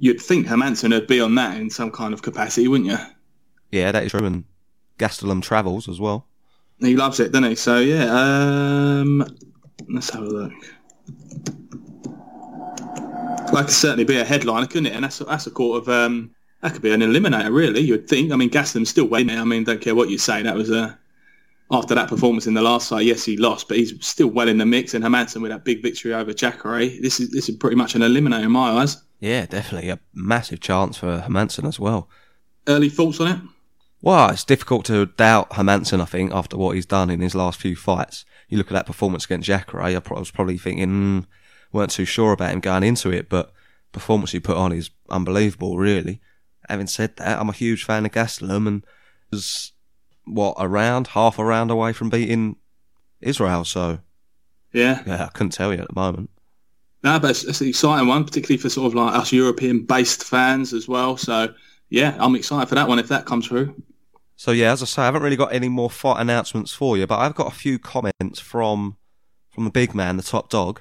you'd 0.00 0.20
think 0.20 0.46
Hermansson 0.48 0.90
would 0.90 1.06
be 1.06 1.20
on 1.20 1.36
that 1.36 1.56
in 1.60 1.70
some 1.70 1.92
kind 1.92 2.12
of 2.12 2.22
capacity, 2.22 2.66
wouldn't 2.66 2.90
you? 2.90 2.98
Yeah, 3.70 3.92
that 3.92 4.02
is 4.04 4.10
true. 4.10 4.26
And 4.26 4.44
Gastelum 4.98 5.42
travels 5.42 5.88
as 5.88 6.00
well. 6.00 6.26
He 6.80 6.96
loves 6.96 7.20
it, 7.20 7.32
doesn't 7.32 7.50
he? 7.50 7.54
So 7.56 7.78
yeah, 7.78 8.06
um, 8.10 9.24
let's 9.88 10.10
have 10.10 10.22
a 10.22 10.26
look. 10.26 10.52
That 13.52 13.64
could 13.64 13.70
certainly 13.70 14.04
be 14.04 14.18
a 14.18 14.24
headliner, 14.24 14.66
couldn't 14.66 14.86
it? 14.86 14.92
And 14.92 15.04
that's 15.04 15.18
that's 15.18 15.46
a 15.46 15.50
sort 15.50 15.82
of 15.82 15.88
um, 15.88 16.34
that 16.62 16.72
could 16.72 16.82
be 16.82 16.92
an 16.92 17.00
eliminator, 17.00 17.52
really. 17.52 17.80
You'd 17.80 18.08
think. 18.08 18.32
I 18.32 18.36
mean, 18.36 18.50
Gaston's 18.50 18.90
still 18.90 19.06
winning. 19.06 19.38
I 19.38 19.44
mean, 19.44 19.64
don't 19.64 19.80
care 19.80 19.94
what 19.94 20.10
you 20.10 20.18
say. 20.18 20.42
That 20.42 20.54
was 20.54 20.70
a 20.70 20.98
after 21.70 21.94
that 21.94 22.08
performance 22.08 22.46
in 22.46 22.54
the 22.54 22.62
last 22.62 22.88
fight. 22.88 23.06
Yes, 23.06 23.24
he 23.24 23.36
lost, 23.36 23.68
but 23.68 23.76
he's 23.76 23.94
still 24.04 24.28
well 24.28 24.48
in 24.48 24.58
the 24.58 24.66
mix. 24.66 24.94
And 24.94 25.04
Hermansson 25.04 25.42
with 25.42 25.50
that 25.50 25.64
big 25.64 25.82
victory 25.82 26.14
over 26.14 26.32
Jacare, 26.32 26.88
this 27.00 27.20
is 27.20 27.30
this 27.30 27.48
is 27.48 27.56
pretty 27.56 27.76
much 27.76 27.94
an 27.94 28.02
eliminator 28.02 28.44
in 28.44 28.52
my 28.52 28.70
eyes. 28.70 29.02
Yeah, 29.20 29.46
definitely 29.46 29.90
a 29.90 29.98
massive 30.14 30.60
chance 30.60 30.96
for 30.96 31.20
Hermansson 31.20 31.66
as 31.66 31.80
well. 31.80 32.08
Early 32.66 32.88
thoughts 32.88 33.20
on 33.20 33.28
it? 33.28 33.40
Well, 34.00 34.30
it's 34.30 34.44
difficult 34.44 34.84
to 34.86 35.06
doubt 35.06 35.50
Hermansson, 35.50 36.00
I 36.00 36.04
think, 36.04 36.32
after 36.32 36.56
what 36.56 36.76
he's 36.76 36.86
done 36.86 37.10
in 37.10 37.20
his 37.20 37.34
last 37.34 37.60
few 37.60 37.74
fights. 37.74 38.24
You 38.48 38.56
look 38.56 38.68
at 38.68 38.74
that 38.74 38.86
performance 38.86 39.24
against 39.24 39.46
Jacare, 39.46 39.82
I 39.82 39.98
was 39.98 40.30
probably 40.30 40.56
thinking, 40.56 40.88
mm, 40.88 41.26
weren't 41.72 41.90
too 41.90 42.04
sure 42.04 42.32
about 42.32 42.52
him 42.52 42.60
going 42.60 42.84
into 42.84 43.10
it, 43.10 43.28
but 43.28 43.52
performance 43.92 44.32
he 44.32 44.40
put 44.40 44.56
on 44.56 44.72
is 44.72 44.90
unbelievable, 45.10 45.76
really. 45.78 46.20
Having 46.68 46.86
said 46.86 47.16
that, 47.16 47.40
I'm 47.40 47.48
a 47.48 47.52
huge 47.52 47.84
fan 47.84 48.06
of 48.06 48.12
Gastelum 48.12 48.66
and 48.68 48.86
was, 49.30 49.72
what, 50.24 50.54
around, 50.58 51.08
half 51.08 51.38
a 51.38 51.44
round 51.44 51.70
away 51.70 51.92
from 51.92 52.08
beating 52.08 52.56
Israel, 53.20 53.64
so, 53.64 53.98
Yeah. 54.72 55.02
yeah, 55.06 55.24
I 55.24 55.28
couldn't 55.28 55.52
tell 55.52 55.74
you 55.74 55.80
at 55.80 55.88
the 55.88 56.00
moment. 56.00 56.30
No, 57.02 57.18
but 57.18 57.30
it's, 57.30 57.44
it's 57.44 57.60
an 57.60 57.68
exciting 57.68 58.08
one, 58.08 58.24
particularly 58.24 58.58
for 58.58 58.68
sort 58.68 58.86
of 58.86 58.94
like 58.94 59.14
us 59.14 59.32
European-based 59.32 60.24
fans 60.24 60.72
as 60.72 60.88
well. 60.88 61.16
So 61.16 61.54
yeah, 61.90 62.16
I'm 62.18 62.34
excited 62.34 62.68
for 62.68 62.74
that 62.74 62.88
one 62.88 62.98
if 62.98 63.08
that 63.08 63.24
comes 63.24 63.46
through. 63.46 63.74
So 64.38 64.52
yeah, 64.52 64.70
as 64.70 64.82
I 64.82 64.86
say, 64.86 65.02
I 65.02 65.06
haven't 65.06 65.24
really 65.24 65.34
got 65.34 65.52
any 65.52 65.68
more 65.68 65.90
fight 65.90 66.20
announcements 66.20 66.72
for 66.72 66.96
you, 66.96 67.08
but 67.08 67.18
I've 67.18 67.34
got 67.34 67.52
a 67.52 67.56
few 67.56 67.76
comments 67.76 68.38
from 68.38 68.96
from 69.50 69.64
the 69.64 69.70
big 69.70 69.96
man, 69.96 70.16
the 70.16 70.22
top 70.22 70.48
dog, 70.48 70.80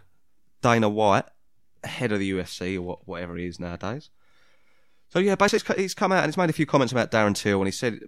Dana 0.61 0.87
White, 0.87 1.25
head 1.83 2.11
of 2.11 2.19
the 2.19 2.31
UFC 2.31 2.75
or 2.75 2.83
what, 2.83 3.07
whatever 3.07 3.35
he 3.35 3.47
is 3.47 3.59
nowadays. 3.59 4.11
So 5.09 5.17
yeah, 5.17 5.33
basically 5.33 5.81
he's 5.81 5.95
come 5.95 6.11
out 6.11 6.23
and 6.23 6.27
he's 6.27 6.37
made 6.37 6.51
a 6.51 6.53
few 6.53 6.67
comments 6.67 6.91
about 6.91 7.09
Darren 7.09 7.35
Till, 7.35 7.57
and 7.57 7.67
he 7.67 7.71
said, 7.71 7.99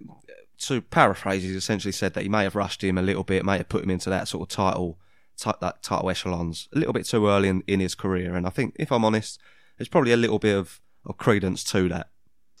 to 0.58 0.82
paraphrase, 0.82 1.42
he's 1.42 1.56
essentially 1.56 1.90
said 1.90 2.14
that 2.14 2.22
he 2.22 2.28
may 2.28 2.44
have 2.44 2.54
rushed 2.54 2.84
him 2.84 2.96
a 2.96 3.02
little 3.02 3.24
bit, 3.24 3.44
may 3.44 3.56
have 3.56 3.68
put 3.68 3.82
him 3.82 3.90
into 3.90 4.08
that 4.08 4.28
sort 4.28 4.48
of 4.48 4.54
title, 4.54 5.00
ti- 5.36 5.50
that 5.60 5.82
title 5.82 6.10
echelons 6.10 6.68
a 6.72 6.78
little 6.78 6.92
bit 6.92 7.06
too 7.06 7.26
early 7.26 7.48
in, 7.48 7.64
in 7.66 7.80
his 7.80 7.96
career, 7.96 8.36
and 8.36 8.46
I 8.46 8.50
think, 8.50 8.76
if 8.78 8.92
I'm 8.92 9.04
honest, 9.04 9.40
there's 9.78 9.88
probably 9.88 10.12
a 10.12 10.16
little 10.16 10.38
bit 10.38 10.56
of, 10.56 10.80
of 11.04 11.16
credence 11.16 11.64
to 11.72 11.88
that. 11.88 12.10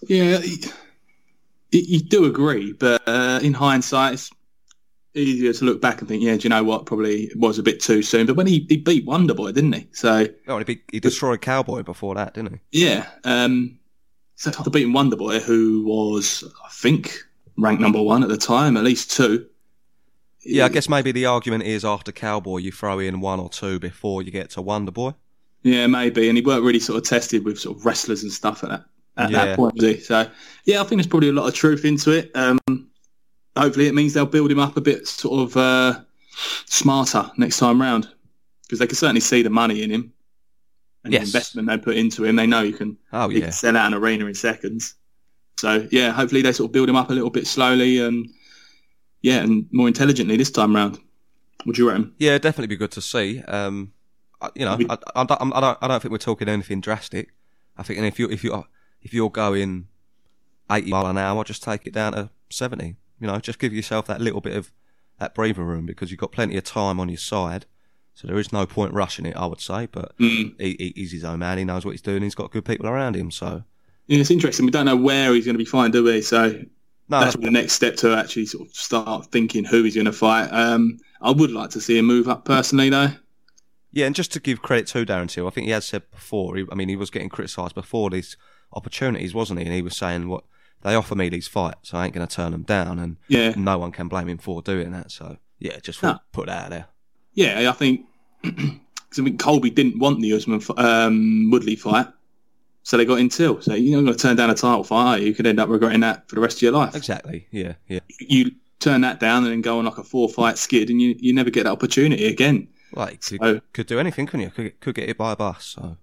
Yeah, 0.08 0.40
you, 1.72 2.00
do 2.00 2.24
agree, 2.24 2.72
but 2.72 3.02
uh, 3.06 3.40
in 3.42 3.52
hindsight, 3.54 4.14
it's 4.14 4.30
easier 5.14 5.52
to 5.52 5.64
look 5.64 5.80
back 5.80 6.00
and 6.00 6.08
think, 6.08 6.22
yeah, 6.22 6.36
do 6.36 6.42
you 6.44 6.50
know 6.50 6.62
what? 6.64 6.86
Probably 6.86 7.24
it 7.24 7.36
was 7.38 7.58
a 7.58 7.62
bit 7.62 7.80
too 7.80 8.02
soon. 8.02 8.26
But 8.26 8.36
when 8.36 8.46
he, 8.46 8.66
he 8.68 8.76
beat 8.76 9.06
Wonderboy, 9.06 9.54
didn't 9.54 9.72
he? 9.72 9.88
So 9.92 10.26
Oh, 10.48 10.58
he, 10.58 10.64
beat- 10.64 10.84
he 10.92 11.00
destroyed 11.00 11.40
Cowboy 11.40 11.82
before 11.82 12.14
that, 12.16 12.34
didn't 12.34 12.60
he? 12.70 12.84
yeah, 12.86 13.08
um, 13.24 13.78
so 14.36 14.50
after 14.50 14.70
beating 14.70 14.92
Wonderboy, 14.92 15.40
who 15.42 15.84
was 15.86 16.44
I 16.64 16.68
think 16.70 17.18
ranked 17.56 17.82
number 17.82 18.00
one 18.02 18.22
at 18.22 18.28
the 18.28 18.38
time, 18.38 18.76
at 18.76 18.84
least 18.84 19.10
two. 19.10 19.46
Yeah, 20.42 20.64
I 20.64 20.70
guess 20.70 20.88
maybe 20.88 21.12
the 21.12 21.26
argument 21.26 21.64
is 21.64 21.84
after 21.84 22.12
Cowboy, 22.12 22.58
you 22.58 22.72
throw 22.72 22.98
in 22.98 23.20
one 23.20 23.38
or 23.40 23.50
two 23.50 23.78
before 23.78 24.22
you 24.22 24.30
get 24.30 24.48
to 24.50 24.62
Wonder 24.62 24.90
Boy. 24.90 25.12
Yeah, 25.62 25.86
maybe. 25.86 26.28
And 26.30 26.38
he 26.38 26.42
weren't 26.42 26.64
really 26.64 26.80
sort 26.80 26.96
of 26.96 27.04
tested 27.04 27.44
with 27.44 27.58
sort 27.58 27.76
of 27.76 27.84
wrestlers 27.84 28.22
and 28.22 28.32
stuff 28.32 28.64
at 28.64 28.70
that 28.70 28.84
at 29.20 29.30
Yeah. 29.30 29.44
that 29.46 29.56
point? 29.56 29.80
So 30.02 30.26
yeah, 30.64 30.80
I 30.80 30.84
think 30.84 30.98
there's 31.00 31.06
probably 31.06 31.28
a 31.28 31.32
lot 31.32 31.46
of 31.48 31.54
truth 31.54 31.84
into 31.84 32.10
it. 32.12 32.30
Um, 32.34 32.58
hopefully, 33.56 33.86
it 33.86 33.94
means 33.94 34.14
they'll 34.14 34.26
build 34.26 34.50
him 34.50 34.58
up 34.58 34.76
a 34.76 34.80
bit 34.80 35.06
sort 35.06 35.40
of 35.50 35.56
uh, 35.56 36.00
smarter 36.66 37.30
next 37.36 37.58
time 37.58 37.80
round 37.80 38.08
because 38.62 38.78
they 38.78 38.86
can 38.86 38.96
certainly 38.96 39.20
see 39.20 39.42
the 39.42 39.50
money 39.50 39.82
in 39.82 39.90
him 39.90 40.12
and 41.04 41.12
Yes. 41.12 41.22
the 41.22 41.26
investment 41.28 41.68
they 41.68 41.78
put 41.78 41.96
into 41.96 42.24
him. 42.24 42.36
They 42.36 42.46
know 42.46 42.62
you 42.62 42.72
can 42.74 42.96
Oh 43.12 43.28
yeah, 43.30 43.40
can 43.44 43.52
sell 43.52 43.76
out 43.76 43.86
an 43.92 43.94
arena 43.94 44.26
in 44.26 44.34
seconds. 44.34 44.94
So 45.58 45.86
yeah, 45.90 46.10
hopefully 46.12 46.42
they 46.42 46.52
sort 46.52 46.68
of 46.68 46.72
build 46.72 46.88
him 46.88 46.96
up 46.96 47.10
a 47.10 47.12
little 47.12 47.30
bit 47.30 47.46
slowly 47.46 47.98
and 47.98 48.28
yeah, 49.22 49.42
and 49.42 49.66
more 49.72 49.88
intelligently 49.88 50.36
this 50.36 50.50
time 50.50 50.74
round. 50.74 50.98
Would 51.66 51.76
you 51.76 51.88
reckon? 51.88 52.14
yeah, 52.18 52.38
definitely 52.38 52.68
be 52.68 52.76
good 52.76 52.92
to 52.92 53.02
see. 53.02 53.40
Um, 53.42 53.92
you 54.54 54.64
know, 54.64 54.78
I, 54.88 54.96
I, 55.14 55.24
don't- 55.24 55.52
I 55.54 55.60
don't, 55.60 55.78
I 55.82 55.88
don't 55.88 56.00
think 56.00 56.10
we're 56.12 56.16
talking 56.18 56.48
anything 56.48 56.80
drastic. 56.80 57.28
I 57.76 57.82
think, 57.82 57.98
and 57.98 58.06
if 58.06 58.18
you, 58.18 58.30
if 58.30 58.42
you, 58.42 58.64
if 59.02 59.12
you're 59.14 59.30
going 59.30 59.88
eighty 60.70 60.90
mile 60.90 61.06
an 61.06 61.18
hour, 61.18 61.44
just 61.44 61.62
take 61.62 61.86
it 61.86 61.92
down 61.94 62.12
to 62.12 62.30
seventy. 62.50 62.96
You 63.20 63.26
know, 63.26 63.38
just 63.38 63.58
give 63.58 63.72
yourself 63.72 64.06
that 64.06 64.20
little 64.20 64.40
bit 64.40 64.56
of 64.56 64.72
that 65.18 65.34
breathing 65.34 65.64
room 65.64 65.84
because 65.86 66.10
you've 66.10 66.20
got 66.20 66.32
plenty 66.32 66.56
of 66.56 66.64
time 66.64 66.98
on 67.00 67.08
your 67.08 67.18
side. 67.18 67.66
So 68.14 68.26
there 68.26 68.38
is 68.38 68.52
no 68.52 68.66
point 68.66 68.92
rushing 68.92 69.26
it, 69.26 69.36
I 69.36 69.46
would 69.46 69.60
say. 69.60 69.86
But 69.90 70.16
Mm. 70.18 70.58
he, 70.60 70.76
he, 70.78 70.92
he's 70.96 71.12
his 71.12 71.24
own 71.24 71.38
man. 71.40 71.58
He 71.58 71.64
knows 71.64 71.84
what 71.84 71.92
he's 71.92 72.02
doing. 72.02 72.22
He's 72.22 72.34
got 72.34 72.50
good 72.50 72.64
people 72.64 72.86
around 72.86 73.16
him. 73.16 73.30
So 73.30 73.64
Yeah, 74.06 74.18
it's 74.20 74.30
interesting. 74.30 74.64
We 74.66 74.72
don't 74.72 74.86
know 74.86 74.96
where 74.96 75.32
he's 75.34 75.44
going 75.44 75.54
to 75.54 75.58
be 75.58 75.64
fighting, 75.64 75.92
do 75.92 76.04
we? 76.04 76.20
So 76.22 76.62
no, 77.08 77.20
that's 77.20 77.36
the 77.36 77.50
next 77.50 77.72
step 77.74 77.96
to 77.96 78.14
actually 78.16 78.46
sort 78.46 78.68
of 78.68 78.74
start 78.74 79.26
thinking 79.32 79.64
who 79.64 79.82
he's 79.82 79.94
going 79.94 80.04
to 80.06 80.12
fight. 80.12 80.48
Um, 80.48 80.98
I 81.20 81.30
would 81.30 81.50
like 81.50 81.70
to 81.70 81.80
see 81.80 81.98
him 81.98 82.06
move 82.06 82.28
up 82.28 82.44
personally, 82.44 82.88
though. 82.90 83.08
Yeah, 83.92 84.06
and 84.06 84.14
just 84.14 84.32
to 84.32 84.40
give 84.40 84.62
credit 84.62 84.86
to 84.88 85.04
Darren 85.04 85.28
Till, 85.28 85.46
I 85.46 85.50
think 85.50 85.64
he 85.66 85.72
has 85.72 85.84
said 85.84 86.08
before. 86.10 86.56
He, 86.56 86.64
I 86.70 86.74
mean, 86.76 86.88
he 86.88 86.96
was 86.96 87.10
getting 87.10 87.28
criticised 87.28 87.74
before 87.74 88.08
these 88.10 88.36
opportunities, 88.72 89.34
wasn't 89.34 89.60
he? 89.60 89.66
And 89.66 89.74
he 89.74 89.82
was 89.82 89.96
saying, 89.96 90.28
"What 90.28 90.44
they 90.82 90.94
offer 90.94 91.14
me 91.14 91.28
these 91.28 91.48
fights, 91.48 91.90
so 91.90 91.98
I 91.98 92.04
ain't 92.06 92.14
going 92.14 92.26
to 92.26 92.34
turn 92.34 92.52
them 92.52 92.62
down." 92.62 92.98
And 92.98 93.16
Yeah, 93.28 93.54
no 93.56 93.78
one 93.78 93.92
can 93.92 94.08
blame 94.08 94.28
him 94.28 94.38
for 94.38 94.62
doing 94.62 94.90
that. 94.92 95.10
So 95.10 95.36
yeah, 95.58 95.78
just 95.80 96.02
No. 96.02 96.18
put 96.32 96.46
that 96.46 96.64
out 96.64 96.70
there. 96.70 96.86
yeah. 97.34 97.68
I 97.68 97.72
think 97.72 98.06
because 98.42 99.18
I 99.18 99.24
think 99.24 99.40
Colby 99.40 99.70
didn't 99.70 99.98
want 99.98 100.20
the 100.20 100.32
Usman 100.32 100.62
um, 100.76 101.50
Woodley 101.50 101.76
fight, 101.76 102.06
So 102.82 102.96
they 102.96 103.04
got 103.04 103.18
in 103.20 103.28
till. 103.28 103.60
So 103.60 103.74
you're 103.74 103.96
not 104.00 104.04
going 104.06 104.16
to 104.16 104.22
turn 104.22 104.36
down 104.36 104.50
a 104.50 104.54
title 104.54 104.84
fight. 104.84 105.04
Are 105.06 105.18
you? 105.18 105.26
you 105.26 105.34
could 105.34 105.46
end 105.46 105.60
up 105.60 105.68
regretting 105.68 106.00
that 106.00 106.28
for 106.28 106.36
the 106.36 106.40
rest 106.40 106.58
of 106.58 106.62
your 106.62 106.72
life. 106.72 106.94
Exactly. 106.94 107.46
Yeah. 107.50 107.74
Yeah. 107.88 108.00
You 108.20 108.52
turn 108.78 109.02
that 109.02 109.20
down 109.20 109.42
and 109.44 109.52
then 109.52 109.60
go 109.60 109.78
on 109.78 109.84
like 109.84 109.98
a 109.98 110.04
four 110.04 110.28
fight 110.28 110.56
skid, 110.56 110.88
and 110.90 111.00
you 111.02 111.14
you 111.18 111.34
never 111.34 111.50
get 111.50 111.64
that 111.64 111.72
opportunity 111.72 112.26
again. 112.26 112.68
Like 112.92 113.20
could, 113.22 113.38
So- 113.40 113.60
could 113.72 113.86
do 113.86 113.98
anything, 113.98 114.26
couldn't 114.26 114.40
you? 114.46 114.50
Could, 114.50 114.80
could 114.80 114.94
get 114.94 115.06
hit 115.08 115.18
by 115.18 115.32
a 115.32 115.36
bus. 115.36 115.64
So 115.76 115.96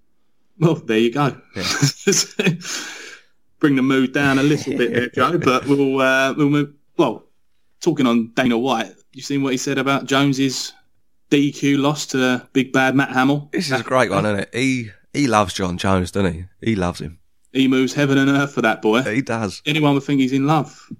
Well, 0.60 0.76
there 0.76 0.98
you 0.98 1.12
go. 1.12 1.40
Bring 3.60 3.76
the 3.76 3.82
mood 3.82 4.14
down 4.14 4.40
a 4.40 4.44
little 4.44 4.78
bit 4.78 4.94
there, 4.94 5.10
Joe. 5.10 5.38
But 5.38 5.66
we'll 5.68 6.00
uh, 6.00 6.34
we'll 6.36 6.50
move. 6.50 6.74
Well, 6.98 7.26
talking 7.82 8.08
on 8.08 8.32
Dana 8.36 8.58
White, 8.58 8.94
you 9.14 9.22
seen 9.22 9.44
what 9.44 9.52
he 9.52 9.58
said 9.58 9.78
about 9.78 10.06
Jones's 10.06 10.74
DQ 11.30 11.80
loss 11.80 12.06
to 12.08 12.48
big 12.54 12.72
bad 12.72 12.96
Matt 12.96 13.10
Hamill? 13.10 13.50
this 13.52 13.72
is 13.72 13.80
a 13.80 13.84
great 13.84 14.10
one, 14.10 14.26
isn't 14.26 14.40
it? 14.40 14.50
He 14.54 14.92
he 15.14 15.28
loves 15.28 15.54
Jon 15.54 15.78
Jones, 15.78 16.12
doesn't 16.12 16.34
he? 16.34 16.46
He 16.62 16.76
loves 16.76 17.02
him. 17.02 17.20
He 17.52 17.68
moves 17.68 17.94
heaven 17.94 18.18
and 18.18 18.30
earth 18.30 18.54
for 18.54 18.62
that 18.62 18.82
boy. 18.82 19.02
He 19.02 19.22
does. 19.22 19.62
Anyone 19.66 19.94
would 19.96 20.04
think 20.04 20.20
he's 20.20 20.34
in 20.34 20.46
love. 20.46 20.92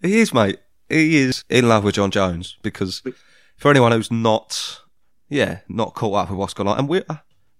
He 0.00 0.20
is, 0.20 0.32
mate. 0.32 0.58
He 0.88 1.18
is 1.18 1.44
in 1.48 1.68
love 1.68 1.84
with 1.84 1.94
Jon 1.94 2.10
Jones 2.10 2.56
because 2.62 3.02
for 3.56 3.70
anyone 3.70 3.92
who's 3.92 4.10
not, 4.10 4.80
yeah, 5.28 5.60
not 5.68 5.94
caught 5.94 6.14
up 6.14 6.30
with 6.30 6.38
what's 6.38 6.54
going 6.54 6.68
on, 6.68 6.78
and 6.78 6.88
we're 6.88 7.04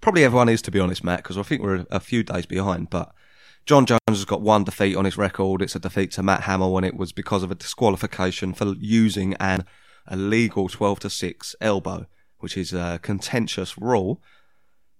probably 0.02 0.24
everyone 0.24 0.50
is 0.50 0.60
to 0.62 0.70
be 0.70 0.80
honest, 0.80 1.02
Matt, 1.02 1.22
because 1.22 1.38
I 1.38 1.42
think 1.42 1.62
we're 1.62 1.86
a 1.90 2.00
few 2.00 2.22
days 2.22 2.44
behind. 2.44 2.90
But 2.90 3.14
Jon 3.64 3.86
Jones 3.86 4.00
has 4.08 4.26
got 4.26 4.42
one 4.42 4.64
defeat 4.64 4.96
on 4.96 5.06
his 5.06 5.16
record. 5.16 5.62
It's 5.62 5.76
a 5.76 5.78
defeat 5.78 6.12
to 6.12 6.22
Matt 6.22 6.42
Hamill, 6.42 6.76
and 6.76 6.84
it 6.84 6.96
was 6.96 7.12
because 7.12 7.42
of 7.42 7.50
a 7.50 7.54
disqualification 7.54 8.52
for 8.52 8.74
using 8.74 9.32
an 9.34 9.64
illegal 10.10 10.68
twelve 10.68 11.00
to 11.00 11.08
six 11.08 11.56
elbow, 11.60 12.06
which 12.40 12.58
is 12.58 12.74
a 12.74 12.98
contentious 13.00 13.78
rule. 13.78 14.20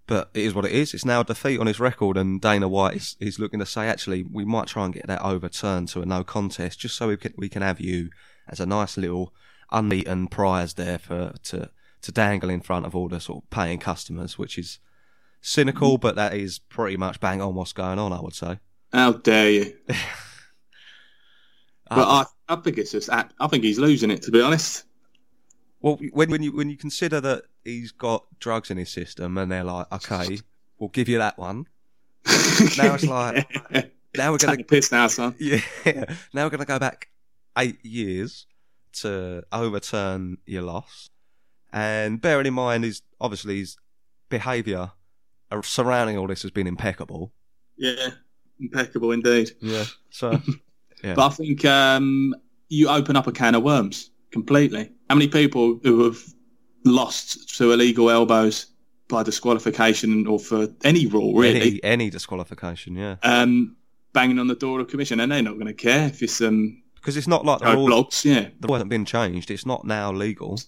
But 0.06 0.30
it 0.34 0.42
is 0.42 0.54
what 0.54 0.64
it 0.64 0.72
is. 0.72 0.94
It's 0.94 1.04
now 1.04 1.20
a 1.20 1.24
defeat 1.24 1.60
on 1.60 1.66
his 1.66 1.80
record, 1.80 2.16
and 2.16 2.40
Dana 2.40 2.68
White 2.68 2.96
is, 2.96 3.16
is 3.20 3.38
looking 3.38 3.60
to 3.60 3.66
say, 3.66 3.86
actually, 3.86 4.24
we 4.24 4.44
might 4.44 4.66
try 4.66 4.84
and 4.84 4.92
get 4.92 5.06
that 5.06 5.22
overturned 5.22 5.88
to 5.88 6.02
a 6.02 6.06
no 6.06 6.24
contest, 6.24 6.80
just 6.80 6.96
so 6.96 7.08
we 7.08 7.16
can 7.16 7.34
we 7.36 7.48
can 7.48 7.62
have 7.62 7.80
you 7.80 8.10
as 8.48 8.60
a 8.60 8.66
nice 8.66 8.96
little 8.96 9.32
unbeaten 9.70 10.28
prize 10.28 10.74
there 10.74 10.98
for 10.98 11.32
to 11.44 11.70
to 12.02 12.12
dangle 12.12 12.50
in 12.50 12.60
front 12.60 12.84
of 12.84 12.94
all 12.94 13.08
the 13.08 13.20
sort 13.20 13.42
of 13.42 13.50
paying 13.50 13.78
customers, 13.78 14.38
which 14.38 14.58
is 14.58 14.78
cynical, 15.42 15.98
but 15.98 16.16
that 16.16 16.34
is 16.34 16.58
pretty 16.58 16.96
much 16.96 17.20
bang 17.20 17.42
on 17.42 17.54
what's 17.54 17.74
going 17.74 17.98
on, 17.98 18.12
I 18.12 18.20
would 18.20 18.34
say. 18.34 18.58
How 18.92 19.12
dare 19.12 19.50
you? 19.50 19.74
But 21.94 22.08
I, 22.08 22.24
I 22.48 22.56
think 22.56 22.78
it's 22.78 22.92
just. 22.92 23.10
I 23.10 23.26
think 23.48 23.64
he's 23.64 23.78
losing 23.78 24.10
it. 24.10 24.22
To 24.22 24.30
be 24.30 24.40
honest. 24.40 24.84
well, 25.80 25.98
when 26.12 26.30
when 26.30 26.42
you 26.42 26.52
when 26.56 26.70
you 26.70 26.76
consider 26.76 27.20
that 27.20 27.42
he's 27.64 27.92
got 27.92 28.24
drugs 28.38 28.70
in 28.70 28.78
his 28.78 28.90
system, 28.90 29.36
and 29.38 29.50
they're 29.50 29.64
like, 29.64 29.92
okay, 29.92 30.38
we'll 30.78 30.88
give 30.88 31.08
you 31.08 31.18
that 31.18 31.38
one. 31.38 31.66
Now 32.78 32.94
it's 32.94 33.04
like, 33.04 33.46
now 34.16 34.32
we're 34.32 34.38
gonna 34.38 34.64
piss 34.64 34.92
now, 34.92 35.06
son. 35.08 35.34
Yeah. 35.38 35.60
Now 36.32 36.44
we're 36.44 36.50
going 36.50 36.60
to 36.60 36.66
go 36.66 36.78
back 36.78 37.08
eight 37.58 37.84
years 37.84 38.46
to 39.00 39.42
overturn 39.52 40.38
your 40.46 40.62
loss. 40.62 41.10
And 41.72 42.20
bearing 42.20 42.46
in 42.46 42.54
mind, 42.54 42.84
his 42.84 43.02
obviously 43.20 43.58
his 43.58 43.76
behaviour 44.28 44.92
surrounding 45.62 46.16
all 46.16 46.26
this 46.26 46.42
has 46.42 46.50
been 46.50 46.66
impeccable. 46.66 47.32
Yeah, 47.76 48.10
impeccable 48.60 49.12
indeed. 49.12 49.50
Yeah. 49.60 49.84
So 50.10 50.40
Yeah. 51.02 51.14
But 51.14 51.26
I 51.26 51.30
think 51.30 51.64
um, 51.64 52.34
you 52.68 52.88
open 52.88 53.16
up 53.16 53.26
a 53.26 53.32
can 53.32 53.54
of 53.54 53.62
worms 53.62 54.10
completely. 54.30 54.92
How 55.10 55.16
many 55.16 55.28
people 55.28 55.80
who 55.82 56.04
have 56.04 56.18
lost 56.84 57.56
to 57.58 57.72
illegal 57.72 58.08
elbows 58.10 58.66
by 59.08 59.22
disqualification 59.22 60.26
or 60.26 60.38
for 60.38 60.68
any 60.84 61.06
rule 61.06 61.34
really, 61.34 61.60
any 61.60 61.84
any 61.84 62.10
disqualification, 62.10 62.94
yeah, 62.96 63.16
um, 63.24 63.76
banging 64.12 64.38
on 64.38 64.46
the 64.46 64.54
door 64.54 64.80
of 64.80 64.88
commission, 64.88 65.20
and 65.20 65.32
they're 65.32 65.42
not 65.42 65.54
going 65.54 65.66
to 65.66 65.74
care 65.74 66.06
if 66.06 66.22
it's 66.22 66.40
um, 66.40 66.80
because 66.94 67.16
it's 67.16 67.26
not 67.28 67.44
like 67.44 67.58
the 67.60 67.66
rule 67.74 67.88
roadblocks. 67.88 68.24
Yeah, 68.24 68.48
the 68.60 68.68
rule 68.68 68.76
hasn't 68.76 68.90
been 68.90 69.04
changed. 69.04 69.50
It's 69.50 69.66
not 69.66 69.84
now 69.84 70.12
legal. 70.12 70.60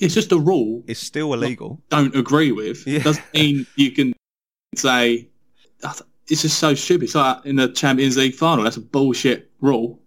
it's 0.00 0.14
just 0.14 0.32
a 0.32 0.38
rule. 0.38 0.82
It's 0.86 1.00
still 1.00 1.32
illegal. 1.34 1.80
Don't 1.90 2.16
agree 2.16 2.50
with 2.50 2.86
Yeah. 2.86 3.00
doesn't 3.02 3.24
mean 3.34 3.66
you 3.76 3.92
can 3.92 4.14
say 4.78 5.28
"I 5.82 5.94
it's 6.28 6.42
just 6.42 6.58
so 6.58 6.74
stupid. 6.74 7.04
It's 7.04 7.14
like 7.14 7.44
in 7.44 7.56
the 7.56 7.68
Champions 7.68 8.16
League 8.16 8.34
final. 8.34 8.64
That's 8.64 8.76
a 8.76 8.80
bullshit 8.80 9.50
rule. 9.60 10.00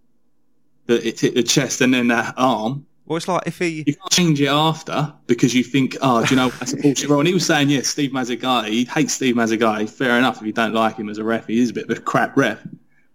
That 0.88 1.06
it 1.06 1.20
hit 1.20 1.36
the 1.36 1.44
chest 1.44 1.82
and 1.82 1.94
then 1.94 2.08
the 2.08 2.34
arm. 2.36 2.86
Well, 3.06 3.18
it's 3.18 3.28
like 3.28 3.44
if 3.46 3.58
he 3.58 3.84
You 3.88 3.96
can't 3.96 4.12
change 4.12 4.42
it 4.42 4.48
after 4.48 5.14
because 5.28 5.54
you 5.56 5.64
think, 5.64 5.98
oh, 6.02 6.24
do 6.26 6.32
you 6.32 6.36
know, 6.36 6.50
that's 6.50 6.74
a 6.74 6.78
bullshit 6.82 7.10
rule. 7.10 7.20
And 7.20 7.28
he 7.28 7.34
was 7.34 7.46
saying, 7.46 7.70
yes, 7.70 7.88
Steve 7.88 8.12
Mazzagatti, 8.12 8.70
he 8.70 8.86
hates 8.86 9.14
Steve 9.14 9.36
Mazzagatti. 9.36 9.90
Fair 9.90 10.18
enough 10.18 10.42
if 10.42 10.48
you 10.48 10.54
don't 10.54 10.74
like 10.74 10.98
him 10.98 11.10
as 11.10 11.18
a 11.18 11.24
ref. 11.24 11.48
He 11.48 11.60
is 11.60 11.70
a 11.70 11.74
bit 11.74 11.90
of 11.90 11.98
a 11.98 12.02
crap 12.02 12.36
ref. 12.38 12.60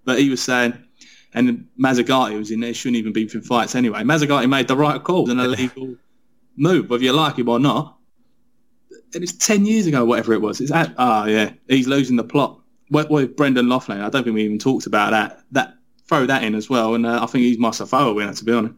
But 0.05 0.19
he 0.19 0.31
was 0.31 0.43
saying, 0.43 0.77
and 1.33 1.67
Mazzagatti 1.79 2.37
was 2.39 2.51
in 2.51 2.61
there, 2.61 2.75
shouldn't 2.75 2.97
even 2.97 3.13
be 3.13 3.23
in 3.23 3.43
fights 3.43 3.75
anyway. 3.75 4.03
Mazzagatti 4.03 4.49
made 4.49 4.69
the 4.69 4.77
right 4.77 5.03
call, 5.03 5.31
an 5.31 5.41
illegal 5.41 5.97
move, 6.57 6.91
whether 6.91 7.03
you 7.03 7.13
like 7.13 7.39
him 7.39 7.49
or 7.49 7.59
not. 7.59 7.99
And 9.15 9.23
it's 9.23 9.33
10 9.33 9.65
years 9.65 9.87
ago, 9.87 10.05
whatever 10.05 10.33
it 10.33 10.41
was. 10.41 10.61
It's 10.61 10.71
at, 10.71 10.95
ah, 10.99 11.27
yeah, 11.27 11.53
he's 11.69 11.87
losing 11.87 12.17
the 12.17 12.25
plot. 12.25 12.61
With, 12.91 13.09
with 13.11 13.37
Brendan 13.37 13.67
Loughnane, 13.67 14.03
I 14.03 14.11
don't 14.11 14.25
think 14.25 14.35
we 14.35 14.45
even 14.45 14.59
talked 14.59 14.87
about 14.87 15.11
that. 15.11 15.41
That 15.53 15.75
Throw 16.07 16.27
that 16.27 16.45
in 16.45 16.55
as 16.55 16.69
well. 16.69 16.95
And 16.95 17.07
uh, 17.07 17.23
I 17.23 17.27
think 17.27 17.45
he's 17.45 17.59
my 17.59 17.71
Safoa 17.71 18.15
winner, 18.15 18.35
to 18.35 18.45
be 18.45 18.53
honest. 18.53 18.75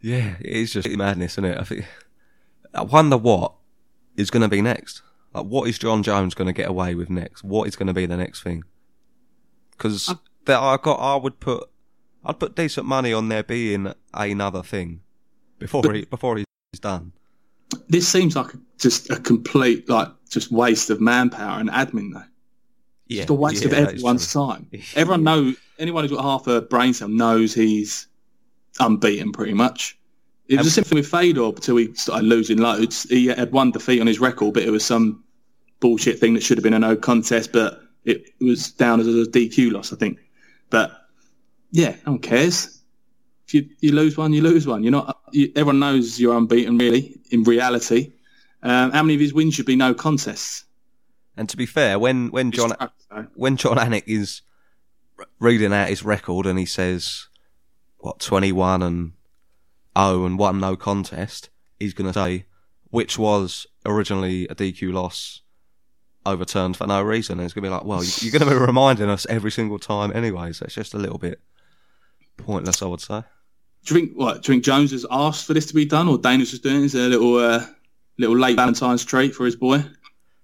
Yeah, 0.00 0.36
it 0.40 0.56
is 0.56 0.72
just 0.72 0.88
madness, 0.88 1.32
isn't 1.34 1.44
it? 1.44 1.58
I 1.58 1.64
think. 1.64 1.86
I 2.72 2.82
wonder 2.82 3.16
what 3.16 3.54
is 4.16 4.30
going 4.30 4.42
to 4.42 4.48
be 4.48 4.62
next. 4.62 5.02
Like, 5.34 5.46
what 5.46 5.68
is 5.68 5.78
Jon 5.78 6.04
Jones 6.04 6.34
going 6.34 6.46
to 6.46 6.52
get 6.52 6.68
away 6.68 6.94
with 6.94 7.10
next? 7.10 7.42
What 7.42 7.66
is 7.66 7.74
going 7.74 7.88
to 7.88 7.92
be 7.92 8.06
the 8.06 8.16
next 8.16 8.42
thing? 8.42 8.62
Because 9.72 10.14
that 10.44 10.60
I 10.60 10.76
got, 10.76 11.00
I 11.00 11.16
would 11.16 11.40
put, 11.40 11.68
I'd 12.24 12.38
put 12.38 12.54
decent 12.54 12.86
money 12.86 13.12
on 13.12 13.28
there 13.28 13.42
being 13.42 13.92
another 14.14 14.62
thing 14.62 15.00
before 15.58 15.92
he 15.92 16.04
before 16.04 16.36
he's 16.36 16.46
done. 16.80 17.12
This 17.88 18.08
seems 18.08 18.36
like 18.36 18.50
just 18.78 19.10
a 19.10 19.16
complete 19.16 19.88
like 19.88 20.08
just 20.30 20.50
waste 20.50 20.90
of 20.90 21.00
manpower 21.00 21.60
and 21.60 21.70
admin 21.70 22.12
though. 22.12 22.22
Yeah, 23.06 23.22
Just 23.22 23.30
a 23.30 23.34
waste 23.34 23.64
yeah, 23.64 23.68
of 23.68 23.74
everyone's 23.74 24.32
time. 24.32 24.68
Everyone 24.94 25.24
know 25.24 25.54
anyone 25.78 26.04
who's 26.04 26.12
got 26.12 26.22
half 26.22 26.46
a 26.46 26.60
brain 26.60 26.92
cell 26.92 27.08
knows 27.08 27.54
he's 27.54 28.06
unbeaten 28.78 29.32
pretty 29.32 29.54
much. 29.54 29.98
It 30.46 30.56
was 30.56 30.66
the 30.66 30.70
same 30.70 30.84
thing 30.84 30.96
with 30.96 31.08
Fedor 31.08 31.44
until 31.44 31.76
he 31.76 31.94
started 31.94 32.26
losing 32.26 32.58
loads. 32.58 33.02
He 33.04 33.26
had 33.26 33.52
one 33.52 33.70
defeat 33.70 34.00
on 34.00 34.06
his 34.06 34.18
record, 34.18 34.54
but 34.54 34.62
it 34.62 34.70
was 34.70 34.84
some 34.84 35.24
bullshit 35.80 36.18
thing 36.18 36.34
that 36.34 36.42
should 36.42 36.56
have 36.56 36.62
been 36.62 36.74
a 36.74 36.78
no 36.78 36.96
contest, 36.96 37.52
but 37.52 37.82
it 38.04 38.24
was 38.40 38.72
down 38.72 39.00
as 39.00 39.06
a 39.06 39.10
DQ 39.26 39.72
loss, 39.72 39.92
I 39.92 39.96
think. 39.96 40.18
But 40.70 40.92
yeah, 41.70 41.96
no 42.06 42.12
one 42.12 42.20
cares. 42.20 42.77
If 43.48 43.54
you, 43.54 43.68
you 43.80 43.92
lose 43.92 44.16
one, 44.18 44.32
you 44.34 44.42
lose 44.42 44.66
one. 44.66 44.82
You're 44.82 44.92
not. 44.92 45.20
You, 45.32 45.50
everyone 45.56 45.78
knows 45.80 46.20
you're 46.20 46.36
unbeaten, 46.36 46.76
really. 46.76 47.18
In 47.30 47.44
reality, 47.44 48.12
um, 48.62 48.90
how 48.90 49.02
many 49.02 49.14
of 49.14 49.20
his 49.20 49.32
wins 49.32 49.54
should 49.54 49.64
be 49.66 49.74
no 49.76 49.94
contests? 49.94 50.64
And 51.34 51.48
to 51.48 51.56
be 51.56 51.64
fair, 51.64 51.98
when 51.98 52.30
when 52.30 52.50
John 52.52 52.72
when 53.34 53.56
Jon 53.56 53.78
Anik 53.78 54.04
is 54.06 54.42
reading 55.40 55.72
out 55.72 55.88
his 55.88 56.02
record 56.04 56.44
and 56.46 56.58
he 56.58 56.66
says 56.66 57.28
what 57.98 58.20
twenty 58.20 58.52
one 58.52 58.82
and 58.82 59.12
oh 59.96 60.26
and 60.26 60.38
one 60.38 60.60
no 60.60 60.76
contest, 60.76 61.48
he's 61.80 61.94
going 61.94 62.12
to 62.12 62.12
say 62.12 62.44
which 62.90 63.18
was 63.18 63.66
originally 63.86 64.44
a 64.48 64.54
DQ 64.54 64.92
loss 64.92 65.40
overturned 66.26 66.76
for 66.76 66.86
no 66.86 67.02
reason. 67.02 67.38
And 67.38 67.44
it's 67.46 67.54
going 67.54 67.62
to 67.64 67.68
be 67.70 67.74
like, 67.74 67.84
well, 67.84 68.02
you- 68.04 68.10
you're 68.20 68.32
going 68.38 68.48
to 68.50 68.58
be 68.58 68.60
reminding 68.66 69.08
us 69.08 69.26
every 69.30 69.50
single 69.50 69.78
time 69.78 70.10
anyway. 70.14 70.52
So 70.52 70.64
it's 70.64 70.74
just 70.74 70.94
a 70.94 70.98
little 70.98 71.18
bit 71.18 71.40
pointless, 72.36 72.82
I 72.82 72.86
would 72.86 73.00
say. 73.00 73.22
Do 73.84 73.94
you 73.94 74.00
think 74.00 74.16
what? 74.18 74.42
Do 74.42 74.52
you 74.52 74.56
think 74.56 74.64
Jones 74.64 74.90
has 74.92 75.06
asked 75.10 75.46
for 75.46 75.54
this 75.54 75.66
to 75.66 75.74
be 75.74 75.84
done, 75.84 76.08
or 76.08 76.18
Dana's 76.18 76.50
just 76.50 76.62
doing 76.62 76.82
it 76.82 76.84
as 76.86 76.94
a 76.94 77.08
little 77.08 77.36
uh, 77.38 77.64
little 78.18 78.36
late 78.36 78.56
Valentine's 78.56 79.04
treat 79.04 79.34
for 79.34 79.44
his 79.46 79.56
boy? 79.56 79.82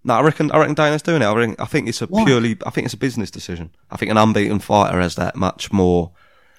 No, 0.05 0.15
I 0.15 0.23
reckon 0.23 0.51
I 0.53 0.59
reckon 0.59 0.75
Dana's 0.75 1.03
doing 1.03 1.23
it. 1.23 1.27
I, 1.27 1.35
reckon, 1.35 1.57
I 1.59 1.67
think 1.67 1.89
it's 1.89 2.03
a 2.03 2.07
Why? 2.07 2.25
purely 2.25 2.57
I 2.67 2.71
think 2.71 2.85
it's 2.87 2.95
a 2.95 2.99
business 2.99 3.31
decision. 3.31 3.71
I 3.91 3.97
think 3.97 4.11
an 4.11 4.17
unbeaten 4.19 4.59
fighter 4.61 5.01
has 5.01 5.15
that 5.17 5.37
much 5.37 5.73
more 5.73 6.13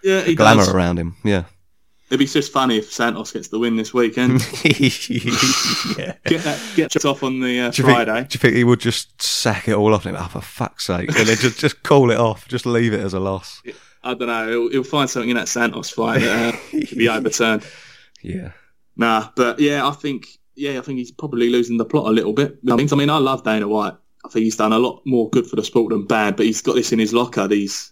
Yeah, 0.04 0.32
glamour 0.34 0.62
does. 0.66 0.74
around 0.74 0.98
him. 1.00 1.16
Yeah. 1.24 1.46
It'd 2.10 2.20
be 2.20 2.28
just 2.28 2.52
funny 2.52 2.78
if 2.78 2.92
Santos 2.92 3.32
gets 3.32 3.48
the 3.48 3.58
win 3.58 3.78
this 3.78 3.92
weekend. 3.92 4.40
yeah. 4.64 6.14
get 6.26 6.42
that 6.44 6.60
get 6.76 7.06
off 7.06 7.24
on 7.24 7.40
the 7.40 7.60
uh, 7.62 7.72
Do 7.72 7.82
you, 7.82 7.86
think, 7.88 7.98
Friday. 7.98 8.22
do 8.28 8.36
you 8.36 8.40
think 8.40 8.56
he 8.56 8.64
would 8.64 8.80
just 8.80 9.20
sack 9.22 9.68
it 9.68 9.74
all 9.74 9.94
off 9.94 10.06
and 10.06 10.16
oh, 10.16 10.26
for 10.26 10.42
fuck's 10.42 10.86
sake, 10.86 11.10
and 11.18 11.28
then 11.28 11.38
just 11.38 11.60
just 11.60 11.82
call 11.84 12.12
it 12.12 12.20
off, 12.20 12.48
just 12.48 12.66
leave 12.68 12.94
it 12.94 13.00
as 13.00 13.14
a 13.16 13.20
loss? 13.20 13.62
I 14.06 14.14
don't 14.14 14.28
know. 14.28 14.48
He'll, 14.50 14.70
he'll 14.70 14.84
find 14.84 15.10
something 15.10 15.30
in 15.32 15.36
that 15.38 15.48
Santos 15.48 15.90
fight 15.90 16.22
that 16.22 16.54
uh, 16.54 16.58
could 16.88 16.98
be 16.98 17.10
overturned. 17.10 17.66
Yeah, 18.22 18.52
Nah, 18.96 19.30
but 19.36 19.60
yeah, 19.60 19.86
I 19.88 19.92
think 19.92 20.28
yeah, 20.56 20.78
I 20.80 20.82
think 20.82 21.00
he's 21.00 21.12
probably 21.12 21.50
losing 21.50 21.78
the 21.78 21.86
plot 21.86 22.08
a 22.08 22.12
little 22.12 22.32
bit. 22.34 22.58
I 22.72 22.76
think- 22.78 22.94
I 22.94 22.96
mean, 22.96 23.10
I 23.10 23.18
love 23.18 23.44
Dana 23.44 23.68
White. 23.68 23.94
I 24.24 24.30
think 24.30 24.44
he's 24.46 24.56
done 24.56 24.72
a 24.74 24.80
lot 24.80 25.02
more 25.06 25.30
good 25.30 25.46
for 25.48 25.56
the 25.58 25.64
sport 25.64 25.90
than 25.92 26.06
bad. 26.08 26.36
But 26.38 26.46
he's 26.48 26.62
got 26.62 26.76
this 26.76 26.92
in 26.92 27.00
his 27.00 27.14
locker. 27.14 27.48
These 27.48 27.92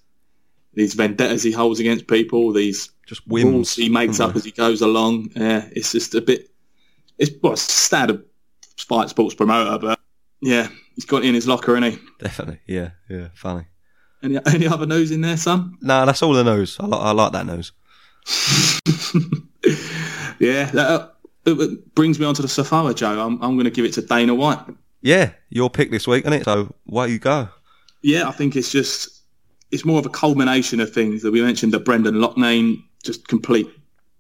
these 0.73 0.93
vendettas 0.95 1.43
he 1.43 1.51
holds 1.51 1.79
against 1.79 2.07
people. 2.07 2.51
These 2.53 2.89
just 3.05 3.21
rules 3.27 3.43
whims. 3.43 3.75
he 3.75 3.89
makes 3.89 4.19
up 4.19 4.35
as 4.35 4.43
he 4.45 4.51
goes 4.51 4.81
along. 4.81 5.29
Yeah, 5.35 5.67
it's 5.73 5.91
just 5.91 6.15
a 6.15 6.21
bit. 6.21 6.49
It's 7.19 7.31
well, 7.43 7.53
it's 7.53 7.67
a 7.67 7.71
standard 7.71 8.23
fight 8.77 9.09
sports 9.09 9.35
promoter, 9.35 9.77
but 9.77 9.99
yeah, 10.41 10.69
he's 10.95 11.05
got 11.05 11.23
it 11.23 11.27
in 11.27 11.35
his 11.35 11.47
locker, 11.47 11.77
isn't 11.77 11.91
he? 11.91 11.99
Definitely, 12.19 12.59
yeah, 12.65 12.91
yeah, 13.09 13.27
funny. 13.35 13.65
Any, 14.23 14.39
any 14.47 14.67
other 14.67 14.85
nose 14.85 15.11
in 15.11 15.21
there, 15.21 15.37
son? 15.37 15.77
No, 15.81 16.05
that's 16.05 16.23
all 16.23 16.33
the 16.33 16.43
nose. 16.43 16.77
I, 16.79 16.85
li- 16.85 16.97
I 16.99 17.11
like 17.11 17.31
that 17.33 17.45
nose. 17.45 17.71
Yeah, 20.39 20.65
that 20.71 20.89
uh, 20.89 21.07
it- 21.45 21.95
brings 21.95 22.19
me 22.19 22.25
on 22.25 22.33
to 22.35 22.41
the 22.41 22.47
Safawa, 22.49 22.93
Joe. 22.95 23.25
I'm, 23.25 23.41
I'm 23.41 23.53
going 23.55 23.63
to 23.65 23.71
give 23.71 23.85
it 23.85 23.93
to 23.93 24.01
Dana 24.01 24.33
White. 24.35 24.59
Yeah, 25.01 25.31
your 25.49 25.69
pick 25.69 25.89
this 25.91 26.05
week, 26.07 26.23
isn't 26.25 26.33
it? 26.33 26.43
So 26.43 26.73
where 26.85 27.07
you 27.07 27.19
go? 27.19 27.47
Yeah, 28.01 28.27
I 28.27 28.31
think 28.31 28.55
it's 28.57 28.71
just 28.71 29.21
it's 29.71 29.85
more 29.85 29.99
of 29.99 30.05
a 30.05 30.09
culmination 30.09 30.79
of 30.81 30.91
things 30.93 31.21
that 31.21 31.31
we 31.31 31.41
mentioned 31.41 31.71
that 31.73 31.85
Brendan 31.85 32.15
Loughnane 32.15 32.83
just 33.03 33.27
complete 33.27 33.67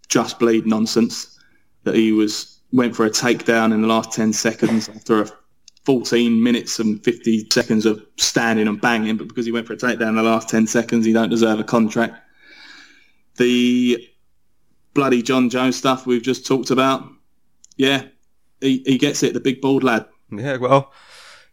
just 0.07 0.39
bleed 0.39 0.65
nonsense 0.65 1.37
that 1.83 1.95
he 1.95 2.11
was 2.13 2.59
went 2.71 2.95
for 2.95 3.05
a 3.05 3.09
takedown 3.09 3.73
in 3.73 3.81
the 3.81 3.87
last 3.87 4.11
10 4.13 4.31
seconds 4.33 4.87
after 4.89 5.21
a 5.23 5.29
14 5.85 6.41
minutes 6.41 6.79
and 6.79 7.03
50 7.03 7.47
seconds 7.51 7.85
of 7.85 8.05
standing 8.17 8.67
and 8.67 8.79
banging 8.79 9.17
but 9.17 9.27
because 9.27 9.45
he 9.45 9.51
went 9.51 9.67
for 9.67 9.73
a 9.73 9.77
takedown 9.77 10.09
in 10.09 10.15
the 10.15 10.23
last 10.23 10.49
10 10.49 10.67
seconds 10.67 11.05
he 11.05 11.13
don't 11.13 11.29
deserve 11.29 11.59
a 11.59 11.63
contract 11.63 12.15
the 13.35 14.09
bloody 14.93 15.21
Jon 15.21 15.49
Jones 15.49 15.75
stuff 15.75 16.05
we've 16.05 16.21
just 16.21 16.45
talked 16.45 16.69
about 16.71 17.07
yeah 17.75 18.03
he, 18.61 18.81
he 18.85 18.97
gets 18.97 19.23
it 19.23 19.33
the 19.33 19.39
big 19.39 19.61
bald 19.61 19.83
lad 19.83 20.05
Yeah, 20.31 20.57
well, 20.57 20.91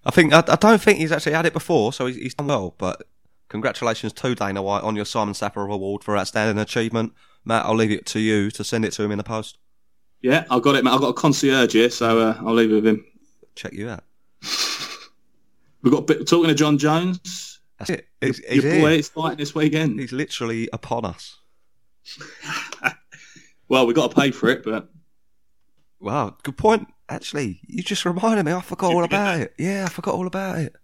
I 0.04 0.10
think 0.10 0.32
I, 0.32 0.42
I 0.46 0.56
don't 0.56 0.80
think 0.80 0.98
he's 0.98 1.12
actually 1.12 1.32
had 1.32 1.46
it 1.46 1.52
before, 1.52 1.92
so 1.92 2.06
he's, 2.06 2.16
he's 2.16 2.34
done 2.34 2.46
well. 2.46 2.74
But 2.78 3.02
congratulations 3.48 4.12
to 4.14 4.34
Dana 4.34 4.62
White 4.62 4.82
on 4.82 4.96
your 4.96 5.04
Simon 5.04 5.34
Sapper 5.34 5.62
Award 5.62 6.04
for 6.04 6.16
outstanding 6.16 6.60
achievement. 6.60 7.12
Matt, 7.44 7.66
I'll 7.66 7.74
leave 7.74 7.90
it 7.90 8.06
to 8.06 8.20
you 8.20 8.50
to 8.52 8.64
send 8.64 8.84
it 8.84 8.92
to 8.92 9.02
him 9.02 9.10
in 9.12 9.18
the 9.18 9.24
post. 9.24 9.58
yeah 10.22 10.44
I've 10.50 10.62
got 10.62 10.76
it 10.76 10.84
mate. 10.84 10.92
I've 10.92 11.00
got 11.00 11.08
a 11.08 11.14
concierge 11.14 11.72
here 11.72 11.90
so 11.90 12.20
uh, 12.20 12.36
I'll 12.40 12.54
leave 12.54 12.70
it 12.70 12.74
with 12.76 12.86
him 12.86 13.04
Check 13.54 13.72
you 13.72 13.88
out. 13.88 14.04
We've 15.82 15.92
got 15.92 16.00
a 16.00 16.02
bit, 16.02 16.28
talking 16.28 16.48
to 16.48 16.54
Jon 16.54 16.78
Jones. 16.78 17.60
That's 17.78 17.90
it. 17.90 18.08
He's, 18.20 18.38
he's 18.38 18.62
Your 18.62 18.72
here. 18.72 18.82
boy 18.82 18.92
is 18.92 19.08
fighting 19.08 19.38
this 19.38 19.54
weekend. 19.54 19.98
He's 19.98 20.12
literally 20.12 20.68
upon 20.72 21.04
us. 21.04 21.38
Well, 23.70 23.86
we've 23.86 23.94
got 23.94 24.10
to 24.10 24.16
pay 24.16 24.32
for 24.32 24.48
it, 24.50 24.64
but 24.64 24.90
Wow, 26.00 26.36
good 26.42 26.56
point. 26.56 26.88
Actually, 27.08 27.60
you 27.68 27.84
just 27.84 28.04
reminded 28.04 28.44
me. 28.44 28.52
I 28.52 28.60
forgot 28.60 28.92
all 28.92 29.04
about 29.04 29.40
it. 29.40 29.54
Yeah, 29.58 29.84
I 29.84 29.88
forgot 29.88 30.14
all 30.14 30.26
about 30.26 30.58
it. 30.58 30.74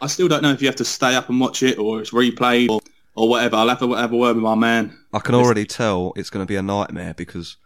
I 0.00 0.08
still 0.08 0.26
don't 0.26 0.42
know 0.42 0.50
if 0.50 0.60
you 0.60 0.66
have 0.66 0.76
to 0.76 0.84
stay 0.84 1.14
up 1.14 1.28
and 1.28 1.38
watch 1.38 1.62
it 1.62 1.78
or 1.78 2.00
it's 2.00 2.10
replayed 2.10 2.68
or, 2.68 2.80
or 3.14 3.28
whatever. 3.28 3.56
I'll 3.56 3.68
have 3.68 3.78
to 3.78 3.92
have 3.94 4.12
a 4.12 4.16
word 4.16 4.34
with 4.34 4.42
my 4.42 4.56
man. 4.56 4.98
I 5.12 5.20
can 5.20 5.36
already 5.36 5.64
tell 5.64 6.12
it's 6.16 6.30
going 6.30 6.44
to 6.44 6.48
be 6.48 6.56
a 6.56 6.62
nightmare 6.62 7.14
because 7.14 7.58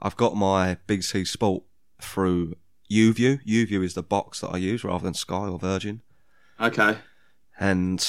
I've 0.00 0.16
got 0.16 0.36
my 0.36 0.78
BT 0.88 1.24
Sport 1.26 1.62
through 2.00 2.56
YouView. 2.90 3.44
YouView 3.46 3.84
is 3.84 3.94
the 3.94 4.02
box 4.02 4.40
that 4.40 4.48
I 4.48 4.56
use 4.58 4.84
rather 4.84 5.04
than 5.04 5.14
Sky 5.14 5.46
or 5.48 5.58
Virgin. 5.58 6.02
Okay. 6.60 6.98
And 7.58 8.06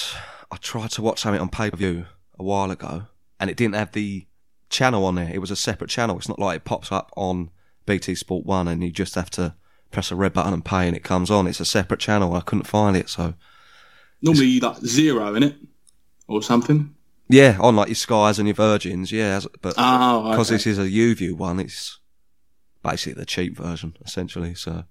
I 0.52 0.58
tried 0.58 0.92
to 0.92 1.02
watch 1.02 1.20
something 1.22 1.42
on 1.42 1.50
pay 1.50 1.70
per 1.72 1.78
view 1.78 2.06
a 2.40 2.44
while 2.44 2.72
ago, 2.72 3.04
and 3.40 3.50
it 3.50 3.58
didn't 3.58 3.76
have 3.76 3.92
the 3.92 4.26
channel 4.70 5.06
on 5.06 5.16
there. 5.16 5.30
It 5.34 5.40
was 5.40 5.52
a 5.52 5.56
separate 5.56 5.90
channel. 5.90 6.18
It's 6.18 6.30
not 6.30 6.40
like 6.40 6.58
it 6.58 6.66
pops 6.66 6.92
up 6.92 7.12
on 7.16 7.52
BT 7.86 8.16
Sport 8.16 8.46
One, 8.46 8.68
and 8.68 8.84
you 8.84 8.92
just 8.92 9.16
have 9.16 9.30
to 9.32 9.56
press 9.92 10.12
a 10.12 10.16
red 10.16 10.34
button 10.34 10.54
and 10.54 10.66
pay, 10.66 10.88
and 10.88 10.96
it 10.96 11.04
comes 11.04 11.30
on. 11.32 11.48
It's 11.48 11.60
a 11.60 11.66
separate 11.66 12.00
channel. 12.00 12.34
I 12.34 12.42
couldn't 12.42 12.66
find 12.68 12.98
it, 12.98 13.10
so 13.10 13.36
Normally 14.22 14.60
like 14.60 14.78
zero 14.78 15.36
in 15.36 15.44
it 15.44 15.56
or 16.28 16.42
something. 16.42 16.96
yeah, 17.30 17.58
on 17.60 17.76
like 17.76 17.90
your 17.90 17.96
Skies 17.96 18.40
and 18.40 18.48
your 18.48 18.56
Virgins, 18.56 19.12
yeah. 19.12 19.40
But 19.62 19.76
Oh, 19.78 20.32
because 20.32 20.50
okay. 20.50 20.56
this 20.56 20.68
is 20.68 20.80
a 20.80 20.84
YouView 20.90 21.34
one, 21.38 21.60
it's 21.60 22.00
basically 22.86 23.20
the 23.20 23.26
cheap 23.26 23.58
version, 23.58 23.96
essentially. 24.06 24.54
So 24.56 24.84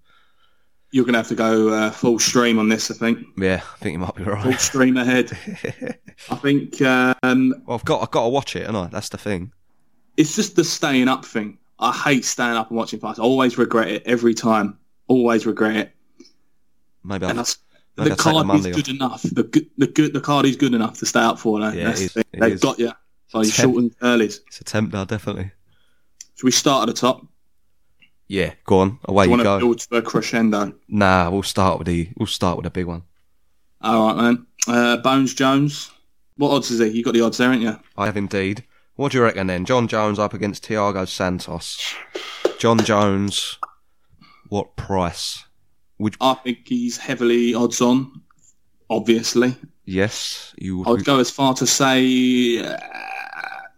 You're 0.91 1.05
going 1.05 1.15
to 1.15 1.19
have 1.21 1.29
to 1.29 1.35
go 1.35 1.69
uh, 1.69 1.91
full 1.91 2.19
stream 2.19 2.59
on 2.59 2.69
this, 2.69 2.91
I 2.91 2.95
think. 2.95 3.19
yeah, 3.39 3.63
I 3.63 3.77
think 3.79 3.93
you 3.95 3.99
might 3.99 4.15
be 4.15 4.25
right. 4.25 4.43
Full 4.43 4.53
stream 4.55 4.97
ahead. 4.97 5.31
I 6.31 6.35
think 6.37 6.81
um, 6.83 7.55
well, 7.67 7.77
I've 7.77 7.85
got 7.85 8.03
I've 8.03 8.11
got 8.11 8.25
to 8.25 8.29
watch 8.29 8.57
it, 8.57 8.67
and 8.67 8.77
I 8.77 8.87
that's 8.89 9.09
the 9.09 9.19
thing. 9.19 9.53
it's 10.17 10.35
just 10.37 10.57
the 10.57 10.65
staying 10.65 11.09
up 11.09 11.25
thing. 11.25 11.59
I 11.79 11.93
hate 11.93 12.25
staying 12.25 12.55
up 12.57 12.69
and 12.71 12.77
watching 12.79 13.01
fights. 13.01 13.19
I 13.19 13.23
always 13.23 13.59
regret 13.59 13.89
it 13.89 14.03
every 14.07 14.35
time. 14.35 14.79
Always 15.09 15.45
regret 15.47 15.77
it. 15.77 15.95
Maybe 17.03 17.27
I'll, 17.27 17.35
maybe 17.35 17.45
the 17.97 18.03
I'll 18.03 18.07
take 18.07 18.17
the 18.17 18.23
card 18.23 18.59
is 18.61 18.67
good 18.67 18.89
off. 18.89 18.89
enough. 18.89 19.23
The 19.23 19.43
good, 19.43 19.67
the 19.77 19.87
good, 19.89 20.13
the 20.15 20.21
card 20.21 20.47
is 20.47 20.57
good 20.57 20.73
enough 20.75 20.99
to 21.01 21.07
stay 21.07 21.21
up 21.21 21.39
for. 21.39 21.59
Though. 21.61 21.71
Yeah, 21.73 21.85
That's 21.87 22.01
it 22.01 22.05
is. 22.05 22.13
the. 22.15 22.21
It 22.21 22.41
They've 22.41 22.53
is. 22.53 22.61
got 22.61 22.79
you. 22.79 22.93
So 23.29 23.41
you 23.43 23.51
Ten- 23.51 23.65
shortened 23.73 23.99
earlys. 24.01 24.39
It's 24.47 24.61
a 24.61 24.65
tempter, 24.65 25.05
definitely. 25.05 25.51
Should 26.37 26.45
we 26.45 26.51
start 26.53 26.89
at 26.89 26.95
the 26.95 26.99
top? 27.01 27.27
Yeah, 28.27 28.55
go 28.65 28.79
on, 28.81 28.99
away 29.05 29.25
Do 29.27 29.31
you 29.31 29.37
you 29.37 29.45
want 29.45 29.45
go. 29.45 29.59
to 29.59 29.65
build 29.67 29.79
to 29.81 29.97
a 29.97 30.03
crescendo? 30.03 30.73
Nah, 30.89 31.31
we'll 31.31 31.43
start 31.43 31.79
with 31.79 31.87
the 31.87 32.09
we'll 32.17 32.27
start 32.27 32.57
with 32.57 32.67
a 32.67 32.71
big 32.71 32.87
one. 32.87 33.03
All 33.83 34.07
right, 34.07 34.17
man. 34.17 34.47
Uh, 34.67 34.97
Bones 34.99 35.35
Jones. 35.35 35.91
What 36.37 36.51
odds 36.51 36.71
is 36.71 36.81
he? 36.81 36.89
You 36.89 37.05
got 37.05 37.15
the 37.15 37.21
odds 37.21 37.37
there, 37.39 37.51
haven't 37.53 37.63
you? 37.67 37.79
I 37.97 38.07
have 38.07 38.17
indeed. 38.17 38.65
What 38.97 39.13
do 39.13 39.19
you 39.19 39.25
reckon 39.25 39.47
then? 39.49 39.65
Jon 39.67 39.89
Jones 39.89 40.19
up 40.19 40.33
against 40.35 40.67
Thiago 40.67 41.07
Santos. 41.07 41.95
Jon 42.59 42.79
Jones, 42.79 43.59
what 44.49 44.75
price? 44.77 45.45
Would 45.99 46.17
I 46.21 46.35
think 46.35 46.67
he's 46.67 46.97
heavily 46.97 47.55
odds 47.55 47.81
on. 47.81 48.23
Obviously, 48.91 49.55
yes, 49.85 50.55
you 50.59 50.85
I 50.85 50.91
would 50.91 51.05
go 51.05 51.19
as 51.19 51.31
far 51.31 51.55
to 51.55 51.67
say 51.67 52.59
uh, 52.65 52.77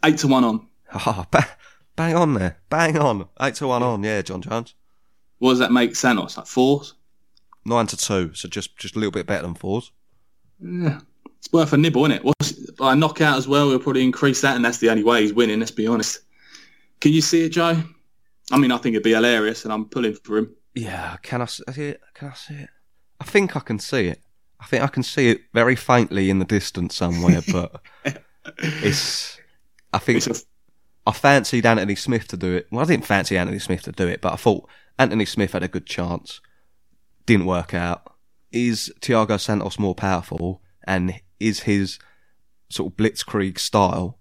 eight 0.05 0.19
to 0.19 0.29
one 0.29 0.45
on. 0.45 0.67
Ah, 0.95 1.27
ba- 1.31 1.47
bang 1.97 2.15
on 2.15 2.35
there, 2.35 2.59
bang 2.71 2.97
on, 2.99 3.29
eight 3.41 3.55
to 3.57 3.67
one 3.67 3.83
on. 3.83 4.03
Yeah, 4.05 4.23
Jon 4.23 4.43
Jones, 4.43 4.75
What 5.39 5.51
does 5.51 5.59
that 5.61 5.73
make 5.73 5.97
Santos? 5.97 6.37
Like 6.37 6.47
fours? 6.47 6.95
nine 7.65 7.87
to 7.89 7.97
two, 7.97 8.33
so 8.35 8.49
just 8.49 8.77
just 8.77 8.95
a 8.95 8.99
little 8.99 9.11
bit 9.13 9.27
better 9.27 9.43
than 9.43 9.55
fours. 9.55 9.91
Yeah. 10.61 11.01
It's 11.39 11.53
worth 11.53 11.73
a 11.73 11.77
nibble, 11.77 12.05
isn't 12.07 12.19
it? 12.19 12.25
What's, 12.25 12.53
by 12.73 12.93
a 12.93 12.97
knockout 12.97 13.37
as 13.37 13.47
well, 13.47 13.69
we'll 13.69 13.79
probably 13.79 14.03
increase 14.05 14.41
that, 14.41 14.57
and 14.57 14.65
that's 14.65 14.79
the 14.79 14.89
only 14.91 15.05
way 15.05 15.23
he's 15.23 15.33
winning, 15.35 15.59
let's 15.61 15.71
be 15.71 15.87
honest. 15.87 16.21
Can 17.01 17.13
you 17.13 17.21
see 17.21 17.45
it, 17.45 17.51
Joe? 17.51 17.83
I 18.51 18.59
mean, 18.59 18.73
I 18.73 18.79
think 18.79 18.95
it'd 18.95 19.03
be 19.05 19.13
hilarious, 19.13 19.65
and 19.65 19.73
I'm 19.73 19.85
pulling 19.87 20.15
for 20.15 20.39
him. 20.39 20.55
Yeah, 20.75 21.17
can 21.23 21.43
I 21.43 21.45
see 21.47 21.63
it? 21.67 22.01
Can 22.15 22.29
I 22.29 22.35
see 22.35 22.55
it? 22.55 22.69
I 23.21 23.25
think 23.25 23.57
I 23.57 23.61
can 23.61 23.79
see 23.79 24.07
it. 24.07 24.21
I 24.61 24.67
think 24.67 24.83
I 24.83 24.87
can 24.89 25.03
see 25.03 25.29
it 25.29 25.41
very 25.53 25.77
faintly 25.77 26.31
in 26.31 26.39
the 26.39 26.45
distance 26.45 26.95
somewhere, 26.97 27.43
but 27.53 27.81
it's. 28.59 29.39
I 29.93 29.99
think 29.99 30.17
It's 30.19 30.27
a, 30.27 30.45
I 31.07 31.12
fancied 31.12 31.64
Anthony 31.64 31.95
Smith 31.95 32.27
to 32.29 32.37
do 32.37 32.55
it. 32.55 32.66
Well, 32.71 32.85
I 32.85 32.88
didn't 32.88 33.07
fancy 33.07 33.38
Anthony 33.38 33.61
Smith 33.61 33.83
to 33.83 33.92
do 33.92 34.09
it, 34.09 34.21
but 34.21 34.33
I 34.33 34.37
thought 34.37 34.69
Anthony 34.99 35.25
Smith 35.25 35.53
had 35.53 35.62
a 35.62 35.69
good 35.69 35.87
chance. 35.87 36.40
Didn't 37.27 37.47
work 37.47 37.75
out. 37.75 38.12
Is 38.51 38.92
Thiago 39.01 39.38
Santos 39.38 39.79
more 39.79 39.95
powerful, 39.95 40.62
and 40.85 41.21
is 41.38 41.61
his 41.61 41.99
sort 42.69 42.92
of 42.92 42.97
blitzkrieg 42.97 43.59
style 43.59 44.19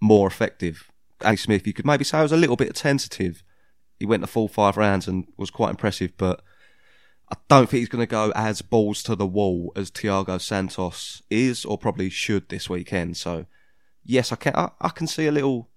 more 0.00 0.28
effective? 0.28 0.90
Anthony 1.20 1.36
Smith, 1.36 1.66
you 1.66 1.72
could 1.72 1.86
maybe 1.86 2.04
say, 2.04 2.22
was 2.22 2.32
a 2.32 2.36
little 2.36 2.56
bit 2.56 2.74
tentative. 2.76 3.42
He 3.98 4.06
went 4.06 4.20
the 4.20 4.26
full 4.28 4.48
five 4.48 4.76
rounds 4.76 5.08
and 5.08 5.26
was 5.36 5.50
quite 5.50 5.70
impressive, 5.70 6.12
but 6.16 6.42
I 7.32 7.36
don't 7.48 7.68
think 7.68 7.80
he's 7.80 7.88
going 7.88 8.02
to 8.02 8.10
go 8.10 8.32
as 8.34 8.62
balls 8.62 9.02
to 9.04 9.16
the 9.16 9.26
wall 9.26 9.72
as 9.74 9.90
Thiago 9.90 10.40
Santos 10.40 11.22
is, 11.28 11.64
or 11.64 11.76
probably 11.76 12.08
should 12.08 12.48
this 12.48 12.70
weekend. 12.70 13.16
So, 13.16 13.46
yes, 14.04 14.32
I 14.32 14.36
can. 14.36 14.54
I, 14.54 14.70
I 14.80 14.88
can 14.90 15.06
see 15.06 15.26
a 15.26 15.32
little 15.32 15.69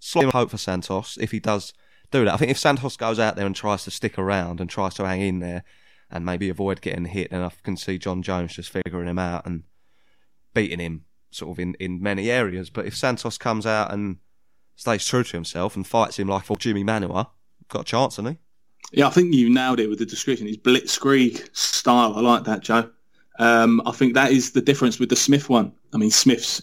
slight 0.00 0.32
hope 0.32 0.50
for 0.50 0.58
Santos 0.58 1.16
if 1.20 1.30
he 1.30 1.38
does 1.38 1.72
do 2.10 2.24
that. 2.24 2.34
I 2.34 2.36
think 2.36 2.50
if 2.50 2.58
Santos 2.58 2.96
goes 2.96 3.18
out 3.18 3.36
there 3.36 3.46
and 3.46 3.54
tries 3.54 3.84
to 3.84 3.90
stick 3.90 4.18
around 4.18 4.60
and 4.60 4.68
tries 4.68 4.94
to 4.94 5.06
hang 5.06 5.20
in 5.20 5.38
there 5.38 5.62
and 6.10 6.24
maybe 6.24 6.48
avoid 6.48 6.80
getting 6.80 7.04
hit, 7.04 7.30
then 7.30 7.42
I 7.42 7.52
can 7.62 7.76
see 7.76 7.98
Jon 7.98 8.22
Jones 8.22 8.54
just 8.54 8.70
figuring 8.70 9.08
him 9.08 9.18
out 9.18 9.46
and 9.46 9.62
beating 10.54 10.80
him 10.80 11.04
sort 11.30 11.52
of 11.56 11.60
in, 11.60 11.74
in 11.78 12.02
many 12.02 12.30
areas. 12.30 12.68
But 12.70 12.86
if 12.86 12.96
Santos 12.96 13.38
comes 13.38 13.64
out 13.64 13.92
and 13.92 14.16
stays 14.74 15.06
true 15.06 15.22
to 15.22 15.36
himself 15.36 15.76
and 15.76 15.86
fights 15.86 16.18
him 16.18 16.26
like 16.26 16.44
for 16.44 16.56
Jimi 16.56 16.84
Manuwa, 16.84 17.28
got 17.68 17.82
a 17.82 17.84
chance, 17.84 18.16
hasn't 18.16 18.36
he? 18.36 18.38
yeah, 18.92 19.06
I 19.06 19.10
think 19.10 19.34
you 19.34 19.50
nailed 19.50 19.80
it 19.80 19.88
with 19.88 19.98
the 19.98 20.06
description. 20.06 20.46
His 20.46 20.56
blitzkrieg 20.56 21.54
style. 21.56 22.14
I 22.16 22.20
like 22.20 22.44
that, 22.44 22.60
Joe. 22.60 22.90
Um, 23.38 23.80
I 23.86 23.92
think 23.92 24.14
that 24.14 24.32
is 24.32 24.50
the 24.52 24.60
difference 24.60 24.98
with 24.98 25.08
the 25.08 25.16
Smith 25.16 25.48
one. 25.48 25.72
I 25.94 25.96
mean, 25.96 26.10
Smith's 26.10 26.62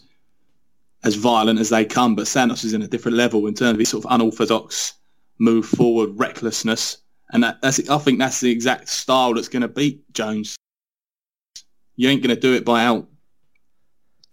as 1.08 1.15
violent 1.15 1.60
as 1.60 1.70
they 1.70 1.86
come, 1.86 2.15
but 2.15 2.28
Santos 2.28 2.63
is 2.63 2.74
in 2.74 2.82
a 2.84 2.88
different 2.88 3.17
level 3.17 3.48
in 3.48 3.54
terms 3.54 3.74
of 3.74 3.80
his 3.80 3.89
sort 3.89 4.06
of 4.06 4.12
unorthodox 4.12 4.93
move 5.39 5.65
forward, 5.65 6.10
recklessness, 6.17 6.98
and 7.32 7.43
that, 7.43 7.62
that's. 7.62 7.89
I 7.89 7.98
think 7.98 8.20
that's 8.20 8.39
the 8.41 8.52
exact 8.52 8.88
style 8.89 9.34
that's 9.34 9.48
going 9.50 9.62
to 9.62 9.67
beat 9.67 10.02
Jones. 10.13 10.56
You 11.96 12.10
ain't 12.10 12.22
going 12.22 12.36
to 12.36 12.39
do 12.39 12.54
it 12.54 12.63
by 12.65 12.84
out 12.86 13.08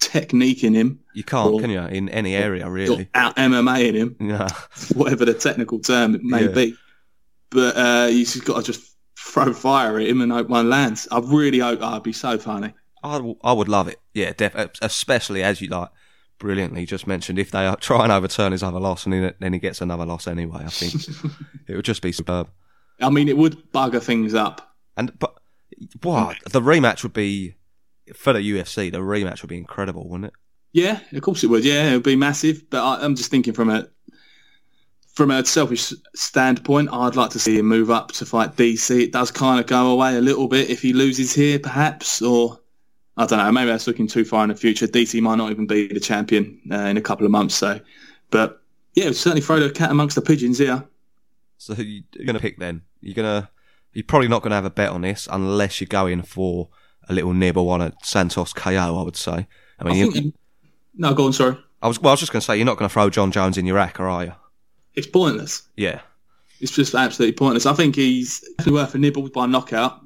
techniquing 0.01 0.75
him 0.75 1.01
You 1.15 1.25
can't, 1.25 1.55
Or- 1.55 1.61
can 1.61 1.71
you? 1.71 1.81
In 1.81 2.09
any 2.09 2.35
area, 2.35 2.69
really. 2.69 3.09
out 3.15 3.37
MMA 3.37 3.89
in 3.89 3.95
him, 3.95 4.17
Yeah. 4.21 4.49
whatever 4.95 5.25
the 5.25 5.35
technical 5.35 5.79
term 5.79 6.15
it 6.15 6.23
may 6.23 6.43
Yeah. 6.45 6.49
be. 6.53 6.77
But 7.51 7.77
uh, 7.77 8.07
you 8.11 8.25
just 8.25 8.45
got 8.45 8.57
to 8.65 8.73
just 8.73 8.97
throw 9.19 9.53
fire 9.53 9.99
at 9.99 10.07
him 10.07 10.21
and 10.21 10.31
hope 10.33 10.49
one 10.49 10.69
lands. 10.69 11.07
I 11.11 11.21
really 11.21 11.59
hope 11.61 11.81
that'd 11.81 12.03
be 12.03 12.13
so 12.13 12.37
funny. 12.39 12.75
I, 13.03 13.15
w- 13.15 13.37
I 13.43 13.53
would 13.53 13.69
love 13.69 13.87
it. 13.89 14.01
Yeah, 14.13 14.33
def- 14.37 14.71
especially 14.83 15.43
as 15.43 15.61
you 15.61 15.69
like 15.69 15.89
brilliantly 16.45 16.85
just 16.85 17.07
mentioned, 17.07 17.39
if 17.39 17.51
they 17.51 17.75
try 17.81 18.03
and 18.03 18.13
overturn 18.13 18.53
his 18.53 18.63
other 18.63 18.79
loss 18.79 19.07
and 19.07 19.15
then, 19.15 19.35
then 19.41 19.55
he 19.55 19.59
gets 19.59 19.81
another 19.81 20.05
loss 20.05 20.29
anyway, 20.29 20.63
I 20.63 20.69
think 20.69 20.95
it 21.67 21.75
would 21.75 21.87
just 21.87 22.03
be 22.03 22.13
superb. 22.13 22.51
I 23.01 23.09
mean, 23.09 23.31
it 23.31 23.39
would 23.39 23.73
bugger 23.73 24.03
things 24.03 24.35
up. 24.35 24.77
And 24.95 25.19
but 25.19 25.39
what 26.03 26.37
the 26.45 26.61
rematch 26.61 27.03
would 27.03 27.15
be 27.15 27.55
for 28.15 28.35
the 28.35 28.41
UFC, 28.41 28.93
the 28.93 28.99
rematch 28.99 29.41
would 29.41 29.49
be 29.49 29.57
incredible, 29.57 30.07
wouldn't 30.07 30.27
it? 30.27 30.35
Yeah, 30.73 31.01
of 31.15 31.23
course 31.23 31.43
it 31.43 31.47
would. 31.47 31.65
Yeah, 31.65 31.91
it 31.91 31.95
would 31.95 32.03
be 32.03 32.15
massive. 32.15 32.69
But 32.69 32.85
I, 32.85 33.03
I'm 33.03 33.17
just 33.17 33.31
thinking 33.31 33.55
from 33.55 33.71
a 33.71 33.89
from 35.15 35.31
a 35.31 35.47
selfish 35.47 35.95
standpoint, 36.15 36.91
I'd 36.93 37.17
like 37.17 37.31
to 37.31 37.39
see 37.39 37.59
him 37.59 37.67
move 37.67 37.91
up 37.91 38.13
to 38.13 38.27
fight 38.27 38.57
DC. 38.57 39.01
It 39.01 39.13
does 39.13 39.31
kind 39.31 39.61
of 39.61 39.67
go 39.67 39.93
away 39.93 40.17
a 40.17 40.21
little 40.21 40.47
bit 40.47 40.69
if 40.69 40.83
he 40.83 40.93
loses 40.93 41.33
here, 41.33 41.59
perhaps, 41.59 42.21
or 42.21 42.61
I 43.17 43.27
don't 43.27 43.39
know. 43.39 43.53
Maybe 43.53 43.71
that's 43.71 43.87
looking 43.87 44.07
too 44.09 44.25
far 44.25 44.43
in 44.43 44.49
the 44.49 44.57
future. 44.57 44.87
DC 44.87 45.21
might 45.21 45.37
not 45.37 45.51
even 45.51 45.67
be 45.67 45.87
the 45.89 46.01
champion 46.01 46.61
uh, 46.71 46.77
in 46.77 46.97
a 46.97 47.01
couple 47.01 47.25
of 47.25 47.31
months. 47.31 47.55
So, 47.55 47.81
but 48.31 48.61
yeah, 48.95 49.13
certainly 49.13 49.41
throw 49.41 49.61
the 49.61 49.71
cat 49.71 49.91
amongst 49.91 50.17
the 50.17 50.23
pigeons 50.23 50.59
here. 50.59 50.85
So 51.59 51.75
you're 51.75 52.03
going 52.27 52.35
to 52.35 52.41
pick 52.41 52.59
then? 52.59 52.83
You're 53.01 53.15
to 53.15 53.49
you're 53.93 54.05
probably 54.05 54.29
not 54.29 54.43
going 54.43 54.51
to 54.51 54.57
have 54.57 54.65
a 54.65 54.71
bet 54.71 54.91
on 54.91 55.03
this 55.03 55.29
unless 55.31 55.81
you're 55.81 55.87
going 55.87 56.23
for 56.23 56.69
a 57.09 57.13
little 57.15 57.33
nibble 57.33 57.69
on 57.71 57.81
a 57.81 57.93
Santos 58.03 58.53
KO. 58.53 58.71
I 58.71 59.03
would 59.03 59.17
say. 59.17 59.47
I 59.79 59.85
mean, 59.85 59.93
I 59.93 59.97
you- 59.97 60.11
think- 60.13 60.35
no, 60.97 61.15
go 61.15 61.27
on. 61.27 61.33
Sorry, 61.33 61.57
I 61.83 61.89
was 61.89 62.01
well. 62.01 62.11
I 62.11 62.15
was 62.15 62.21
just 62.21 62.33
going 62.33 62.41
to 62.41 62.45
say 62.45 62.57
you're 62.57 62.67
not 62.67 62.77
going 62.79 62.89
to 62.89 62.93
throw 62.93 63.11
Jon 63.11 63.31
Jones 63.31 63.57
in 63.59 63.67
your 63.67 63.77
rack, 63.77 64.01
or 64.01 64.09
are 64.09 64.25
you? 64.25 64.33
it's 64.95 65.07
pointless. 65.09 65.63
Yeah. 65.77 66.01
It's 66.61 66.71
just 66.71 66.95
absolutely 66.95 67.35
pointless. 67.35 67.67
I 67.67 67.73
think 67.75 67.97
he's 67.97 68.45
worth 68.67 68.95
a 68.95 68.99
nibble 68.99 69.29
by 69.31 69.47
knockout 69.47 70.01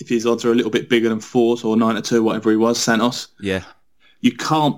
if 0.00 0.08
his 0.08 0.26
odds 0.26 0.44
are 0.44 0.50
a 0.52 0.54
little 0.54 0.70
bit 0.70 0.88
bigger 0.88 1.08
than 1.08 1.20
fours 1.20 1.62
or 1.62 1.76
nine 1.76 1.94
to 1.94 2.02
two, 2.02 2.22
whatever 2.24 2.50
he 2.50 2.56
was. 2.56 2.78
Santos. 2.80 3.28
Yeah. 3.40 3.62
you 4.20 4.32
can't 4.32 4.76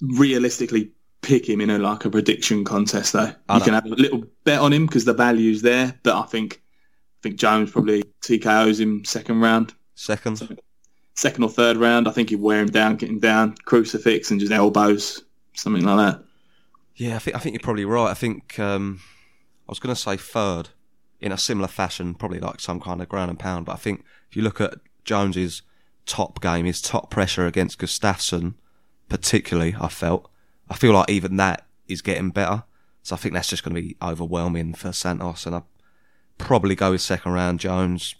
realistically 0.00 0.90
pick 1.22 1.48
him 1.48 1.60
in 1.60 1.70
a 1.70 1.78
like 1.78 2.04
a 2.04 2.10
prediction 2.10 2.64
contest 2.64 3.12
though. 3.12 3.32
I 3.48 3.54
you 3.54 3.58
know. 3.60 3.64
can 3.64 3.74
have 3.74 3.86
a 3.86 3.88
little 3.90 4.24
bet 4.44 4.60
on 4.60 4.72
him 4.72 4.86
because 4.86 5.04
the 5.04 5.14
value's 5.14 5.62
there, 5.62 5.98
but 6.02 6.16
I 6.16 6.26
think 6.26 6.62
I 7.20 7.20
think 7.22 7.36
Jones 7.36 7.70
probably 7.70 8.02
TKOs 8.22 8.80
him 8.80 9.04
second 9.04 9.40
round, 9.40 9.74
Second. 9.94 10.58
second 11.14 11.44
or 11.44 11.48
third 11.50 11.76
round. 11.78 12.08
I 12.08 12.10
think 12.10 12.30
he'd 12.30 12.40
wear 12.40 12.60
him 12.60 12.68
down, 12.68 12.96
get 12.96 13.08
him 13.08 13.20
down, 13.20 13.54
crucifix 13.64 14.30
and 14.30 14.40
just 14.40 14.52
elbows, 14.52 15.24
something 15.54 15.84
like 15.84 15.96
that. 15.96 16.24
Yeah, 16.96 17.16
I 17.16 17.18
think 17.18 17.36
I 17.36 17.38
think 17.40 17.54
you're 17.54 17.60
probably 17.60 17.86
right. 17.86 18.10
I 18.10 18.14
think 18.14 18.58
um, 18.58 19.00
I 19.68 19.72
was 19.72 19.78
going 19.78 19.94
to 19.94 20.00
say 20.00 20.16
third 20.16 20.68
in 21.24 21.32
a 21.32 21.38
similar 21.38 21.68
fashion, 21.68 22.14
probably 22.14 22.38
like 22.38 22.60
some 22.60 22.78
kind 22.78 23.00
of 23.00 23.08
ground 23.08 23.30
and 23.30 23.38
pound. 23.38 23.64
But 23.64 23.72
I 23.72 23.76
think 23.76 24.04
if 24.30 24.36
you 24.36 24.42
look 24.42 24.60
at 24.60 24.74
Jones's 25.04 25.62
top 26.04 26.42
game, 26.42 26.66
his 26.66 26.82
top 26.82 27.10
pressure 27.10 27.46
against 27.46 27.78
Gustafsson, 27.78 28.54
particularly, 29.08 29.74
I 29.80 29.88
felt 29.88 30.30
I 30.68 30.74
feel 30.76 30.92
like 30.92 31.08
even 31.08 31.36
that 31.38 31.66
is 31.88 32.02
getting 32.02 32.28
better. 32.30 32.64
So 33.02 33.16
I 33.16 33.18
think 33.18 33.32
that's 33.34 33.48
just 33.48 33.64
going 33.64 33.74
to 33.74 33.80
be 33.80 33.96
overwhelming 34.02 34.74
for 34.74 34.92
Santos, 34.92 35.46
and 35.46 35.56
I 35.56 35.62
probably 36.36 36.74
go 36.74 36.90
with 36.90 37.00
second 37.00 37.32
round 37.32 37.58
Jones. 37.58 38.14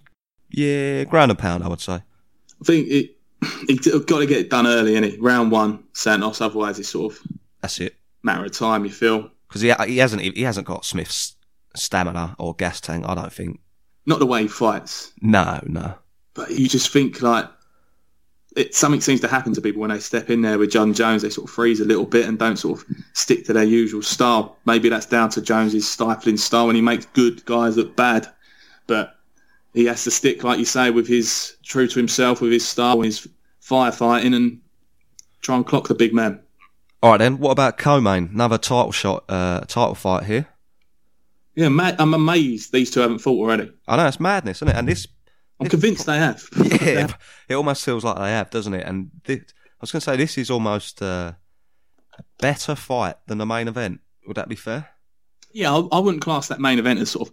Yeah, 0.51 1.05
ground 1.05 1.31
and 1.31 1.39
pound, 1.39 1.63
I 1.63 1.69
would 1.69 1.81
say. 1.81 1.95
I 2.61 2.65
think 2.65 2.89
it 2.89 3.17
he's 3.69 3.81
got 4.05 4.21
to 4.21 4.27
get 4.27 4.39
it 4.39 4.51
done 4.51 4.67
early, 4.67 4.95
innit? 4.95 5.19
Round 5.21 5.51
one, 5.51 5.85
Santos. 5.93 6.41
Otherwise, 6.41 6.79
it's 6.79 6.89
sort 6.89 7.13
of 7.13 7.21
That's 7.61 7.81
it. 7.81 7.97
matter 8.23 8.45
of 8.47 8.53
time. 8.53 8.87
You 8.87 8.91
feel 8.91 9.31
Because 9.49 9.61
he 9.61 9.73
he 9.87 9.99
hasn't 9.99 10.23
he 10.23 10.43
hasn't 10.43 10.67
got 10.67 10.87
Smith's 10.87 11.37
stamina 11.77 12.37
or 12.39 12.55
gas 12.55 12.81
tank. 12.81 13.05
I 13.09 13.15
don't 13.15 13.33
think. 13.33 13.61
not 14.07 14.19
the 14.19 14.27
way 14.27 14.43
he 14.43 14.49
fights. 14.49 15.13
No, 15.21 15.61
no. 15.67 15.95
but 16.35 16.51
you 16.51 16.69
just 16.69 16.91
think 16.91 17.23
like 17.23 17.49
it, 18.57 18.75
something 18.75 19.01
seems 19.01 19.21
to 19.21 19.29
happen 19.29 19.53
to 19.55 19.61
people 19.61 19.81
when 19.81 19.91
they 19.91 19.99
step 19.99 20.31
in 20.31 20.43
there 20.43 20.59
with 20.59 20.71
Jon 20.71 20.95
Jones. 20.95 21.23
They 21.23 21.31
sort 21.31 21.49
of 21.49 21.55
freeze 21.55 21.81
a 21.81 21.85
little 21.85 22.07
bit 22.07 22.27
and 22.27 22.39
don't 22.39 22.57
sort 22.57 22.81
of 22.81 22.87
stick 23.13 23.45
to 23.47 23.53
their 23.53 23.65
usual 23.65 24.03
style. 24.03 24.57
Maybe 24.65 24.89
that's 24.89 25.07
down 25.07 25.31
to 25.31 25.43
Jones's 25.43 25.91
stifling 25.91 26.37
style 26.37 26.67
when 26.69 26.77
he 26.77 26.83
makes 26.83 27.07
good 27.07 27.45
guys 27.47 27.77
look 27.77 27.97
bad, 27.97 28.29
but 28.87 29.17
he 29.73 29.87
has 29.87 30.05
to 30.05 30.11
stick, 30.11 30.45
like 30.45 30.61
you 30.61 30.65
say, 30.65 30.91
with 30.91 31.09
his 31.09 31.57
true 31.65 31.89
to 31.89 31.99
himself, 31.99 32.41
with 32.41 32.53
his 32.53 32.67
style, 32.67 33.01
his 33.01 33.27
firefighting, 33.61 34.35
and 34.35 34.61
try 35.41 35.57
and 35.57 35.67
clock 35.67 35.89
the 35.89 35.95
big 35.95 36.15
man. 36.15 36.41
All 37.03 37.11
right 37.11 37.19
then. 37.19 37.39
What 37.39 37.51
about 37.51 37.77
co-main? 37.77 38.31
Another 38.33 38.57
title 38.57 38.93
shot, 38.93 39.25
uh, 39.29 39.61
title 39.63 39.97
fight 39.97 40.25
here. 40.25 40.47
Yeah, 41.55 41.69
ma- 41.69 41.95
I'm 41.99 42.15
amazed 42.15 42.73
these 42.73 42.91
two 42.91 43.01
haven't 43.01 43.19
fought 43.19 43.39
already. 43.39 43.71
I 43.87 43.97
know 43.97 44.07
it's 44.07 44.21
madness, 44.21 44.59
isn't 44.59 44.69
it? 44.69 44.77
And 44.77 44.89
this, 44.89 45.07
I'm 45.61 45.69
convinced 45.69 46.07
they 46.07 46.19
have. 46.19 46.43
yeah, 46.83 47.09
it 47.49 47.55
almost 47.55 47.85
feels 47.85 48.05
like 48.05 48.17
they 48.17 48.31
have, 48.31 48.51
doesn't 48.51 48.75
it? 48.75 48.87
And 48.87 49.11
thi- 49.25 49.35
I 49.35 49.81
was 49.81 49.93
going 49.93 50.01
to 50.01 50.05
say 50.05 50.17
this 50.17 50.37
is 50.39 50.51
almost 50.51 51.01
a 51.03 51.37
better 52.39 52.75
fight 52.75 53.17
than 53.27 53.39
the 53.39 53.47
main 53.47 53.69
event. 53.69 54.01
Would 54.27 54.37
that 54.37 54.49
be 54.49 54.57
fair? 54.57 54.89
Yeah, 55.53 55.73
I, 55.75 55.97
I 55.97 55.99
wouldn't 56.01 56.23
class 56.23 56.49
that 56.49 56.61
main 56.61 56.79
event 56.79 57.01
as 57.01 57.11
sort 57.11 57.29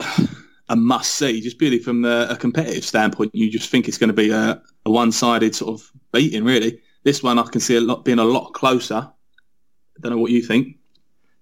of 0.00 0.30
a 0.68 0.76
must 0.76 1.12
see, 1.12 1.40
just 1.40 1.58
purely 1.58 1.78
from 1.78 2.02
the, 2.02 2.26
a 2.30 2.36
competitive 2.36 2.84
standpoint. 2.84 3.34
You 3.34 3.50
just 3.50 3.68
think 3.68 3.88
it's 3.88 3.98
going 3.98 4.08
to 4.08 4.14
be 4.14 4.30
a, 4.30 4.62
a 4.86 4.90
one 4.90 5.12
sided 5.12 5.54
sort 5.54 5.78
of 5.78 5.90
beating, 6.12 6.44
really. 6.44 6.80
This 7.04 7.22
one 7.22 7.38
I 7.38 7.42
can 7.42 7.60
see 7.60 7.76
a 7.76 7.80
lot 7.80 8.04
being 8.04 8.18
a 8.18 8.24
lot 8.24 8.54
closer. 8.54 8.94
I 8.94 10.00
don't 10.00 10.12
know 10.12 10.18
what 10.18 10.30
you 10.30 10.42
think. 10.42 10.78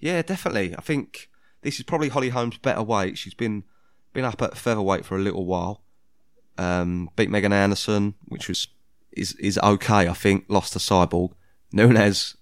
Yeah, 0.00 0.22
definitely. 0.22 0.74
I 0.76 0.80
think 0.80 1.28
this 1.62 1.78
is 1.78 1.84
probably 1.84 2.08
Holly 2.08 2.30
Holm's 2.30 2.58
better 2.58 2.82
weight. 2.82 3.18
She's 3.18 3.34
been 3.34 3.64
been 4.12 4.24
up 4.24 4.42
at 4.42 4.56
featherweight 4.56 5.04
for 5.04 5.16
a 5.16 5.20
little 5.20 5.46
while. 5.46 5.82
Um, 6.58 7.10
beat 7.16 7.30
Megan 7.30 7.52
Anderson, 7.52 8.14
which 8.26 8.48
was 8.48 8.68
is 9.12 9.32
is 9.34 9.58
okay. 9.58 10.08
I 10.08 10.14
think 10.14 10.44
lost 10.48 10.72
to 10.74 10.78
Cyborg. 10.78 11.32
Nunes, 11.72 12.36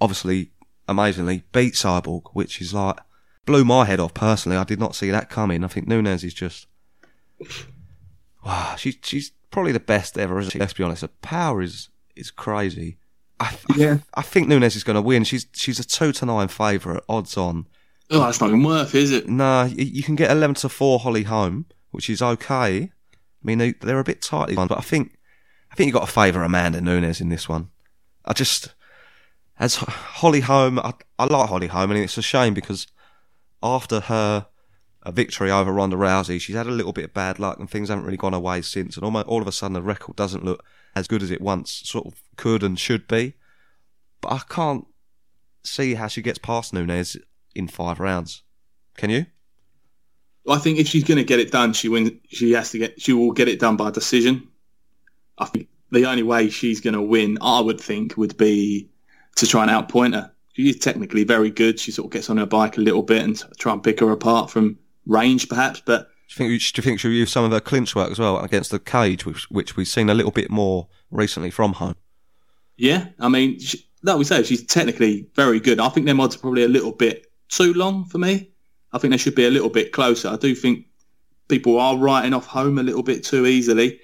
obviously, 0.00 0.52
amazingly 0.88 1.44
beat 1.52 1.74
Cyborg, 1.74 2.30
which 2.32 2.60
is 2.60 2.72
like 2.72 2.98
blew 3.44 3.64
my 3.64 3.84
head 3.84 4.00
off 4.00 4.14
personally. 4.14 4.56
I 4.56 4.64
did 4.64 4.78
not 4.78 4.94
see 4.94 5.10
that 5.10 5.30
coming. 5.30 5.64
I 5.64 5.68
think 5.68 5.88
Nunes 5.88 6.24
is 6.24 6.34
just 6.34 6.66
wow. 8.44 8.74
She's 8.76 8.96
she's 9.02 9.32
probably 9.50 9.72
the 9.72 9.80
best 9.80 10.18
ever, 10.18 10.38
isn't 10.38 10.52
she? 10.52 10.58
Let's 10.58 10.72
be 10.72 10.84
honest. 10.84 11.02
Her 11.02 11.08
power 11.20 11.62
is 11.62 11.88
is 12.14 12.30
crazy. 12.30 12.98
I, 13.40 13.56
Yeah. 13.76 13.98
I, 14.14 14.20
I 14.20 14.22
think 14.22 14.46
Nunes 14.48 14.76
is 14.76 14.84
going 14.84 14.94
to 14.94 15.02
win. 15.02 15.24
She's 15.24 15.46
she's 15.52 15.80
a 15.80 15.84
two 15.84 16.12
to 16.12 16.26
nine 16.26 16.48
favourite, 16.48 17.02
odds 17.08 17.36
on. 17.36 17.66
Oh, 18.12 18.20
that's 18.20 18.40
not 18.40 18.48
even 18.48 18.62
worth, 18.62 18.94
is 18.94 19.10
it? 19.10 19.26
No, 19.28 19.64
you 19.64 20.02
can 20.02 20.16
get 20.16 20.30
eleven 20.30 20.54
to 20.56 20.68
four 20.68 20.98
Holly 20.98 21.22
Holm, 21.22 21.66
which 21.90 22.10
is 22.10 22.20
okay. 22.20 22.82
I 22.82 22.90
mean, 23.42 23.58
they, 23.58 23.72
they're 23.72 23.98
a 23.98 24.04
bit 24.04 24.20
tight, 24.20 24.54
but 24.54 24.70
I 24.70 24.82
think 24.82 25.16
I 25.70 25.74
think 25.74 25.86
you 25.86 25.92
got 25.94 26.06
to 26.06 26.12
favour 26.12 26.42
Amanda 26.42 26.80
Nunes 26.80 27.20
in 27.20 27.30
this 27.30 27.48
one. 27.48 27.70
I 28.24 28.34
just 28.34 28.74
as 29.58 29.76
Holly 29.76 30.40
Holm, 30.40 30.78
I, 30.78 30.92
I 31.18 31.24
like 31.24 31.48
Holly 31.48 31.68
Holm, 31.68 31.90
and 31.90 32.00
it's 32.00 32.18
a 32.18 32.22
shame 32.22 32.52
because 32.52 32.86
after 33.62 34.00
her 34.00 34.46
victory 35.10 35.50
over 35.50 35.72
Ronda 35.72 35.96
Rousey, 35.96 36.40
she's 36.40 36.56
had 36.56 36.66
a 36.66 36.70
little 36.70 36.92
bit 36.92 37.06
of 37.06 37.14
bad 37.14 37.38
luck, 37.38 37.58
and 37.58 37.70
things 37.70 37.88
haven't 37.88 38.04
really 38.04 38.18
gone 38.18 38.34
her 38.34 38.40
way 38.40 38.60
since. 38.60 38.96
And 38.96 39.04
almost, 39.04 39.26
all 39.26 39.40
of 39.40 39.48
a 39.48 39.52
sudden, 39.52 39.72
the 39.72 39.82
record 39.82 40.16
doesn't 40.16 40.44
look 40.44 40.62
as 40.94 41.08
good 41.08 41.22
as 41.22 41.30
it 41.30 41.40
once 41.40 41.82
sort 41.84 42.06
of 42.06 42.22
could 42.36 42.62
and 42.62 42.78
should 42.78 43.08
be. 43.08 43.34
But 44.20 44.32
I 44.32 44.38
can't 44.48 44.86
see 45.64 45.94
how 45.94 46.08
she 46.08 46.22
gets 46.22 46.38
past 46.38 46.74
Nunes 46.74 47.16
in 47.54 47.68
five 47.68 48.00
rounds. 48.00 48.42
Can 48.96 49.10
you? 49.10 49.26
I 50.48 50.58
think 50.58 50.78
if 50.78 50.88
she's 50.88 51.04
going 51.04 51.18
to 51.18 51.24
get 51.24 51.38
it 51.38 51.52
done, 51.52 51.72
she 51.72 51.88
wins. 51.88 52.10
She 52.28 52.52
has 52.52 52.70
to 52.72 52.78
get. 52.78 53.00
She 53.00 53.12
will 53.12 53.32
get 53.32 53.48
it 53.48 53.60
done 53.60 53.76
by 53.76 53.90
decision. 53.90 54.48
I 55.38 55.44
think 55.46 55.68
the 55.90 56.06
only 56.06 56.22
way 56.22 56.50
she's 56.50 56.80
going 56.80 56.94
to 56.94 57.02
win, 57.02 57.38
I 57.40 57.60
would 57.60 57.80
think, 57.80 58.16
would 58.16 58.36
be 58.36 58.88
to 59.36 59.46
try 59.46 59.62
and 59.62 59.70
outpoint 59.70 60.14
her. 60.14 60.30
She 60.54 60.68
is 60.68 60.78
technically 60.78 61.24
very 61.24 61.50
good. 61.50 61.78
She 61.80 61.92
sort 61.92 62.06
of 62.06 62.12
gets 62.12 62.28
on 62.28 62.36
her 62.36 62.46
bike 62.46 62.76
a 62.76 62.80
little 62.80 63.02
bit 63.02 63.22
and 63.22 63.42
try 63.58 63.72
and 63.72 63.82
pick 63.82 64.00
her 64.00 64.10
apart 64.10 64.50
from 64.50 64.78
range, 65.06 65.48
perhaps. 65.48 65.80
But 65.84 66.08
Do 66.28 66.44
you 66.44 66.50
think, 66.50 66.62
do 66.74 66.78
you 66.78 66.82
think 66.82 67.00
she'll 67.00 67.10
use 67.10 67.32
some 67.32 67.44
of 67.44 67.52
her 67.52 67.60
clinch 67.60 67.94
work 67.94 68.10
as 68.10 68.18
well 68.18 68.38
against 68.40 68.70
the 68.70 68.78
cage, 68.78 69.24
which, 69.24 69.50
which 69.50 69.76
we've 69.76 69.88
seen 69.88 70.10
a 70.10 70.14
little 70.14 70.30
bit 70.30 70.50
more 70.50 70.88
recently 71.10 71.50
from 71.50 71.74
Holm? 71.74 71.94
yeah, 72.76 73.06
I 73.20 73.28
mean, 73.28 73.58
she, 73.60 73.86
like 74.02 74.18
we 74.18 74.24
say, 74.24 74.42
she's 74.42 74.66
technically 74.66 75.28
very 75.34 75.60
good. 75.60 75.78
I 75.80 75.88
think 75.88 76.04
their 76.06 76.20
odds 76.20 76.36
are 76.36 76.40
probably 76.40 76.64
a 76.64 76.68
little 76.68 76.92
bit 76.92 77.31
too 77.52 77.74
long 77.74 78.04
for 78.04 78.18
me. 78.18 78.50
I 78.92 78.98
think 78.98 79.12
they 79.12 79.18
should 79.18 79.34
be 79.34 79.46
a 79.46 79.50
little 79.50 79.70
bit 79.70 79.92
closer. 79.92 80.28
I 80.28 80.36
do 80.36 80.54
think 80.54 80.86
people 81.48 81.78
are 81.78 81.96
writing 81.96 82.34
off 82.34 82.46
Holm 82.46 82.78
a 82.78 82.82
little 82.82 83.02
bit 83.02 83.24
too 83.24 83.46
easily, 83.46 84.00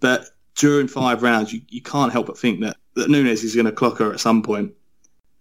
but 0.00 0.26
during 0.54 0.88
five 0.88 1.22
rounds, 1.22 1.52
you, 1.52 1.60
you 1.68 1.82
can't 1.82 2.12
help 2.12 2.26
but 2.26 2.38
think 2.38 2.60
that, 2.60 2.76
that 2.94 3.08
Nunes 3.08 3.42
is 3.42 3.54
going 3.54 3.66
to 3.66 3.72
clock 3.72 3.98
her 3.98 4.12
at 4.12 4.20
some 4.20 4.42
point 4.42 4.72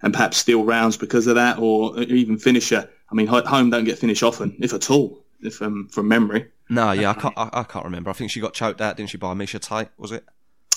and 0.02 0.14
perhaps 0.14 0.38
steal 0.38 0.64
rounds 0.64 0.98
because 0.98 1.28
of 1.28 1.36
that 1.36 1.60
or 1.60 2.00
even 2.00 2.38
finish 2.38 2.70
her. 2.70 2.90
I 3.12 3.16
mean, 3.16 3.28
Holm 3.28 3.70
don't 3.70 3.84
get 3.84 4.00
finished 4.00 4.24
often, 4.24 4.56
if 4.60 4.74
at 4.74 4.90
all, 4.90 5.26
if 5.42 5.62
um, 5.62 5.88
from 5.92 6.08
memory. 6.08 6.48
No, 6.70 6.94
yeah, 6.94 7.10
I 7.10 7.14
can't. 7.14 7.34
I, 7.38 7.50
I 7.52 7.64
can't 7.64 7.84
remember. 7.84 8.10
I 8.10 8.14
think 8.14 8.32
she 8.32 8.40
got 8.40 8.54
choked 8.54 8.80
out, 8.80 8.96
didn't 8.96 9.10
she, 9.10 9.18
by 9.18 9.34
Miesha 9.34 9.60
Tate? 9.60 9.90
Was 9.98 10.14
it? 10.14 10.24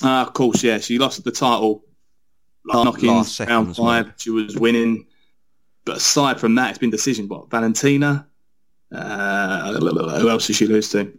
Uh, 0.03 0.23
of 0.23 0.33
course, 0.33 0.63
yeah, 0.65 0.79
she 0.79 0.99
lost 0.99 1.23
the 1.23 1.31
title 1.31 1.85
knocking 2.65 3.11
last 3.11 3.39
round 3.39 3.69
well. 3.69 3.75
five. 3.75 4.13
She 4.17 4.31
was 4.31 4.57
winning, 4.57 5.07
but 5.85 5.99
aside 5.99 6.41
from 6.41 6.55
that, 6.57 6.71
it's 6.71 6.79
been 6.79 6.91
decision. 6.91 7.29
What 7.29 7.51
Valentina? 7.51 8.27
Uh, 8.93 9.73
who 10.21 10.31
else 10.31 10.47
did 10.47 10.57
she 10.57 10.67
lose 10.67 10.91
to? 10.91 11.13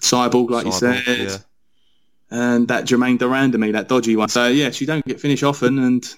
Cyborg, 0.00 0.50
like 0.50 0.64
you 0.64 0.72
said, 0.72 1.02
yeah. 1.06 1.36
and 2.30 2.68
that 2.68 2.84
Germaine 2.84 3.16
de 3.16 3.24
Randamie, 3.24 3.72
that 3.72 3.88
dodgy 3.88 4.16
one. 4.16 4.28
So 4.28 4.46
yeah, 4.46 4.70
she 4.70 4.86
don't 4.86 5.04
get 5.04 5.20
finished 5.20 5.42
often, 5.42 5.78
and 5.78 6.14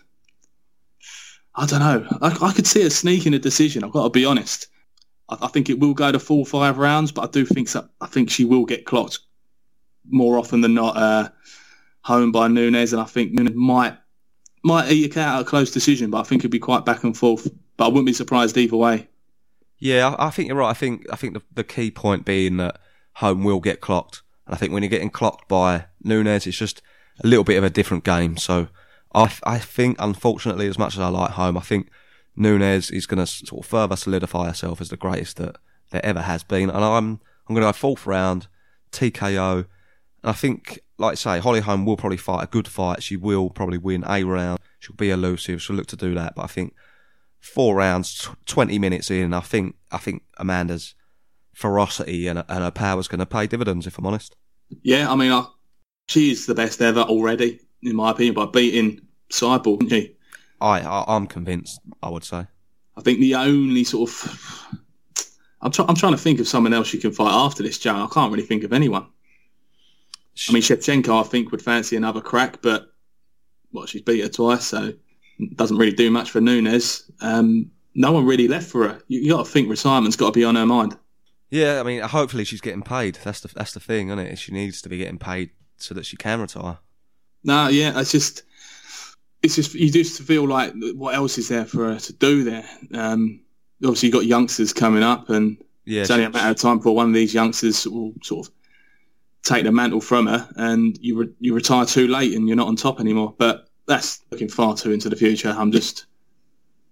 I 1.55 1.67
don't 1.67 1.81
know. 1.81 2.07
I, 2.21 2.37
I 2.49 2.53
could 2.53 2.67
see 2.67 2.83
her 2.83 2.91
sneaking 2.91 3.35
a 3.35 3.39
decision. 3.39 3.83
I've 3.83 3.93
got 3.93 4.05
to 4.05 4.11
be 4.11 4.25
honest. 4.25 4.67
I, 5.29 5.39
I 5.43 5.49
think 5.49 5.71
it 5.71 5.81
will 5.81 5.95
go 5.95 6.13
to 6.13 6.19
full 6.19 6.45
five 6.45 6.79
rounds, 6.79 7.11
but 7.11 7.23
I 7.23 7.31
do 7.31 7.47
think 7.47 7.69
so, 7.69 7.89
I 8.01 8.07
think 8.07 8.31
she 8.31 8.45
will 8.45 8.67
get 8.67 8.85
clocked 8.85 9.21
more 10.09 10.39
often 10.39 10.61
than 10.61 10.75
not. 10.75 10.97
Uh, 10.97 11.29
Holm 12.03 12.33
by 12.33 12.49
Nunes, 12.49 12.93
and 12.93 13.03
I 13.03 13.05
think 13.05 13.33
Nunes 13.33 13.55
might 13.55 13.97
might 14.63 14.91
eke 14.91 15.17
out 15.17 15.41
a 15.41 15.45
close 15.45 15.71
decision, 15.71 16.11
but 16.11 16.21
I 16.21 16.23
think 16.23 16.41
it'd 16.41 16.51
be 16.51 16.59
quite 16.59 16.85
back 16.85 17.05
and 17.05 17.17
forth. 17.17 17.49
But 17.81 17.87
I 17.87 17.89
wouldn't 17.89 18.05
be 18.05 18.13
surprised 18.13 18.59
either 18.59 18.77
way. 18.77 19.09
Yeah, 19.79 20.15
I, 20.19 20.29
think 20.29 20.49
you're 20.49 20.59
right. 20.59 20.69
I 20.69 20.75
think 20.75 21.07
I 21.11 21.17
think 21.17 21.33
the, 21.33 21.41
the 21.55 21.65
key 21.65 21.91
point 21.91 22.27
being 22.27 22.59
that 22.59 22.79
Holm 23.15 23.43
will 23.43 23.59
get 23.59 23.81
clocked, 23.81 24.21
and 24.45 24.55
I 24.55 24.59
think 24.59 24.75
when 24.75 24.83
you're 24.83 24.91
getting 24.91 25.09
clocked 25.09 25.49
by 25.49 25.87
Nunes, 26.05 26.47
it's 26.47 26.59
just 26.59 26.83
a 27.25 27.27
little 27.27 27.43
bit 27.43 27.57
of 27.57 27.65
a 27.65 27.71
different 27.71 28.05
game. 28.05 28.37
So 28.37 28.69
I 29.15 29.33
I 29.45 29.59
think 29.59 29.97
unfortunately, 29.99 30.67
as 30.67 30.79
much 30.79 30.93
as 30.93 31.01
I 31.01 31.09
like 31.09 31.31
Holm, 31.31 31.57
I 31.57 31.63
think 31.63 31.89
Nunes 32.37 32.91
is 32.91 33.07
going 33.07 33.17
to 33.17 33.27
sort 33.27 33.65
of 33.65 33.71
further 33.71 33.97
solidify 33.97 34.49
herself 34.49 34.83
as 34.83 34.91
the 34.91 34.99
greatest 34.99 35.39
that 35.39 35.57
there 35.91 36.05
ever 36.05 36.21
has 36.21 36.43
been, 36.43 36.69
and 36.69 36.85
I'm 36.85 37.19
I'm 37.49 37.55
going 37.55 37.63
to 37.63 37.69
go 37.69 37.73
fourth 37.73 38.07
round 38.07 38.47
TKO. 38.93 39.65
And 40.23 40.31
I 40.31 40.35
think, 40.35 40.81
like 40.99 41.13
I 41.13 41.15
say, 41.15 41.39
Holly 41.39 41.61
Holm 41.61 41.87
will 41.87 41.97
probably 41.97 42.19
fight 42.19 42.45
a 42.45 42.47
good 42.47 42.69
fight. 42.69 43.03
She 43.03 43.17
will 43.17 43.49
probably 43.49 43.79
win 43.79 44.05
a 44.07 44.23
round. 44.25 44.61
She'll 44.81 44.97
be 44.97 45.09
elusive. 45.09 45.63
She'll 45.63 45.77
look 45.77 45.87
to 45.87 45.97
do 45.97 46.15
that. 46.15 46.35
But 46.35 46.43
I 46.43 46.49
think 46.49 46.75
four 47.41 47.75
rounds, 47.75 48.29
twenty 48.47 48.79
minutes 48.79 49.11
in, 49.11 49.35
I 49.35 49.41
think 49.41 49.77
I 49.91 49.99
think 49.99 50.23
Amanda's 50.39 50.95
ferocity 51.55 52.27
and, 52.27 52.39
and 52.49 52.65
her 52.65 52.71
power 52.71 53.01
is 53.01 53.09
going 53.09 53.19
to 53.19 53.27
pay 53.27 53.47
dividends. 53.47 53.87
If 53.87 53.99
I'm 53.99 54.07
honest. 54.07 54.37
Yeah, 54.83 55.11
I 55.11 55.17
mean, 55.17 55.33
I, 55.33 55.47
she's 56.09 56.47
the 56.47 56.55
best 56.55 56.81
ever 56.81 57.01
already, 57.01 57.61
in 57.83 57.97
my 57.97 58.13
opinion, 58.13 58.35
by 58.35 58.47
beating 58.47 59.01
Cyborg, 59.31 59.83
isn't 59.83 59.91
she? 59.91 60.17
I, 60.61 60.81
I 60.81 61.05
I'm 61.09 61.27
convinced. 61.27 61.81
I 62.03 62.09
would 62.09 62.25
say. 62.25 62.47
I 62.97 63.03
think 63.03 63.21
the 63.21 63.35
only 63.35 63.85
sort 63.85 64.11
of 64.11 64.67
I'm, 65.63 65.71
try- 65.71 65.87
I'm 65.89 65.95
trying 65.95 66.13
to 66.13 66.19
think 66.19 66.41
of 66.41 66.49
someone 66.49 66.73
else 66.73 66.93
you 66.93 67.01
can 67.01 67.13
fight 67.13 67.33
after 67.33 67.63
this, 67.63 67.79
Joe. 67.79 67.95
I 67.95 68.09
can't 68.13 68.33
really 68.33 68.47
think 68.47 68.65
of 68.65 68.73
anyone. 68.73 69.07
I 70.49 70.53
mean, 70.53 70.63
Shevchenko, 70.63 71.21
I 71.21 71.27
think, 71.27 71.51
would 71.51 71.63
fancy 71.63 71.97
another 71.97 72.21
crack, 72.21 72.63
but 72.63 72.93
well, 73.73 73.87
she's 73.87 74.03
beat 74.03 74.23
her 74.23 74.29
twice, 74.29 74.67
so 74.67 74.93
doesn't 75.57 75.77
really 75.77 75.93
do 75.93 76.11
much 76.11 76.31
for 76.31 76.41
Nunes. 76.41 77.11
Um, 77.21 77.71
no 77.95 78.13
one 78.13 78.25
really 78.27 78.49
left 78.49 78.69
for 78.69 78.89
her. 78.89 79.03
You, 79.09 79.21
you 79.21 79.31
got 79.33 79.45
to 79.45 79.51
think 79.51 79.69
retirement's 79.69 80.17
got 80.17 80.27
to 80.27 80.39
be 80.39 80.45
on 80.45 80.55
her 80.57 80.67
mind. 80.67 80.97
Yeah, 81.51 81.81
I 81.81 81.83
mean, 81.83 82.01
hopefully 82.03 82.45
she's 82.45 82.61
getting 82.61 82.83
paid. 82.83 83.19
That's 83.25 83.41
the 83.41 83.49
that's 83.49 83.73
the 83.73 83.81
thing, 83.81 84.09
isn't 84.09 84.19
it? 84.19 84.39
She 84.39 84.53
needs 84.53 84.81
to 84.83 84.89
be 84.89 84.99
getting 84.99 85.19
paid 85.19 85.51
so 85.79 85.95
that 85.95 86.07
she 86.07 86.17
can 86.17 86.41
retire. 86.41 86.79
No, 87.43 87.69
yeah, 87.69 87.99
it's 87.99 88.13
just 88.13 88.43
it's 89.43 89.57
just 89.57 89.75
you 89.75 89.91
just 89.91 90.23
feel 90.23 90.47
like 90.47 90.73
what 90.95 91.15
else 91.15 91.39
is 91.39 91.49
there 91.49 91.65
for 91.65 91.93
her 91.93 91.99
to 91.99 92.13
do 92.13 92.45
there? 92.45 92.65
Um, 92.95 93.41
obviously, 93.83 94.09
you've 94.09 94.15
got 94.15 94.27
youngsters 94.27 94.73
coming 94.73 95.03
up, 95.03 95.29
and 95.31 95.57
Yeah, 95.85 96.03
it's 96.03 96.11
only 96.11 96.25
a 96.25 96.31
matter 96.31 96.51
of 96.51 96.57
time 96.57 96.77
before 96.77 96.95
one 96.95 97.09
of 97.09 97.15
these 97.15 97.35
youngsters 97.35 97.87
will 97.87 98.13
sort 98.23 98.47
of 98.47 98.53
take 99.43 99.65
the 99.65 99.73
mantle 99.73 100.01
from 100.01 100.27
her, 100.27 100.49
and 100.57 100.97
you 101.01 101.19
re- 101.19 101.35
you 101.41 101.55
retire 101.55 101.87
too 101.87 102.07
late, 102.07 102.35
and 102.35 102.47
you're 102.47 102.57
not 102.57 102.69
on 102.69 102.77
top 102.77 103.01
anymore. 103.01 103.35
But 103.39 103.70
that's 103.87 104.23
looking 104.31 104.49
far 104.49 104.77
too 104.77 104.93
into 104.93 105.09
the 105.09 105.17
future. 105.17 105.55
I'm 105.57 105.73
just 105.73 106.07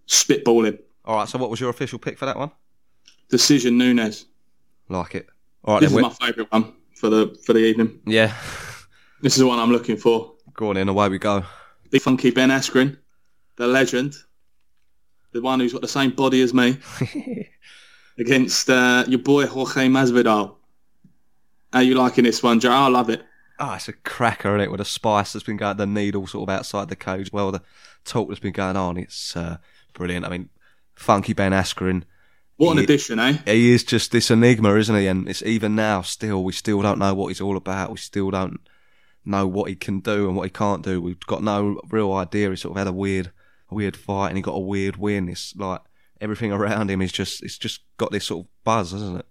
spitballing. 0.07 0.79
All 1.05 1.17
right. 1.17 1.29
So, 1.29 1.39
what 1.39 1.51
was 1.51 1.61
your 1.61 1.71
official 1.71 1.99
pick 1.99 2.19
for 2.19 2.27
that 2.27 2.37
one? 2.37 2.51
Decision 3.29 3.79
Nunes. 3.79 4.27
Like 4.89 5.15
it. 5.15 5.27
All 5.65 5.75
right. 5.75 5.81
This 5.81 5.91
Then 5.93 5.99
is 5.99 6.03
we- 6.05 6.09
my 6.09 6.27
favourite 6.27 6.53
one 6.53 6.73
for 6.95 7.09
the 7.11 7.39
for 7.45 7.53
the 7.53 7.61
evening. 7.61 8.01
yeah. 8.07 8.35
This 9.21 9.33
is 9.33 9.41
the 9.41 9.49
one 9.49 9.59
I'm 9.59 9.73
looking 9.73 9.97
for. 9.97 10.35
Go 10.55 10.71
on 10.71 10.77
in. 10.77 10.89
Away 10.89 11.09
we 11.09 11.19
go. 11.19 11.43
Big 11.91 12.01
funky 12.03 12.31
Ben 12.31 12.51
Askren, 12.51 12.97
the 13.57 13.67
legend, 13.67 14.15
the 15.33 15.43
one 15.43 15.59
who's 15.59 15.73
got 15.73 15.83
the 15.83 15.89
same 15.89 16.13
body 16.13 16.41
as 16.41 16.55
me, 16.55 16.79
against 18.19 18.71
uh, 18.71 19.05
your 19.09 19.19
boy 19.19 19.47
Jorge 19.47 19.89
Masvidal. 19.89 20.55
How 21.73 21.81
you 21.81 21.97
liking 21.97 22.23
this 22.25 22.45
one, 22.45 22.61
Joe? 22.61 22.71
I 22.71 22.87
love 22.87 23.11
it. 23.11 23.23
Ah, 23.61 23.77
it's 23.77 23.89
a 23.89 23.93
cracker, 23.93 24.57
is 24.57 24.65
it? 24.65 24.71
With 24.71 24.81
a 24.81 24.85
spice 24.85 25.33
that's 25.33 25.45
been 25.45 25.57
going, 25.57 25.77
the 25.77 25.87
needle 25.87 26.27
sort 26.27 26.49
of 26.49 26.55
outside 26.55 26.89
the 26.89 26.97
cage. 26.97 27.33
Well, 27.33 27.51
the 27.51 27.63
talk 28.05 28.29
that's 28.29 28.41
been 28.41 28.53
going 28.53 28.77
on, 28.77 28.97
it's 28.97 29.37
uh, 29.37 29.57
brilliant. 29.95 30.25
I 30.25 30.29
mean, 30.29 30.49
funky 30.95 31.33
Ben 31.33 31.53
Askren. 31.53 32.05
What 32.57 32.73
an 32.73 32.79
He- 32.79 32.85
addition, 32.85 33.19
eh? 33.19 33.39
He 33.47 33.73
is 33.73 33.85
just 33.85 34.11
this 34.13 34.31
enigma, 34.31 34.75
isn't 34.77 34.95
he? 34.95 35.07
And 35.07 35.29
it's 35.29 35.43
even 35.43 35.75
now, 35.75 36.03
still, 36.03 36.43
we 36.45 36.53
still 36.53 36.83
don't 36.83 36.99
know 36.99 37.15
what 37.15 37.29
he's 37.29 37.41
all 37.41 37.57
about. 37.57 37.91
We 37.91 37.97
still 37.99 38.31
don't 38.31 38.61
know 39.25 39.47
what 39.47 39.69
he 39.69 39.77
can 39.77 40.01
do 40.01 40.27
and 40.29 40.37
what 40.37 40.45
he 40.45 40.51
can't 40.51 40.83
do. 40.85 41.01
We've 41.01 41.19
got 41.21 41.43
no 41.43 41.81
real 41.91 42.13
idea. 42.13 42.51
He 42.51 42.57
sort 42.57 42.73
of 42.73 42.79
had 42.79 42.87
a 42.87 42.93
weird, 42.93 43.31
weird 43.71 43.97
fight, 43.97 44.29
and 44.29 44.37
he 44.39 44.43
got 44.43 44.55
a 44.57 44.61
weird 44.61 44.97
win. 44.97 45.29
It's 45.29 45.55
like 45.57 45.81
everything 46.21 46.53
around 46.53 46.91
him 46.91 47.03
is 47.03 47.13
just, 47.13 47.43
it's 47.43 47.59
just 47.59 47.81
got 47.97 48.11
this 48.13 48.27
sort 48.27 48.47
of 48.47 48.51
buzz, 48.65 48.93
isn't 48.93 49.19
it? 49.21 49.27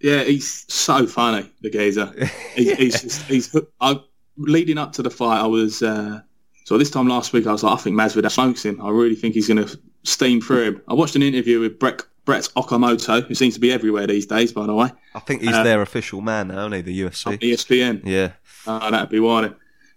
Yeah, 0.00 0.22
he's 0.24 0.64
so 0.72 1.06
funny, 1.06 1.50
the 1.62 1.70
geezer. 1.70 2.12
He, 2.54 2.74
He's 2.74 3.00
just, 3.02 3.22
he's, 3.22 3.56
I, 3.80 4.00
leading 4.36 4.78
up 4.78 4.92
to 4.94 5.02
the 5.02 5.10
fight, 5.10 5.40
I 5.40 5.46
was, 5.46 5.82
uh, 5.82 6.20
so 6.64 6.78
this 6.78 6.90
time 6.90 7.08
last 7.08 7.32
week, 7.32 7.46
I 7.46 7.52
was 7.52 7.62
like, 7.62 7.78
I 7.78 7.80
think 7.82 7.96
Masvidal 7.96 8.30
smokes 8.30 8.64
him. 8.64 8.80
I 8.80 8.90
really 8.90 9.14
think 9.14 9.34
he's 9.34 9.48
going 9.48 9.66
to 9.66 9.78
steam 10.04 10.40
through 10.40 10.64
him. 10.64 10.82
I 10.88 10.94
watched 10.94 11.16
an 11.16 11.22
interview 11.22 11.60
with 11.60 11.78
Brett, 11.78 12.02
Brett 12.24 12.48
Okamoto, 12.56 13.24
who 13.26 13.34
seems 13.34 13.54
to 13.54 13.60
be 13.60 13.72
everywhere 13.72 14.06
these 14.06 14.26
days, 14.26 14.52
by 14.52 14.66
the 14.66 14.74
way, 14.74 14.90
I 15.14 15.20
think 15.20 15.42
he's 15.42 15.52
Uh, 15.54 15.62
their 15.62 15.80
official 15.82 16.20
man 16.20 16.48
now, 16.48 16.66
isn't? 16.66 16.84
The 16.86 17.00
UFC. 17.02 17.38
ESPN. 17.40 18.02
Yeah. 18.04 18.32
Oh, 18.66 18.90
that'd 18.90 19.10
be 19.10 19.20
why. 19.20 19.50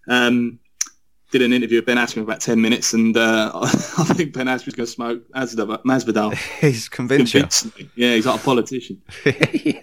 Um, 0.08 0.59
did 1.32 1.42
an 1.44 1.54
interview 1.54 1.78
with 1.78 1.86
Ben 1.86 1.98
Askren 1.98 2.16
for 2.16 2.22
about 2.22 2.42
10 2.42 2.60
minutes, 2.60 2.94
and 2.94 3.16
uh, 3.16 3.52
I 3.56 3.68
think 4.16 4.34
Ben 4.34 4.48
Askren's 4.48 4.76
going 4.76 4.88
to 4.88 4.92
smoke 4.92 5.30
Masvidal. 5.32 6.34
He's 6.62 6.90
convinced 6.90 7.34
you. 7.34 7.42
Convincingly. 7.42 7.90
Yeah, 7.96 8.16
he's 8.16 8.26
like 8.26 8.40
a 8.40 8.44
politician. 8.44 9.02
yeah. 9.26 9.82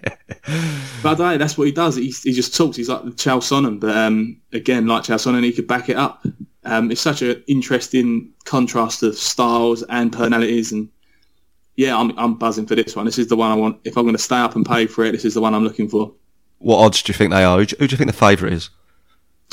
But 1.02 1.10
I 1.10 1.14
don't 1.14 1.18
know, 1.18 1.38
that's 1.38 1.56
what 1.56 1.66
he 1.66 1.72
does. 1.72 1.96
He, 1.96 2.10
he 2.22 2.32
just 2.32 2.56
talks. 2.56 2.76
He's 2.76 2.88
like 2.88 3.02
Chael 3.02 3.40
Sonnen, 3.40 3.80
but 3.80 3.96
um, 3.96 4.40
again, 4.52 4.86
like 4.86 5.04
Chael 5.04 5.16
Sonnen, 5.16 5.44
he 5.44 5.52
could 5.52 5.66
back 5.66 5.88
it 5.88 5.96
up. 5.96 6.24
Um, 6.64 6.90
it's 6.90 7.00
such 7.00 7.22
an 7.22 7.42
interesting 7.46 8.32
contrast 8.44 9.02
of 9.02 9.16
styles 9.16 9.82
and 9.84 10.12
personalities, 10.12 10.72
and 10.72 10.88
yeah, 11.76 11.96
I'm 11.96 12.16
I'm 12.18 12.34
buzzing 12.34 12.66
for 12.66 12.74
this 12.74 12.96
one. 12.96 13.06
This 13.06 13.18
is 13.18 13.28
the 13.28 13.36
one 13.36 13.52
I 13.52 13.54
want. 13.54 13.78
If 13.84 13.96
I'm 13.96 14.04
going 14.04 14.16
to 14.16 14.22
stay 14.22 14.36
up 14.36 14.56
and 14.56 14.66
pay 14.66 14.86
for 14.86 15.04
it, 15.04 15.12
this 15.12 15.24
is 15.24 15.34
the 15.34 15.40
one 15.40 15.54
I'm 15.54 15.64
looking 15.64 15.88
for. 15.88 16.12
What 16.58 16.78
odds 16.78 17.02
do 17.02 17.10
you 17.10 17.16
think 17.16 17.32
they 17.32 17.44
are? 17.44 17.58
Who 17.58 17.66
do 17.66 17.76
who 17.78 17.86
do 17.86 17.92
you 17.92 17.98
think 17.98 18.10
the 18.10 18.16
favourite 18.16 18.52
is? 18.52 18.70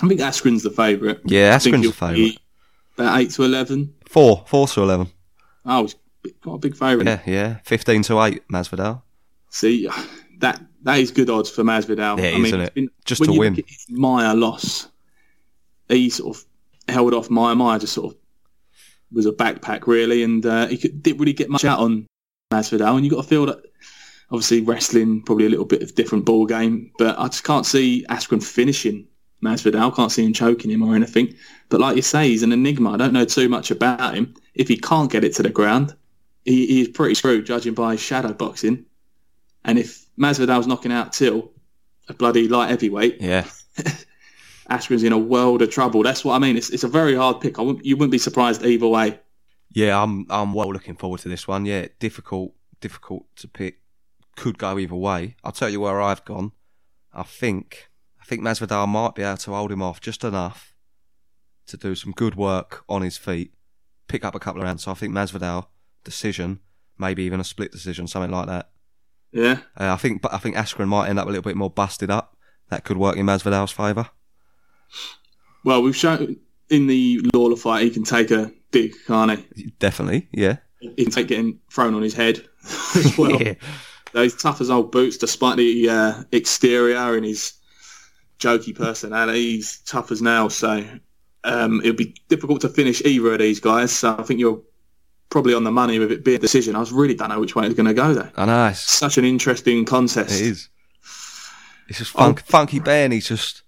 I 0.04 0.08
think 0.08 0.20
Askren's 0.20 0.64
the 0.64 0.70
favourite. 0.70 1.20
Yeah, 1.26 1.56
Askren's 1.56 1.86
the 1.86 1.94
favourite. 1.94 2.38
About 2.98 3.20
eight 3.20 3.32
to 3.32 3.44
eleven. 3.44 3.94
Four, 4.08 4.44
four 4.48 4.68
to 4.68 4.82
eleven. 4.84 5.08
Oh, 5.66 5.84
he's 5.84 5.96
quite 6.42 6.56
a 6.56 6.58
big 6.60 6.76
favourite. 6.76 7.08
Yeah, 7.08 7.22
yeah. 7.26 7.58
Fifteen 7.64 8.04
to 8.04 8.22
eight, 8.22 8.48
Masvidal. 8.50 9.02
See, 9.50 9.90
that 10.40 10.62
that 10.84 11.00
is 11.00 11.12
good 11.12 11.30
odds 11.30 11.50
for 11.50 11.64
Masvidal. 11.64 12.20
Yeah, 12.22 12.30
I 12.30 12.34
mean, 12.34 12.46
isn't 12.46 12.62
it's 12.62 12.68
it? 12.70 12.74
been- 12.76 12.90
Just 13.06 13.24
to 13.24 13.32
win. 13.34 13.56
his 13.56 13.86
Maia 13.90 14.34
loss, 14.36 14.90
he 15.90 16.10
sort 16.10 16.38
of 16.38 16.44
held 16.88 17.14
off 17.14 17.30
Maia. 17.30 17.56
Maia 17.56 17.80
just 17.80 17.94
sort 17.94 18.14
of 18.14 18.20
was 19.12 19.26
a 19.26 19.32
backpack 19.32 19.88
really, 19.88 20.24
and 20.24 20.46
uh, 20.46 20.68
he 20.68 20.78
could, 20.78 21.02
didn't 21.02 21.20
really 21.20 21.34
get 21.34 21.50
much 21.50 21.66
out 21.66 21.80
on 21.80 22.06
Masvidal. 22.52 22.96
And 22.96 23.06
you 23.06 23.10
got 23.12 23.22
to 23.22 23.28
feel 23.28 23.46
that 23.46 23.62
obviously 24.32 24.62
wrestling 24.62 25.22
probably 25.22 25.46
a 25.46 25.50
little 25.50 25.66
bit 25.66 25.82
of 25.84 25.94
different 25.96 26.26
ball 26.26 26.46
game, 26.46 26.92
but 26.98 27.18
I 27.20 27.28
just 27.28 27.44
can't 27.44 27.66
see 27.66 28.06
Askren 28.10 28.44
finishing 28.44 29.08
Masvidal. 29.44 29.96
Can't 29.96 30.12
see 30.12 30.26
him 30.26 30.34
choking 30.34 30.72
him 30.72 30.82
or 30.82 30.96
anything. 30.96 31.36
But 31.70 31.82
like 31.82 31.96
you 31.96 32.02
say, 32.02 32.30
he's 32.30 32.44
an 32.44 32.52
enigma. 32.52 32.92
I 32.92 32.98
don't 32.98 33.14
know 33.14 33.26
too 33.26 33.50
much 33.50 33.72
about 33.72 34.16
him. 34.16 34.34
If 34.54 34.68
he 34.68 34.78
can't 34.78 35.12
get 35.12 35.24
it 35.24 35.34
to 35.36 35.44
the 35.44 35.50
ground, 35.50 35.96
he, 36.46 36.66
he's 36.68 36.88
pretty 36.90 37.16
screwed, 37.16 37.46
judging 37.46 37.74
by 37.74 37.94
his 37.94 38.02
shadow 38.02 38.34
boxing. 38.34 38.86
And 39.66 39.80
if 39.80 40.06
Masvidal's 40.18 40.68
knocking 40.68 40.92
out 40.92 41.14
Till, 41.14 41.52
a 42.10 42.14
bloody 42.14 42.48
light 42.48 42.70
heavyweight, 42.70 43.22
Yeah. 43.22 43.46
Askren's 44.70 45.04
in 45.04 45.12
a 45.12 45.18
world 45.18 45.62
of 45.62 45.70
trouble. 45.70 46.04
That's 46.04 46.24
what 46.24 46.36
I 46.36 46.40
mean. 46.40 46.56
It's, 46.58 46.70
it's 46.70 46.84
a 46.84 46.88
very 46.88 47.16
hard 47.16 47.42
pick. 47.42 47.60
I 47.60 47.62
wouldn't, 47.62 47.86
you 47.86 47.98
wouldn't 47.98 48.12
be 48.12 48.18
surprised 48.18 48.66
either 48.66 48.88
way. 48.88 49.20
Yeah, 49.74 50.02
I'm 50.02 50.26
I'm 50.30 50.54
well 50.54 50.72
looking 50.72 50.96
forward 50.96 51.20
to 51.22 51.30
this 51.30 51.48
one. 51.48 51.66
Yeah, 51.66 51.88
difficult 52.00 52.54
difficult 52.80 53.26
to 53.38 53.48
pick. 53.48 53.80
Could 54.36 54.58
go 54.58 54.78
either 54.78 54.96
way. 54.96 55.36
I'll 55.44 55.52
tell 55.52 55.70
you 55.70 55.82
where 55.82 56.02
I've 56.02 56.24
gone. 56.26 56.52
I 57.14 57.24
think 57.24 57.90
I 58.24 58.26
think 58.26 58.42
Masvidal 58.42 58.88
might 58.88 59.16
be 59.16 59.22
able 59.22 59.36
to 59.36 59.52
hold 59.52 59.70
him 59.70 59.82
off 59.82 60.00
just 60.00 60.24
enough 60.24 60.74
to 61.68 61.76
do 61.76 61.94
some 61.94 62.14
good 62.14 62.36
work 62.36 62.86
on 62.88 63.02
his 63.02 63.18
feet, 63.18 63.54
pick 64.08 64.24
up 64.24 64.34
a 64.34 64.40
couple 64.40 64.62
of 64.62 64.66
rounds. 64.66 64.84
So 64.84 64.92
I 64.92 64.94
think 64.94 65.14
Masvidal 65.14 65.68
decision, 66.06 66.62
maybe 66.98 67.24
even 67.24 67.42
a 67.42 67.44
split 67.44 67.74
decision, 67.74 68.08
something 68.08 68.32
like 68.32 68.48
that. 68.48 68.70
Yeah. 69.34 69.58
Uh, 69.78 69.92
I 69.92 69.98
think, 69.98 70.22
but 70.22 70.34
I 70.34 70.38
think 70.38 70.56
Askren 70.56 70.88
might 70.88 71.10
end 71.10 71.20
up 71.20 71.26
a 71.26 71.30
little 71.30 71.44
bit 71.44 71.58
more 71.58 71.70
busted 71.70 72.10
up. 72.10 72.38
That 72.70 72.86
could 72.86 72.96
work 72.96 73.18
in 73.18 73.26
Masvidal's 73.26 73.74
favour. 73.74 74.10
Well, 75.66 75.84
we've 75.84 75.96
shown 75.96 76.38
in 76.70 76.88
the 76.88 77.20
Lawler 77.34 77.58
fight 77.58 77.84
he 77.84 77.90
can 77.90 78.06
take 78.06 78.32
a 78.32 78.54
dig, 78.72 78.94
can't 79.06 79.38
he? 79.38 79.74
Definitely, 79.80 80.30
yeah. 80.32 80.58
He 80.80 81.04
can 81.04 81.12
take 81.12 81.28
getting 81.28 81.60
thrown 81.70 81.94
on 81.94 82.02
his 82.02 82.14
head 82.14 82.48
as 82.96 83.18
well. 83.18 83.38
So 84.14 84.22
he's 84.22 84.40
tough 84.40 84.62
as 84.62 84.70
old 84.70 84.92
boots, 84.92 85.18
despite 85.18 85.58
the 85.58 85.90
uh, 85.90 86.24
exterior 86.32 87.16
and 87.16 87.26
his 87.26 87.54
jokey 88.44 88.76
personality. 88.76 89.42
He's 89.56 89.80
tough 89.86 90.12
as 90.12 90.22
nails. 90.22 90.56
So 90.56 90.84
um, 91.44 91.80
it'll 91.82 91.96
be 91.96 92.16
difficult 92.30 92.62
to 92.62 92.70
finish 92.70 93.02
either 93.04 93.34
of 93.34 93.40
these 93.40 93.60
guys. 93.60 93.92
So 93.92 94.16
I 94.18 94.24
think 94.24 94.40
you're 94.40 94.62
probably 95.30 95.54
on 95.54 95.64
the 95.64 95.72
money 95.72 95.98
with 96.00 96.12
it 96.12 96.24
being 96.24 96.38
a 96.38 96.40
decision. 96.40 96.76
I 96.76 96.80
was 96.80 96.92
really 96.92 97.16
don't 97.16 97.30
know 97.30 97.40
which 97.40 97.56
way 97.56 97.66
it's 97.66 97.76
going 97.76 97.88
to 97.88 97.94
go 97.94 98.14
though. 98.14 98.30
I 98.36 98.46
know. 98.46 98.68
It's, 98.68 98.80
Such 98.80 99.18
an 99.18 99.26
interesting 99.26 99.86
contest. 99.86 100.40
it 100.40 100.46
is. 100.48 100.70
It's 101.90 101.98
just 102.00 102.12
funk, 102.12 102.42
funky 102.46 102.80
Ben. 102.80 103.12
He's 103.12 103.28
just 103.28 103.64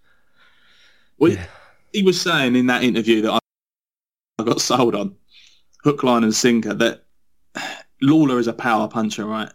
Well, 1.17 1.31
Yeah. 1.33 1.45
he 1.91 2.03
was 2.03 2.19
saying 2.21 2.55
in 2.55 2.67
that 2.67 2.83
interview 2.83 3.21
that 3.23 3.33
I, 3.33 3.39
I 4.39 4.43
got 4.43 4.61
sold 4.61 4.95
on 4.95 5.15
hook, 5.83 6.03
line, 6.03 6.23
and 6.23 6.33
sinker 6.35 6.73
that 6.75 7.03
Lawler 8.01 8.39
is 8.39 8.47
a 8.47 8.53
power 8.53 8.87
puncher, 8.87 9.25
right? 9.25 9.51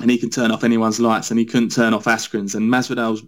And 0.00 0.10
he 0.10 0.18
can 0.18 0.30
turn 0.30 0.50
off 0.50 0.64
anyone's 0.64 0.98
lights, 0.98 1.30
and 1.30 1.38
he 1.38 1.44
couldn't 1.44 1.70
turn 1.70 1.94
off 1.94 2.04
Askren's. 2.06 2.54
And 2.56 2.68
Masvidal's, 2.70 3.22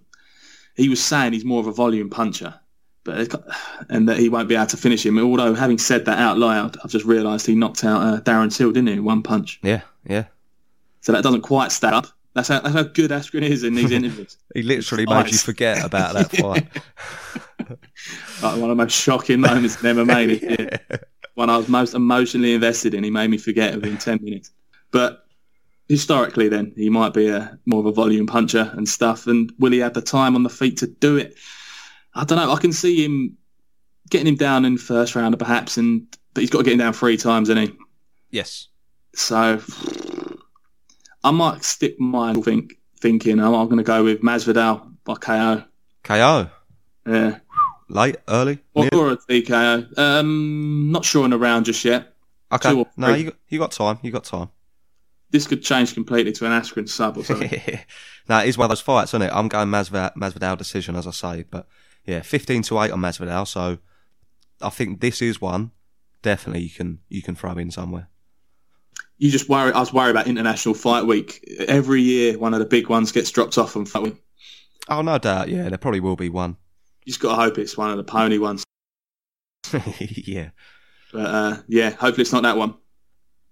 he 0.77 0.89
was 0.89 1.03
saying 1.03 1.33
he's 1.33 1.45
more 1.45 1.61
of 1.61 1.67
a 1.67 1.73
volume 1.73 2.11
puncher, 2.11 2.55
but 3.05 3.35
and 3.89 4.09
that 4.09 4.19
he 4.19 4.29
won't 4.29 4.49
be 4.49 4.55
able 4.55 4.67
to 4.67 4.77
finish 4.77 5.05
him. 5.05 5.19
Although 5.19 5.55
having 5.55 5.79
said 5.79 6.05
that 6.05 6.19
out 6.19 6.39
loud, 6.39 6.77
I've 6.85 6.91
just 6.91 7.05
realised 7.05 7.47
he 7.47 7.55
knocked 7.55 7.85
out 7.85 8.03
uh, 8.03 8.21
Darren 8.21 8.55
Till, 8.55 8.73
didn't 8.73 8.89
he? 8.89 9.01
One 9.01 9.23
punch. 9.23 9.59
Yeah, 9.63 9.83
yeah. 10.05 10.25
So 11.01 11.13
that 11.13 11.23
doesn't 11.23 11.43
quite 11.43 11.73
stack 11.73 11.93
up. 11.93 12.07
That's 12.35 12.49
how, 12.49 12.61
that's 12.61 12.75
how 12.75 12.83
good 12.83 13.11
Askren 13.11 13.43
is 13.43 13.63
in 13.63 13.75
these 13.75 13.91
interviews. 13.93 14.37
He 14.55 14.63
literally 14.63 15.07
made 15.07 15.31
you 15.31 15.39
forget 15.39 15.83
about 15.83 16.15
that 16.15 16.31
fight. 16.37 16.67
like 18.43 18.61
one 18.61 18.65
of 18.65 18.69
the 18.69 18.75
most 18.75 18.93
shocking 18.93 19.41
moments 19.41 19.83
in 19.83 19.97
MMA 19.97 20.41
year. 20.43 20.81
One 21.35 21.51
I 21.51 21.59
was 21.59 21.69
most 21.69 21.93
emotionally 21.93 22.55
invested 22.55 22.95
in. 22.95 23.05
He 23.05 23.11
made 23.11 23.29
me 23.29 23.37
forget 23.37 23.75
within 23.75 23.99
10 23.99 24.21
minutes. 24.23 24.53
But 24.91 25.26
historically, 25.89 26.49
then, 26.49 26.73
he 26.77 26.91
might 26.91 27.15
be 27.15 27.29
a 27.29 27.59
more 27.67 27.81
of 27.81 27.87
a 27.87 27.93
volume 27.93 28.27
puncher 28.27 28.73
and 28.75 28.89
stuff. 28.89 29.27
And 29.27 29.53
will 29.59 29.73
he 29.73 29.79
have 29.79 29.95
the 29.95 30.03
time 30.03 30.35
on 30.35 30.43
the 30.43 30.51
feet 30.51 30.79
to 30.79 30.87
do 30.87 31.17
it? 31.17 31.37
I 32.15 32.25
don't 32.25 32.39
know. 32.39 32.53
I 32.53 32.59
can 32.59 32.73
see 32.73 33.05
him 33.05 33.37
getting 34.11 34.27
him 34.27 34.37
down 34.37 34.65
in 34.65 34.79
first 34.79 35.15
round, 35.15 35.39
perhaps, 35.39 35.77
and 35.77 36.07
but 36.35 36.43
he's 36.43 36.51
got 36.51 36.59
to 36.59 36.65
get 36.65 36.73
him 36.75 36.79
down 36.79 36.93
three 36.93 37.17
times, 37.17 37.49
isn't 37.49 37.69
he? 37.69 37.77
Yes. 38.31 38.69
So 39.15 39.61
I 41.25 41.31
might 41.31 41.65
stick 41.65 41.99
my 41.99 42.35
think, 42.35 42.79
thinking 43.01 43.41
I'm, 43.41 43.55
I'm 43.55 43.67
going 43.67 43.79
to 43.79 43.83
go 43.83 44.05
with 44.05 44.21
Masvidal 44.21 44.95
by 45.05 45.15
KO. 45.15 45.65
KO. 46.03 46.51
Yeah. 47.07 47.39
Late, 47.89 48.17
early, 48.29 48.59
or, 48.75 48.89
or 48.93 49.13
a 49.13 49.17
TKO. 49.17 49.97
Um, 49.97 50.91
not 50.91 51.05
sure 51.05 51.25
on 51.25 51.31
the 51.31 51.39
round 51.39 51.67
just 51.67 51.85
yet. 51.85 52.15
Okay. 52.51 52.85
No, 52.97 53.15
you 53.15 53.25
got, 53.25 53.35
you 53.49 53.59
got 53.59 53.73
time. 53.73 53.99
You 54.03 54.11
got 54.11 54.25
time. 54.25 54.51
This 55.31 55.47
could 55.47 55.63
change 55.63 55.95
completely 55.95 56.33
to 56.33 56.47
an 56.47 56.53
Askren 56.53 56.89
sub 56.89 57.19
or 57.19 57.25
something. 57.25 57.51
no, 58.29 58.39
it 58.39 58.49
is 58.49 58.57
one 58.57 58.67
of 58.67 58.71
those 58.71 58.81
fights, 58.81 59.11
isn't 59.11 59.23
it? 59.23 59.31
I'm 59.33 59.49
going 59.49 59.69
Masvidal, 59.69 60.15
Masvidal 60.15 60.57
decision, 60.57 60.95
as 60.95 61.07
I 61.07 61.11
say. 61.11 61.45
But 61.51 61.67
yeah, 62.05 62.23
15 62.23 62.63
to 62.63 62.81
8 62.81 62.93
on 62.93 63.01
Masvidal. 63.01 63.47
So 63.47 63.79
I 64.63 64.71
think 64.71 65.01
this 65.01 65.21
is 65.21 65.41
one 65.41 65.73
definitely 66.27 66.63
you 66.63 66.71
can 66.71 66.99
you 67.09 67.23
can 67.23 67.37
throw 67.37 67.53
in 67.53 67.71
somewhere. 67.71 68.09
You 69.19 69.31
just 69.31 69.49
worry. 69.49 69.73
I 69.73 69.81
was 69.81 69.93
worried 69.93 70.11
about 70.11 70.27
International 70.27 70.75
Fight 70.75 71.07
Week. 71.07 71.43
Every 71.69 72.03
year, 72.03 72.37
one 72.37 72.53
of 72.53 72.59
the 72.59 72.67
big 72.67 72.89
ones 72.89 73.13
gets 73.13 73.31
dropped 73.31 73.57
off 73.57 73.77
on 73.77 73.87
Fight 73.87 74.03
Week. 74.03 74.23
Oh, 74.89 75.01
no 75.01 75.17
doubt. 75.19 75.49
Yeah, 75.49 75.69
there 75.69 75.79
probably 75.79 76.01
will 76.01 76.17
be 76.17 76.29
one. 76.29 76.57
You 77.05 77.13
just 77.13 77.21
got 77.21 77.31
to 77.31 77.43
hope 77.43 77.57
it's 77.57 77.79
one 77.79 77.91
of 77.91 77.97
the 77.97 78.05
pony 78.05 78.37
ones. 78.37 78.65
yeah. 79.99 80.51
But 81.13 81.27
uh, 81.27 81.57
yeah, 81.67 81.91
hopefully 81.91 82.23
it's 82.23 82.33
not 82.33 82.43
that 82.43 82.59
one. 82.59 82.75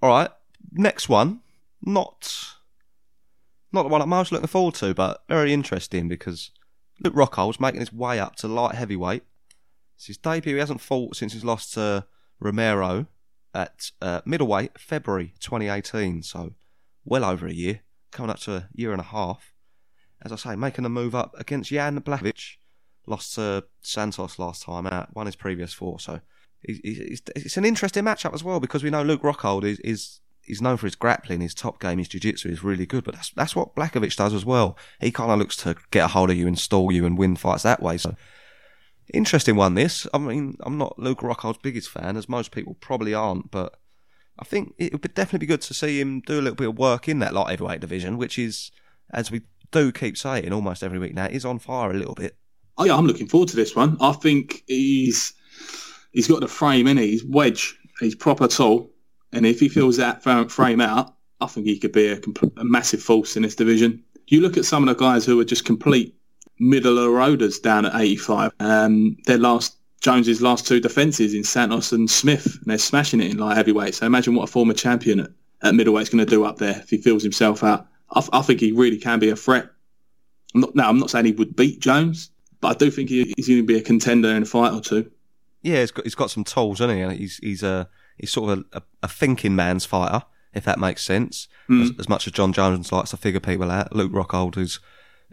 All 0.03 0.11
right. 0.11 0.31
Next 0.73 1.09
one, 1.09 1.41
not 1.85 2.55
not 3.73 3.83
the 3.83 3.89
one 3.89 4.01
I'm 4.01 4.09
most 4.09 4.33
looking 4.33 4.47
forward 4.47 4.75
to, 4.77 4.95
but 4.95 5.25
very 5.29 5.53
interesting 5.53 6.09
because 6.09 6.51
Luke 7.03 7.15
Rockhold's 7.15 7.61
making 7.61 7.81
his 7.81 7.93
way 7.93 8.21
up 8.21 8.37
to 8.37 8.49
light 8.49 8.77
heavyweight. 8.77 9.25
It's 9.97 10.07
his 10.07 10.17
debut. 10.17 10.55
He 10.55 10.61
hasn't 10.61 10.81
fought 10.81 11.17
since 11.17 11.33
he's 11.33 11.45
lost 11.45 11.75
to 11.75 12.07
Romero 12.39 13.07
at 13.53 13.91
uh, 14.01 14.21
middleweight 14.25 14.79
February 14.79 15.35
2018. 15.41 16.23
So 16.23 16.55
well 17.05 17.25
over 17.25 17.47
a 17.47 17.53
year, 17.53 17.81
coming 18.13 18.31
up 18.31 18.39
to 18.41 18.55
a 18.55 18.69
year 18.75 18.93
and 18.93 19.01
a 19.01 19.05
half. 19.05 19.53
As 20.23 20.33
I 20.33 20.37
say, 20.37 20.57
making 20.57 20.85
a 20.85 20.89
move 20.89 21.15
up 21.15 21.35
against 21.39 21.71
Jan 21.71 22.01
Blachowicz. 22.01 22.57
Lost 23.07 23.35
to 23.35 23.65
Santos 23.83 24.39
last 24.39 24.63
time 24.63 24.87
out, 24.87 25.15
won 25.15 25.27
his 25.27 25.37
previous 25.37 25.75
four. 25.75 26.01
So 26.01 26.21
it's 26.63 27.59
an 27.59 27.67
interesting 27.67 28.05
matchup 28.05 28.33
as 28.33 28.43
well 28.43 28.61
because 28.61 28.83
we 28.83 28.89
know 28.89 29.03
Luke 29.03 29.21
Rockhold 29.21 29.65
is, 29.65 29.79
is 29.81 30.21
he's 30.45 30.63
known 30.63 30.77
for 30.77 30.87
his 30.87 30.95
grappling, 30.95 31.41
his 31.41 31.55
top 31.55 31.81
game, 31.81 31.99
his 31.99 32.09
jiu-jitsu 32.09 32.49
is 32.49 32.65
really 32.65 32.87
good, 32.87 33.05
but 33.05 33.15
that's 33.15 33.31
that's 33.31 33.57
what 33.57 33.75
Blachowicz 33.75 34.17
does 34.17 34.35
as 34.35 34.45
well. 34.45 34.77
He 35.01 35.11
kind 35.11 35.31
of 35.31 35.39
looks 35.39 35.57
to 35.59 35.77
get 35.91 36.05
a 36.05 36.09
hold 36.09 36.31
of 36.31 36.37
you, 36.37 36.47
install 36.47 36.93
you, 36.93 37.07
and 37.07 37.19
win 37.19 37.37
fights 37.37 37.63
that 37.63 37.83
way. 37.83 37.99
So 37.99 38.17
interesting 39.13 39.57
one. 39.57 39.75
This, 39.75 40.07
I 40.15 40.19
mean, 40.19 40.57
I'm 40.61 40.79
not 40.79 40.99
Luke 40.99 41.23
Rockhold's 41.23 41.59
biggest 41.63 41.91
fan, 41.91 42.17
as 42.17 42.29
most 42.29 42.51
people 42.51 42.77
probably 42.81 43.15
aren't, 43.15 43.51
but 43.51 43.79
I 44.39 44.45
think 44.45 44.75
it 44.79 44.93
would 44.93 45.15
definitely 45.15 45.47
be 45.47 45.51
good 45.51 45.63
to 45.63 45.75
see 45.75 46.01
him 46.01 46.21
do 46.21 46.35
a 46.35 46.43
little 46.43 46.57
bit 46.57 46.69
of 46.69 46.79
work 46.79 47.09
in 47.09 47.19
that 47.21 47.35
light 47.35 47.51
heavyweight 47.51 47.81
division, 47.81 48.19
which 48.19 48.39
is, 48.39 48.71
as 49.13 49.31
we 49.31 49.43
do 49.71 49.93
keep 49.93 50.17
saying 50.17 50.53
almost 50.53 50.83
every 50.83 50.99
week 50.99 51.15
now, 51.15 51.27
is 51.27 51.45
on 51.45 51.59
fire 51.59 51.91
a 51.91 51.95
little 51.95 52.15
bit. 52.15 52.37
Oh 52.77 52.85
yeah, 52.85 52.97
I'm 52.97 53.07
looking 53.07 53.29
forward 53.29 53.49
to 53.51 53.57
this 53.57 53.77
one. 53.77 53.97
I 54.01 54.13
think 54.13 54.65
he's 54.67 55.33
he's 56.13 56.27
got 56.27 56.41
the 56.41 56.49
frame 56.49 56.87
in. 56.89 56.97
He's 56.97 57.25
wedge. 57.25 57.79
He's 58.01 58.17
proper 58.17 58.49
tall, 58.49 58.91
and 59.35 59.47
if 59.47 59.61
he 59.61 59.69
fills 59.69 59.97
that 59.97 60.23
frame 60.23 60.81
out, 60.81 61.15
I 61.41 61.47
think 61.47 61.67
he 61.67 61.79
could 61.79 61.93
be 61.93 62.09
a, 62.09 62.21
a 62.57 62.65
massive 62.65 63.03
force 63.03 63.37
in 63.37 63.43
this 63.43 63.57
division. 63.57 64.03
You 64.27 64.41
look 64.41 64.57
at 64.57 64.65
some 64.65 64.87
of 64.87 64.89
the 64.89 65.01
guys 65.01 65.27
who 65.27 65.39
are 65.41 65.45
just 65.45 65.65
complete 65.65 66.17
middle 66.59 66.99
of 66.99 67.11
roaders 67.11 67.61
down 67.61 67.85
at 67.85 67.95
85. 67.95 68.53
Um, 68.61 69.17
their 69.27 69.39
last 69.39 69.77
Jones's 70.01 70.43
last 70.43 70.67
two 70.67 70.81
defences 70.81 71.35
in 71.35 71.45
Santos 71.45 71.93
and 71.93 72.11
Smith, 72.11 72.47
and 72.47 72.67
they're 72.67 72.79
smashing 72.79 73.21
it 73.21 73.31
in 73.31 73.39
light 73.39 73.57
heavyweight. 73.57 73.95
So 73.95 74.07
imagine 74.07 74.35
what 74.35 74.45
a 74.45 74.53
former 74.53 74.75
champion 74.75 75.21
at, 75.21 75.31
at 75.63 75.75
middleweight's 75.75 76.11
going 76.11 76.25
to 76.25 76.31
do 76.31 76.45
up 76.45 76.59
there 76.59 76.79
if 76.79 76.91
he 76.91 76.99
fills 76.99 77.23
himself 77.23 77.65
out. 77.65 77.87
I, 78.11 78.23
I 78.33 78.43
think 78.43 78.61
he 78.61 78.73
really 78.73 78.99
can 78.99 79.19
be 79.19 79.31
a 79.31 79.37
threat. 79.37 79.71
I'm 80.55 80.61
not, 80.61 80.75
no, 80.75 80.89
I'm 80.89 80.99
not 80.99 81.11
saying 81.11 81.25
he 81.25 81.33
would 81.33 81.57
beat 81.57 81.81
Jones, 81.81 82.31
but 82.61 82.69
I 82.69 82.75
do 82.75 82.91
think 82.91 83.09
he, 83.09 83.33
he's 83.37 83.49
going 83.49 83.61
to 83.61 83.67
be 83.67 83.79
a 83.79 83.83
contender 83.83 84.29
in 84.29 84.43
a 84.43 84.47
fight 84.47 84.73
or 84.73 84.81
two. 84.81 85.11
Yeah, 85.63 85.81
he's 85.81 85.91
got 85.91 86.05
he's 86.05 86.15
got 86.15 86.31
some 86.31 86.45
tools, 86.45 86.81
hasn't 86.81 87.13
he? 87.13 87.17
He's 87.17 87.39
he's 87.39 87.63
a 87.63 87.89
he's 88.17 88.33
sort 88.33 88.59
of 88.59 88.65
a, 88.73 88.83
a 89.03 89.09
thinking 89.09 89.57
man's 89.57 89.85
fighter, 89.85 90.25
if 90.53 90.65
that 90.65 90.79
makes 90.79 91.03
sense. 91.03 91.49
Mm. 91.69 91.83
As, 91.83 91.91
as, 92.01 92.09
much 92.09 92.27
as 92.27 92.33
Jon 92.33 92.53
Jones 92.53 92.93
likes 92.93 93.11
to 93.11 93.17
figure 93.17 93.41
people 93.41 93.71
out, 93.71 93.95
Luke 93.95 94.13
Rockhold 94.13 94.57
is 94.57 94.81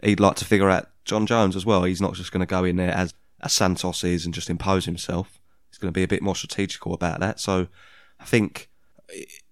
he'd 0.02 0.20
like 0.20 0.36
to 0.36 0.44
figure 0.44 0.70
out 0.70 0.88
Jon 1.04 1.26
Jones 1.26 1.56
as 1.56 1.66
well. 1.66 1.84
He's 1.84 2.00
not 2.00 2.14
just 2.14 2.32
going 2.32 2.40
to 2.40 2.46
go 2.46 2.64
in 2.64 2.76
there 2.76 2.92
as 2.92 3.14
as 3.42 3.52
Santos 3.52 4.04
is 4.04 4.24
and 4.24 4.32
just 4.32 4.48
impose 4.48 4.84
himself. 4.84 5.40
He's 5.68 5.78
going 5.78 5.92
to 5.92 5.98
be 5.98 6.04
a 6.04 6.08
bit 6.08 6.22
more 6.22 6.36
strategical 6.36 6.94
about 6.94 7.20
that. 7.20 7.40
So 7.40 7.66
I 8.20 8.24
think 8.24 8.70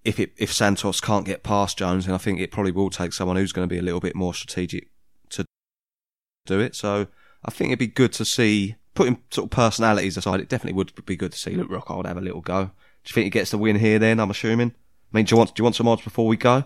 if 0.04 0.18
it, 0.18 0.32
if 0.36 0.52
Santos 0.52 1.00
can't 1.00 1.26
get 1.26 1.42
past 1.42 1.78
Jones, 1.78 2.06
then 2.06 2.14
I 2.14 2.18
think 2.18 2.40
it 2.40 2.50
probably 2.50 2.72
will 2.72 2.90
take 2.90 3.12
someone 3.12 3.36
who's 3.36 3.52
going 3.52 3.68
to 3.68 3.72
be 3.72 3.78
a 3.78 3.82
little 3.82 4.00
bit 4.00 4.14
more 4.14 4.32
strategic 4.32 4.88
to 5.30 5.44
do 6.46 6.60
it. 6.60 6.74
So 6.74 7.08
I 7.44 7.50
think 7.50 7.70
it'd 7.70 7.78
be 7.78 7.86
good 7.86 8.12
to 8.14 8.24
see, 8.24 8.76
putting 8.94 9.22
sort 9.30 9.46
of 9.46 9.50
personalities 9.50 10.16
aside, 10.16 10.40
it 10.40 10.48
definitely 10.48 10.76
would 10.76 11.04
be 11.04 11.16
good 11.16 11.32
to 11.32 11.38
see 11.38 11.54
Luke 11.54 11.70
Rockhold 11.70 12.06
have 12.06 12.16
a 12.16 12.22
little 12.22 12.40
go. 12.40 12.70
Do 13.04 13.10
you 13.10 13.14
think 13.14 13.24
he 13.24 13.30
gets 13.30 13.50
the 13.50 13.58
win 13.58 13.76
here 13.76 13.98
then, 13.98 14.20
I'm 14.20 14.30
assuming? 14.30 14.74
I 15.12 15.16
mean, 15.16 15.24
do 15.24 15.34
you 15.34 15.38
want, 15.38 15.54
do 15.54 15.60
you 15.60 15.64
want 15.64 15.76
some 15.76 15.88
odds 15.88 16.02
before 16.02 16.26
we 16.26 16.36
go? 16.36 16.64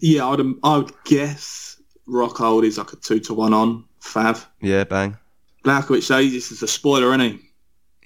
Yeah, 0.00 0.26
I'd, 0.26 0.40
I 0.62 0.76
would 0.78 0.92
guess 1.04 1.80
Rockhold 2.08 2.64
is 2.64 2.78
like 2.78 2.92
a 2.92 2.96
two 2.96 3.20
to 3.20 3.34
one 3.34 3.52
on 3.52 3.84
Fav. 4.00 4.46
Yeah, 4.60 4.84
bang. 4.84 5.16
Blachowicz 5.64 6.04
says 6.04 6.32
this 6.32 6.52
is 6.52 6.62
a 6.62 6.68
spoiler, 6.68 7.08
isn't 7.08 7.20
he? 7.20 7.40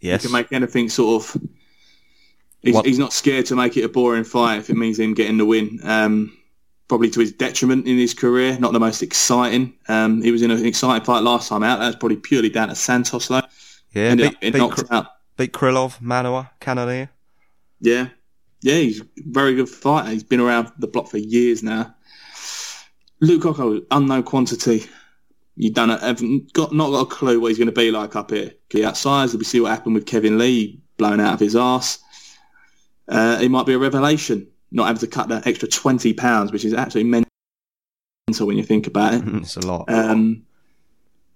Yes. 0.01 0.23
He 0.23 0.29
can 0.29 0.33
make 0.33 0.53
anything 0.53 0.89
sort 0.89 1.23
of. 1.23 1.43
He's, 2.63 2.81
he's, 2.81 2.99
not 2.99 3.13
scared 3.13 3.47
to 3.47 3.57
make 3.57 3.77
it 3.77 3.85
a 3.85 3.89
boring 3.89 4.25
fight 4.25 4.59
if 4.59 4.71
it 4.71 4.77
means 4.77 4.99
him 4.99 5.13
getting 5.13 5.37
the 5.37 5.45
win. 5.45 5.81
Um, 5.85 6.37
probably 6.89 7.11
to 7.11 7.21
his 7.21 7.33
detriment 7.33 7.87
in 7.87 7.99
his 7.99 8.15
career. 8.15 8.59
Not 8.59 8.73
the 8.73 8.81
most 8.81 9.03
exciting. 9.03 9.75
Um, 9.89 10.23
he 10.23 10.31
was 10.31 10.43
in 10.43 10.51
an 10.51 10.65
exciting 10.65 11.05
fight 11.05 11.23
last 11.23 11.49
time 11.49 11.63
out. 11.63 11.79
That 11.79 11.87
was 11.87 11.97
probably 11.97 12.17
purely 12.17 12.49
down 12.49 12.69
to 12.69 12.75
Santos, 12.75 13.29
though. 13.29 13.43
Yeah, 13.93 14.05
Ended 14.05 14.37
beat, 14.41 14.53
beat, 14.53 14.59
knocked 14.59 14.87
Kr- 14.87 14.95
out. 14.95 15.07
beat 15.37 15.53
Krylov, 15.53 16.01
Manuwa, 16.01 16.51
Cannonier. 16.61 17.11
Yeah, 17.85 18.09
yeah, 18.63 18.77
he's 18.77 19.03
a 19.03 19.07
very 19.17 19.55
good 19.55 19.69
fighter. 19.69 20.11
He's 20.11 20.25
been 20.25 20.41
around 20.41 20.73
the 20.79 20.87
block 20.87 21.09
for 21.09 21.19
years 21.19 21.63
now. 21.63 21.95
Luke 23.21 23.43
Rockhold, 23.43 23.85
unknown 23.91 24.23
quantity. 24.23 24.87
You 25.57 25.71
don't 25.71 25.91
have 25.91 26.23
got 26.55 26.73
not 26.73 26.91
got 26.91 27.03
a 27.03 27.07
clue 27.07 27.39
what 27.41 27.49
he's 27.49 27.59
going 27.59 27.67
to 27.67 27.73
be 27.73 27.91
like 27.91 28.17
up 28.17 28.31
here. 28.31 28.53
Be 28.71 28.85
outside. 28.85 29.33
We 29.35 29.45
see 29.45 29.61
what 29.61 29.71
happened 29.71 29.95
with 29.95 30.07
Kevin 30.07 30.39
Lee 30.39 30.81
blown 30.97 31.21
out 31.21 31.35
of 31.35 31.41
his 31.41 31.55
ass. 31.55 31.99
Uh, 33.07 33.39
it 33.41 33.51
might 33.51 33.67
be 33.67 33.75
a 33.75 33.79
revelation 33.79 34.49
not 34.73 34.87
having 34.87 35.01
to 35.01 35.07
cut 35.07 35.29
that 35.29 35.47
extra 35.47 35.69
20 35.69 36.15
pounds, 36.15 36.51
which 36.51 36.65
is 36.65 36.75
absolutely 36.75 37.11
mental 37.11 38.47
when 38.47 38.57
you 38.57 38.65
think 38.65 38.87
about 38.87 39.15
it. 39.15 39.23
it's 39.27 39.57
a 39.57 39.61
lot. 39.61 39.85
Um, 39.89 40.43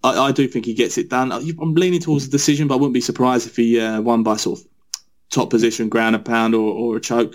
I, 0.03 0.19
I, 0.19 0.33
do 0.33 0.49
think 0.49 0.65
he 0.65 0.75
gets 0.75 0.99
it 0.99 1.09
done. 1.11 1.31
I'm 1.31 1.75
leaning 1.75 2.01
towards 2.01 2.27
a 2.27 2.31
decision, 2.31 2.67
but 2.69 2.75
I 2.75 2.77
wouldn't 2.79 2.95
be 2.95 3.01
surprised 3.01 3.47
if 3.47 3.57
he 3.57 3.79
uh, 3.79 4.01
won 4.01 4.23
by 4.23 4.37
sort 4.37 4.61
of 4.61 4.67
top 5.39 5.51
position, 5.51 5.89
ground 5.89 6.17
and 6.17 6.25
pound, 6.25 6.55
or, 6.55 6.73
or 6.73 6.97
a 6.97 7.01
choke. 7.01 7.35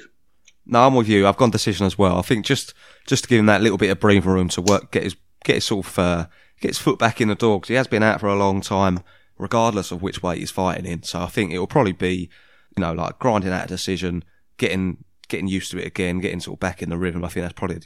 No, 0.66 0.86
I'm 0.86 0.95
with 0.95 1.08
you. 1.08 1.28
I've 1.28 1.38
gone 1.38 1.49
decision 1.49 1.86
as 1.86 1.97
well. 1.97 2.18
I 2.18 2.22
think 2.22 2.45
just 2.45 2.74
just 3.06 3.24
to 3.24 3.30
give 3.30 3.39
him 3.39 3.47
that 3.47 3.62
little 3.62 3.78
bit 3.78 3.89
of 3.89 3.99
breathing 3.99 4.30
room 4.30 4.49
to 4.49 4.62
work, 4.62 4.91
get 4.91 5.04
his 5.04 5.16
get 5.43 5.56
his 5.56 5.66
sort 5.66 5.86
of 5.86 5.99
uh, 5.99 6.26
get 6.62 6.70
his 6.70 6.78
foot 6.78 6.99
back 6.99 7.20
in 7.20 7.28
the 7.28 7.36
door 7.36 7.60
because 7.60 7.70
he 7.70 7.76
has 7.76 7.88
been 7.88 8.04
out 8.04 8.20
for 8.20 8.28
a 8.28 8.36
long 8.36 8.62
time, 8.62 9.01
regardless 9.38 9.91
of 9.91 10.01
which 10.01 10.24
way 10.24 10.39
he's 10.39 10.51
fighting 10.51 10.86
in. 10.86 11.04
So 11.04 11.22
I 11.22 11.28
think 11.28 11.51
it 11.51 11.60
will 11.60 11.68
probably 11.68 11.91
be, 11.91 12.30
you 12.78 12.82
know, 12.82 12.93
like 12.93 13.20
grinding 13.20 13.51
out 13.51 13.66
a 13.66 13.68
decision, 13.68 14.24
getting 14.58 15.04
getting 15.28 15.47
used 15.47 15.72
to 15.72 15.80
it 15.80 15.88
again, 15.88 16.20
getting 16.20 16.39
sort 16.39 16.58
of 16.58 16.60
back 16.60 16.82
in 16.82 16.89
the 16.89 16.97
rhythm. 16.97 17.26
I 17.26 17.28
think 17.28 17.43
that's 17.43 17.54
probably 17.54 17.82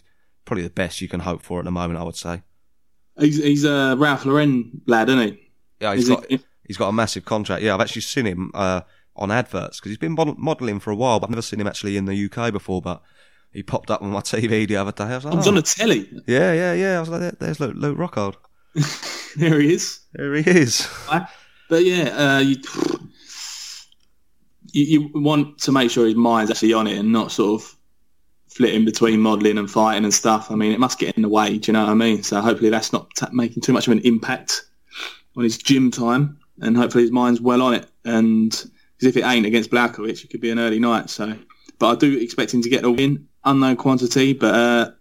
probably 0.45 0.63
the 0.63 0.70
best 0.70 1.01
you 1.01 1.07
can 1.07 1.22
hope 1.22 1.41
for 1.41 1.59
at 1.59 1.65
the 1.65 1.72
moment. 1.72 1.99
I 1.99 2.03
would 2.03 2.15
say. 2.15 2.43
He's 3.20 3.38
he's 3.38 3.63
a 3.63 3.95
Ralph 3.97 4.26
Lauren 4.26 4.82
lad, 4.86 5.09
isn't 5.09 5.28
he? 5.28 5.39
Yeah, 5.80 5.95
he's 5.95 6.03
is 6.03 6.09
got 6.09 6.30
he, 6.30 6.39
He's 6.68 6.78
got 6.78 6.89
a 6.89 6.93
massive 6.93 7.24
contract. 7.26 7.63
Yeah, 7.63 7.74
I've 7.74 7.82
actually 7.82 8.01
seen 8.01 8.26
him 8.26 8.51
uh, 8.53 8.82
on 9.18 9.32
adverts 9.32 9.80
because 9.80 9.89
he's 9.91 9.97
been 9.97 10.13
mod- 10.13 10.38
modelling 10.38 10.80
for 10.80 10.91
a 10.91 10.95
while, 10.95 11.20
but 11.20 11.28
I've 11.28 11.32
never 11.32 11.41
seen 11.41 11.59
him 11.59 11.68
actually 11.68 11.97
in 11.97 12.05
the 12.05 12.30
UK 12.32 12.51
before. 12.51 12.82
But 12.82 13.01
he 13.51 13.63
popped 13.63 13.89
up 13.91 14.01
on 14.01 14.09
my 14.09 14.20
TV 14.22 14.68
the 14.68 14.78
other 14.78 14.91
day. 14.91 15.05
I 15.05 15.15
was 15.15 15.26
like, 15.26 15.34
I 15.34 15.38
was 15.38 15.47
"Oh." 15.47 15.49
on 15.49 15.55
the 15.55 15.61
telly. 15.61 16.09
yeah, 16.28 16.53
yeah, 16.53 16.74
yeah. 16.74 16.97
I 16.97 16.99
was 16.99 17.09
like, 17.09 17.39
there's 17.39 17.59
Luke, 17.59 17.76
Luke 17.76 17.97
Rockhold. 17.97 18.36
there 19.38 19.59
he 19.59 19.74
is. 19.74 19.99
There 20.13 20.34
he 20.36 20.49
is. 20.49 20.88
But 21.70 21.84
yeah, 21.84 22.09
uh, 22.15 22.39
you, 22.39 22.55
you 24.72 24.84
you 24.84 25.09
want 25.22 25.57
to 25.59 25.72
make 25.72 25.91
sure 25.91 26.05
his 26.05 26.15
mind's 26.15 26.51
actually 26.51 26.74
on 26.74 26.88
it 26.88 26.97
and 26.97 27.11
not 27.11 27.32
sort 27.32 27.61
of 27.61 27.76
flitting 28.49 28.86
between 28.86 29.20
modelling 29.20 29.57
and 29.57 29.70
fighting 29.70 30.03
and 30.03 30.13
stuff. 30.13 30.49
I 30.49 30.55
mean, 30.55 30.72
it 30.72 30.80
must 30.80 30.99
get 30.99 31.15
in 31.15 31.24
the 31.24 31.30
way. 31.30 31.57
Do 31.57 31.70
you 31.70 31.74
know 31.74 31.84
what 31.84 31.91
I 31.91 31.95
mean? 31.95 32.24
So 32.24 32.39
hopefully 32.41 32.70
that's 32.70 32.93
not 32.93 33.09
ta 33.15 33.30
making 33.32 33.63
too 33.63 33.74
much 33.74 33.88
of 33.88 33.93
an 33.93 33.99
impact 33.99 34.63
on 35.36 35.43
his 35.43 35.57
gym 35.57 35.91
time, 35.91 36.39
and 36.61 36.78
hopefully 36.78 37.03
his 37.03 37.11
mind's 37.11 37.41
well 37.41 37.61
on 37.61 37.74
it. 37.74 37.89
And 38.05 38.72
because 38.98 39.16
if 39.16 39.18
it 39.18 39.26
ain't 39.26 39.45
against 39.45 39.72
Blachowicz, 39.72 40.24
it 40.24 40.30
could 40.30 40.41
be 40.41 40.50
an 40.50 40.60
early 40.60 40.80
night. 40.80 41.10
So, 41.10 41.38
but 41.80 41.88
I 41.89 41.95
do 41.95 42.18
expect 42.18 42.54
him 42.54 42.62
to 42.62 42.70
get 42.70 42.84
a 42.84 42.91
win, 42.91 43.28
unknown 43.43 43.78
quantity, 43.78 44.34
but. 44.34 44.54
Uh, 44.54 44.91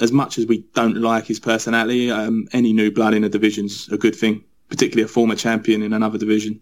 as 0.00 0.12
much 0.12 0.38
as 0.38 0.46
we 0.46 0.64
don't 0.74 0.96
like 0.96 1.26
his 1.26 1.38
personality, 1.38 2.10
um, 2.10 2.48
any 2.52 2.72
new 2.72 2.90
blood 2.90 3.14
in 3.14 3.24
a 3.24 3.28
division's 3.28 3.88
a 3.90 3.98
good 3.98 4.16
thing, 4.16 4.42
particularly 4.68 5.04
a 5.04 5.08
former 5.08 5.36
champion 5.36 5.82
in 5.82 5.92
another 5.92 6.18
division. 6.18 6.60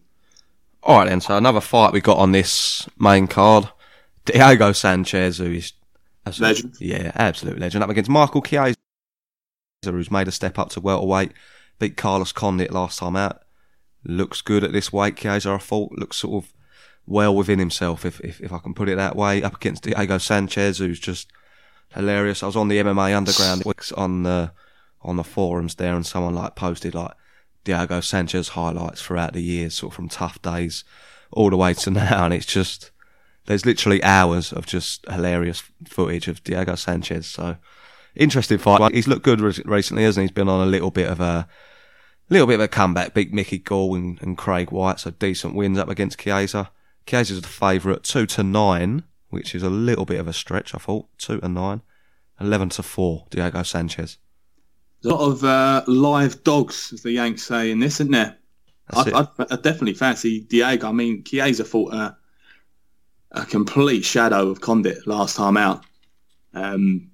All 0.82 0.99
right, 0.99 1.09
then. 1.09 1.20
So 1.20 1.36
another 1.36 1.61
fight 1.61 1.93
we 1.93 2.01
got 2.01 2.18
on 2.18 2.32
this 2.32 2.88
main 2.99 3.26
card: 3.26 3.68
Diego 4.24 4.72
Sanchez, 4.72 5.38
who 5.38 5.53
is 5.53 5.72
absolute- 6.26 6.49
Legend. 6.49 6.76
Yeah, 6.80 7.12
absolute 7.14 7.59
legend. 7.59 7.84
Up 7.84 7.91
against 7.91 8.11
Michael 8.11 8.43
Chiesa, 8.43 8.76
who's 9.84 10.11
made 10.11 10.28
a 10.28 10.32
step 10.32 10.59
up 10.59 10.70
to 10.70 10.80
welterweight. 10.80 11.32
Beat 11.78 11.97
Carlos 11.97 12.32
Condit 12.32 12.72
last 12.72 12.99
time 12.99 13.16
out. 13.16 13.41
Looks 14.05 14.43
good 14.43 14.64
at 14.64 14.72
this 14.72 14.93
weight. 14.93 15.16
Chiesa, 15.16 15.51
I 15.51 15.59
thought, 15.59 15.93
looks 15.93 16.18
sort 16.18 16.45
of 16.45 16.53
well 17.07 17.34
within 17.34 17.59
himself, 17.59 18.05
if, 18.05 18.20
if 18.20 18.40
if 18.40 18.53
I 18.53 18.59
can 18.59 18.74
put 18.74 18.88
it 18.88 18.96
that 18.96 19.16
way. 19.16 19.42
Up 19.42 19.57
against 19.57 19.84
Diego 19.84 20.18
Sanchez, 20.18 20.78
who's 20.78 21.01
just 21.01 21.30
hilarious. 21.94 22.42
I 22.42 22.46
was 22.46 22.57
on 22.57 22.68
the 22.68 22.78
MMA 22.78 23.16
Underground 23.16 23.62
on 23.96 24.22
the 24.22 24.53
on 25.03 25.16
the 25.16 25.24
forums 25.24 25.76
there, 25.76 25.94
and 25.94 26.07
someone 26.07 26.34
like 26.34 26.55
posted 26.55 26.94
like 26.94 27.12
Diego 27.64 28.01
Sanchez 28.01 28.48
highlights 28.48 29.03
throughout 29.03 29.32
the 29.32 29.42
years, 29.42 29.74
sort 29.74 29.92
of 29.92 29.96
from 29.96 30.09
tough 30.09 30.40
days 30.42 30.84
all 31.32 31.51
the 31.51 31.57
way 31.57 31.74
to 31.74 31.90
now, 31.90 32.24
and 32.24 32.34
it's 32.34 32.46
just 32.46 32.90
there's 33.46 33.66
literally 33.66 34.03
hours 34.03 34.53
of 34.53 34.66
just 34.66 35.05
hilarious 35.11 35.62
footage 35.86 36.28
of 36.28 36.42
Diego 36.44 36.74
Sanchez. 36.74 37.26
So 37.26 37.57
interesting 38.14 38.59
fight. 38.59 38.94
He's 38.94 39.09
looked 39.09 39.24
good 39.24 39.40
re- 39.40 39.62
recently, 39.64 40.05
hasn't 40.05 40.22
he? 40.22 40.24
He's 40.28 40.34
been 40.34 40.48
on 40.48 40.66
a 40.66 40.70
little 40.70 40.90
bit 40.90 41.09
of 41.09 41.20
a 41.20 41.48
little 42.28 42.46
bit 42.46 42.55
of 42.55 42.61
a 42.61 42.68
comeback. 42.68 43.14
Beat 43.14 43.32
Mickey 43.32 43.59
Gall 43.59 43.94
and, 43.94 44.20
and 44.22 44.38
Craig 44.38 44.70
White, 44.70 45.01
so 45.01 45.11
decent 45.11 45.55
wins 45.55 45.78
up 45.78 45.88
against 45.88 46.20
Chiesa. 46.20 46.70
Chiesa's 47.11 47.42
the 47.42 47.48
favourite, 47.48 48.04
two 48.04 48.24
to 48.26 48.42
nine, 48.44 49.02
which 49.30 49.54
is 49.54 49.62
a 49.64 49.70
little 49.70 50.04
bit 50.04 50.20
of 50.20 50.28
a 50.28 50.32
stretch. 50.32 50.74
I 50.74 50.78
thought 50.78 51.06
two 51.18 51.40
to 51.40 51.48
nine, 51.48 51.82
eleven 52.40 52.68
to 52.70 52.82
four. 52.82 53.26
Diego 53.30 53.62
Sanchez. 53.64 54.18
A 55.04 55.08
lot 55.08 55.20
of 55.20 55.44
uh, 55.44 55.82
live 55.86 56.44
dogs, 56.44 56.92
as 56.92 57.02
the 57.02 57.11
Yanks 57.11 57.42
say 57.42 57.70
in 57.70 57.80
this, 57.80 58.00
isn't 58.00 58.12
there? 58.12 58.36
I, 58.90 59.08
it. 59.08 59.14
I, 59.14 59.26
I 59.38 59.56
definitely 59.56 59.94
fancy 59.94 60.40
Diego. 60.40 60.88
I 60.88 60.92
mean, 60.92 61.24
Chiesa 61.24 61.64
fought 61.64 61.94
a, 61.94 62.16
a 63.32 63.46
complete 63.46 64.04
shadow 64.04 64.48
of 64.48 64.61
Condit 64.61 65.06
last 65.06 65.36
time 65.36 65.56
out. 65.56 65.84
Um, 66.54 67.11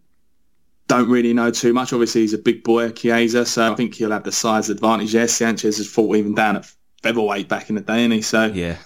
don't 0.88 1.08
really 1.08 1.32
know 1.32 1.50
too 1.50 1.72
much. 1.72 1.92
Obviously, 1.92 2.22
he's 2.22 2.34
a 2.34 2.38
big 2.38 2.64
boy, 2.64 2.90
Chiesa, 2.90 3.46
so 3.46 3.72
I 3.72 3.74
think 3.76 3.94
he'll 3.94 4.10
have 4.10 4.24
the 4.24 4.32
size 4.32 4.68
advantage 4.68 5.12
there. 5.12 5.28
Sanchez 5.28 5.78
has 5.78 5.88
fought 5.88 6.16
even 6.16 6.34
down 6.34 6.56
at 6.56 6.70
featherweight 7.02 7.48
back 7.48 7.68
in 7.68 7.76
the 7.76 7.82
day, 7.82 8.04
and 8.04 8.12
he 8.12 8.22
so 8.22 8.46
Yeah. 8.46 8.76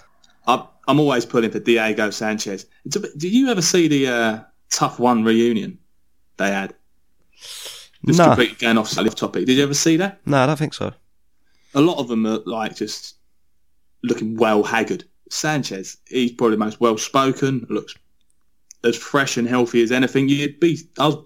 I, 0.47 0.65
I'm 0.87 0.99
always 0.99 1.25
pulling 1.25 1.51
for 1.51 1.59
Diego 1.59 2.09
Sanchez. 2.09 2.65
It's 2.85 2.95
a 2.95 2.99
bit, 3.01 3.17
did 3.17 3.31
you 3.31 3.49
ever 3.49 3.61
see 3.61 3.87
the 3.87 4.07
uh, 4.07 4.39
TUF 4.69 4.99
One 4.99 5.23
reunion 5.23 5.77
they 6.37 6.49
had? 6.51 6.73
Just 8.05 8.17
No. 8.17 8.25
completely 8.25 8.55
going 8.55 8.77
off 8.77 8.89
topic. 9.15 9.45
Did 9.45 9.57
you 9.57 9.63
ever 9.63 9.73
see 9.73 9.97
that? 9.97 10.19
No, 10.25 10.37
I 10.37 10.45
don't 10.47 10.57
think 10.57 10.73
so. 10.73 10.91
a 11.75 11.81
lot 11.81 11.97
of 11.99 12.07
them 12.07 12.25
are 12.25 12.39
like 12.45 12.75
just 12.75 13.15
looking 14.03 14.35
well 14.35 14.63
haggard. 14.63 15.03
Sanchez, 15.29 15.97
he's 16.07 16.31
probably 16.33 16.55
the 16.57 16.65
most 16.65 16.81
well 16.81 16.97
spoken, 16.97 17.65
looks 17.69 17.95
as 18.83 18.97
fresh 18.97 19.37
and 19.37 19.47
healthy 19.47 19.81
as 19.83 19.91
anything. 19.91 20.27
You'd 20.27 20.59
be, 20.59 20.79
I 20.99 21.07
was 21.07 21.23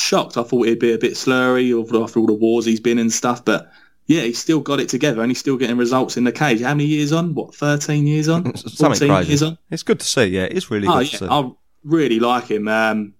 shocked. 0.00 0.36
I 0.36 0.42
thought 0.42 0.66
he'd 0.66 0.78
be 0.80 0.92
a 0.92 0.98
bit 0.98 1.12
slurry 1.12 1.70
after 2.02 2.18
all 2.18 2.26
the 2.26 2.34
wars 2.34 2.64
he's 2.66 2.80
been 2.80 2.98
in 2.98 3.02
and 3.06 3.12
stuff, 3.12 3.44
but 3.44 3.70
yeah, 4.06 4.22
he's 4.22 4.38
still 4.38 4.60
got 4.60 4.80
it 4.80 4.88
together 4.88 5.20
and 5.20 5.30
he's 5.30 5.38
still 5.38 5.56
getting 5.56 5.76
results 5.76 6.16
in 6.16 6.24
the 6.24 6.32
cage. 6.32 6.60
How 6.60 6.74
many 6.74 6.86
years 6.86 7.12
on? 7.12 7.34
What, 7.34 7.54
13 7.54 8.06
years 8.06 8.28
on? 8.28 8.56
Something 8.56 9.08
14 9.08 9.28
years 9.28 9.42
on? 9.42 9.58
It's 9.70 9.82
good 9.82 10.00
to 10.00 10.06
see. 10.06 10.26
Yeah, 10.26 10.44
it's 10.44 10.70
really 10.70 10.86
Oh, 10.88 10.98
good 10.98 11.12
yeah, 11.12 11.18
to 11.18 11.24
see. 11.24 11.30
I 11.30 11.50
really 11.84 12.20
like 12.20 12.46
him. 12.50 12.68
Um, 12.68 13.14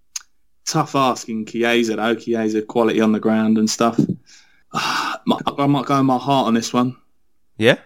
tough 0.65 0.95
asking 0.95 1.47
Chiesa 1.47 1.97
though. 1.97 2.15
Chiesa 2.15 2.63
quality 2.63 3.01
on 3.01 3.13
the 3.13 3.21
ground 3.21 3.59
and 3.59 3.69
stuff. 3.69 3.99
I 4.73 5.19
might 5.27 5.45
go 5.87 5.99
in 5.99 6.07
my 6.07 6.19
heart 6.19 6.47
on 6.47 6.55
this 6.55 6.73
one. 6.73 6.97
Yeah. 7.59 7.79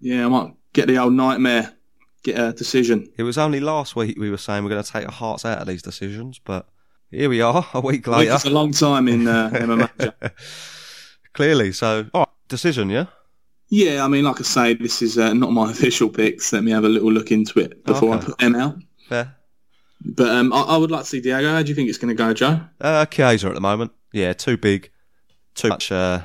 Yeah, 0.00 0.26
I 0.26 0.28
might 0.28 0.54
get 0.72 0.86
the 0.86 0.98
old 0.98 1.12
nightmare, 1.12 1.72
get 2.22 2.38
a 2.38 2.52
decision. 2.52 3.10
It 3.16 3.24
was 3.24 3.36
only 3.36 3.60
last 3.60 3.96
week 3.96 4.18
we 4.18 4.30
were 4.30 4.38
saying 4.38 4.64
we're 4.64 4.70
going 4.70 4.82
to 4.82 4.90
take 4.92 5.06
our 5.06 5.12
hearts 5.12 5.44
out 5.44 5.58
of 5.58 5.66
these 5.66 5.82
decisions, 5.82 6.38
but 6.38 6.68
here 7.10 7.28
we 7.28 7.40
are 7.40 7.66
a 7.74 7.80
week 7.80 8.06
later. 8.06 8.34
It's 8.34 8.44
a 8.44 8.50
long 8.50 8.72
time 8.72 9.08
in 9.08 9.26
uh, 9.26 9.50
MMA. 9.54 10.32
Clearly, 11.38 11.70
so 11.70 12.04
all 12.14 12.22
right, 12.22 12.28
decision, 12.48 12.90
yeah. 12.90 13.06
Yeah, 13.68 14.04
I 14.04 14.08
mean, 14.08 14.24
like 14.24 14.40
I 14.40 14.42
say, 14.42 14.74
this 14.74 15.02
is 15.02 15.16
uh, 15.18 15.32
not 15.34 15.52
my 15.52 15.70
official 15.70 16.08
picks. 16.08 16.52
Let 16.52 16.64
me 16.64 16.72
have 16.72 16.82
a 16.82 16.88
little 16.88 17.12
look 17.12 17.30
into 17.30 17.60
it 17.60 17.84
before 17.84 18.12
Okay. 18.16 18.22
I 18.22 18.26
put 18.26 18.38
them 18.38 18.56
out. 18.56 18.76
Fair. 19.08 19.36
But 20.04 20.30
um, 20.30 20.52
I, 20.52 20.62
I 20.62 20.76
would 20.76 20.90
like 20.90 21.02
to 21.02 21.06
see 21.06 21.20
Diego. 21.20 21.48
How 21.48 21.62
do 21.62 21.68
you 21.68 21.76
think 21.76 21.88
it's 21.88 21.96
going 21.98 22.08
to 22.08 22.20
go, 22.20 22.34
Joe? 22.34 22.60
Uh, 22.80 23.06
Chiesa 23.06 23.46
at 23.46 23.54
the 23.54 23.60
moment, 23.60 23.92
yeah, 24.12 24.32
too 24.32 24.56
big, 24.56 24.90
too 25.54 25.68
much 25.68 25.92
uh, 25.92 26.22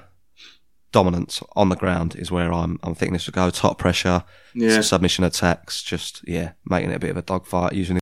dominance 0.92 1.44
on 1.56 1.70
the 1.70 1.76
ground 1.76 2.16
is 2.16 2.32
where 2.32 2.52
I'm. 2.52 2.80
I'm 2.82 2.96
thinking 2.96 3.14
this 3.14 3.28
would 3.28 3.36
go 3.36 3.52
top 3.52 3.78
pressure, 3.78 4.24
Yeah, 4.56 4.82
submission 4.82 5.26
attacks, 5.26 5.84
just 5.84 6.28
yeah, 6.28 6.54
making 6.66 6.90
it 6.90 6.96
a 6.96 7.00
bit 7.00 7.12
of 7.12 7.18
a 7.18 7.22
dogfight 7.22 7.74
using 7.74 8.00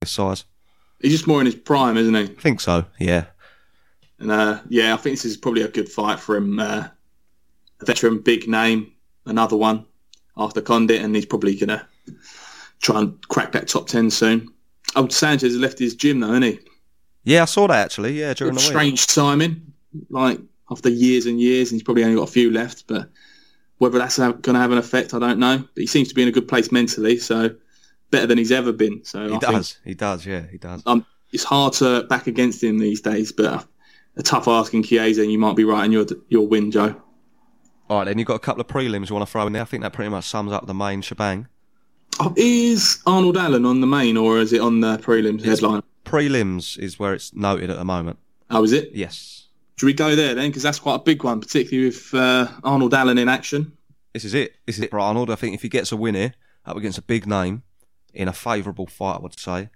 his 0.00 0.10
size. 0.10 0.46
he's 1.02 1.12
just 1.12 1.26
more 1.26 1.40
in 1.40 1.46
his 1.46 1.54
prime, 1.56 1.98
isn't 1.98 2.14
he? 2.14 2.22
I 2.22 2.26
think 2.40 2.62
so. 2.62 2.86
Yeah, 2.98 3.26
And 4.18 4.30
uh, 4.30 4.60
yeah, 4.68 4.94
I 4.94 4.96
think 4.96 5.14
this 5.16 5.24
is 5.24 5.36
probably 5.36 5.62
a 5.62 5.68
good 5.68 5.88
fight 5.88 6.18
for 6.20 6.36
him. 6.36 6.58
Uh, 6.58 6.88
a 7.80 7.84
veteran, 7.84 8.20
big 8.20 8.48
name, 8.48 8.92
another 9.26 9.56
one 9.56 9.84
after 10.36 10.60
Condit, 10.62 11.02
and 11.02 11.14
he's 11.14 11.26
probably 11.26 11.54
going 11.54 11.68
to 11.68 11.86
try 12.80 13.00
and 13.00 13.28
crack 13.28 13.52
that 13.52 13.68
top 13.68 13.86
ten 13.88 14.10
soon. 14.10 14.52
Old 14.94 15.12
Sanchez 15.12 15.52
has 15.52 15.60
left 15.60 15.78
his 15.78 15.94
gym 15.94 16.20
though, 16.20 16.30
isn't 16.30 16.42
he? 16.42 16.58
yeah, 17.24 17.42
I 17.42 17.46
saw 17.46 17.66
that 17.66 17.84
actually. 17.84 18.18
Yeah, 18.18 18.32
during 18.34 18.54
the 18.54 18.60
week. 18.60 18.66
strange 18.66 19.06
timing, 19.08 19.72
like 20.10 20.40
after 20.70 20.88
years 20.88 21.26
and 21.26 21.38
years, 21.40 21.70
and 21.70 21.76
he's 21.78 21.82
probably 21.84 22.04
only 22.04 22.16
got 22.16 22.28
a 22.28 22.32
few 22.32 22.50
left. 22.50 22.86
But 22.86 23.10
whether 23.78 23.98
that's 23.98 24.16
going 24.18 24.40
to 24.42 24.54
have 24.54 24.72
an 24.72 24.78
effect, 24.78 25.12
I 25.12 25.18
don't 25.18 25.38
know. 25.38 25.58
But 25.58 25.80
he 25.82 25.86
seems 25.86 26.08
to 26.08 26.14
be 26.14 26.22
in 26.22 26.28
a 26.28 26.32
good 26.32 26.48
place 26.48 26.72
mentally, 26.72 27.18
so 27.18 27.54
better 28.10 28.26
than 28.26 28.38
he's 28.38 28.52
ever 28.52 28.72
been. 28.72 29.04
So 29.04 29.20
He 29.28 29.34
I 29.34 29.38
think 29.38 29.52
does. 29.52 29.78
He 29.84 29.94
does. 29.94 30.24
Yeah, 30.24 30.46
he 30.50 30.56
does. 30.56 30.82
um, 30.86 31.04
it's 31.32 31.44
hard 31.44 31.74
to 31.74 32.04
back 32.04 32.26
against 32.28 32.62
him 32.62 32.78
these 32.78 33.00
days. 33.02 33.32
But 33.32 33.66
a 34.16 34.22
tough 34.22 34.48
asking 34.48 34.82
Chiesa, 34.84 35.22
and 35.22 35.30
you 35.32 35.38
might 35.38 35.56
be 35.56 35.64
right 35.64 35.84
in 35.84 35.92
your 35.92 36.06
your 36.28 36.46
win, 36.46 36.70
Joe. 36.70 37.00
All 37.88 37.98
right, 37.98 38.04
then 38.04 38.18
you've 38.18 38.26
got 38.26 38.34
a 38.34 38.40
couple 38.40 38.60
of 38.60 38.66
prelims 38.66 39.08
you 39.08 39.14
want 39.14 39.26
to 39.26 39.30
throw 39.30 39.46
in 39.46 39.52
there. 39.52 39.62
I 39.62 39.66
think 39.66 39.82
that 39.82 39.92
pretty 39.92 40.10
much 40.10 40.24
sums 40.24 40.50
up 40.52 40.66
the 40.66 40.74
main 40.74 41.02
shebang. 41.02 41.46
Oh, 42.18 42.32
is 42.36 43.00
Arnold 43.06 43.36
Allen 43.36 43.64
on 43.66 43.80
the 43.80 43.86
main, 43.86 44.16
or 44.16 44.38
is 44.38 44.52
it 44.52 44.60
on 44.60 44.80
the 44.80 44.96
prelims 44.98 45.44
headline? 45.44 45.82
Prelims 46.04 46.78
is 46.78 46.98
where 46.98 47.14
it's 47.14 47.34
noted 47.34 47.70
at 47.70 47.76
the 47.76 47.84
moment. 47.84 48.18
Oh, 48.50 48.64
is 48.64 48.72
it? 48.72 48.90
Yes, 48.92 49.48
Should 49.76 49.86
we 49.86 49.92
go 49.92 50.16
there 50.16 50.34
then? 50.34 50.48
Because 50.48 50.62
that's 50.62 50.78
quite 50.78 50.94
a 50.94 51.00
big 51.00 51.22
one, 51.24 51.40
particularly 51.40 51.88
with 51.88 52.14
uh, 52.14 52.48
Arnold 52.64 52.94
Allen 52.94 53.18
in 53.18 53.28
action. 53.28 53.76
this 54.14 54.24
is 54.24 54.34
it. 54.34 54.54
This 54.66 54.78
is 54.78 54.84
it 54.84 54.90
for 54.90 54.98
Arnold. 55.00 55.30
I 55.30 55.34
think 55.34 55.54
if 55.54 55.62
he 55.62 55.68
gets 55.68 55.92
a 55.92 55.96
win 55.96 56.14
here 56.14 56.32
up 56.64 56.76
against 56.76 56.96
a 56.98 57.02
big 57.02 57.26
name 57.26 57.62
in 58.14 58.28
a 58.28 58.32
favourable 58.32 58.86
fight, 58.86 59.16
I 59.16 59.20
would 59.20 59.38
say. 59.38 59.68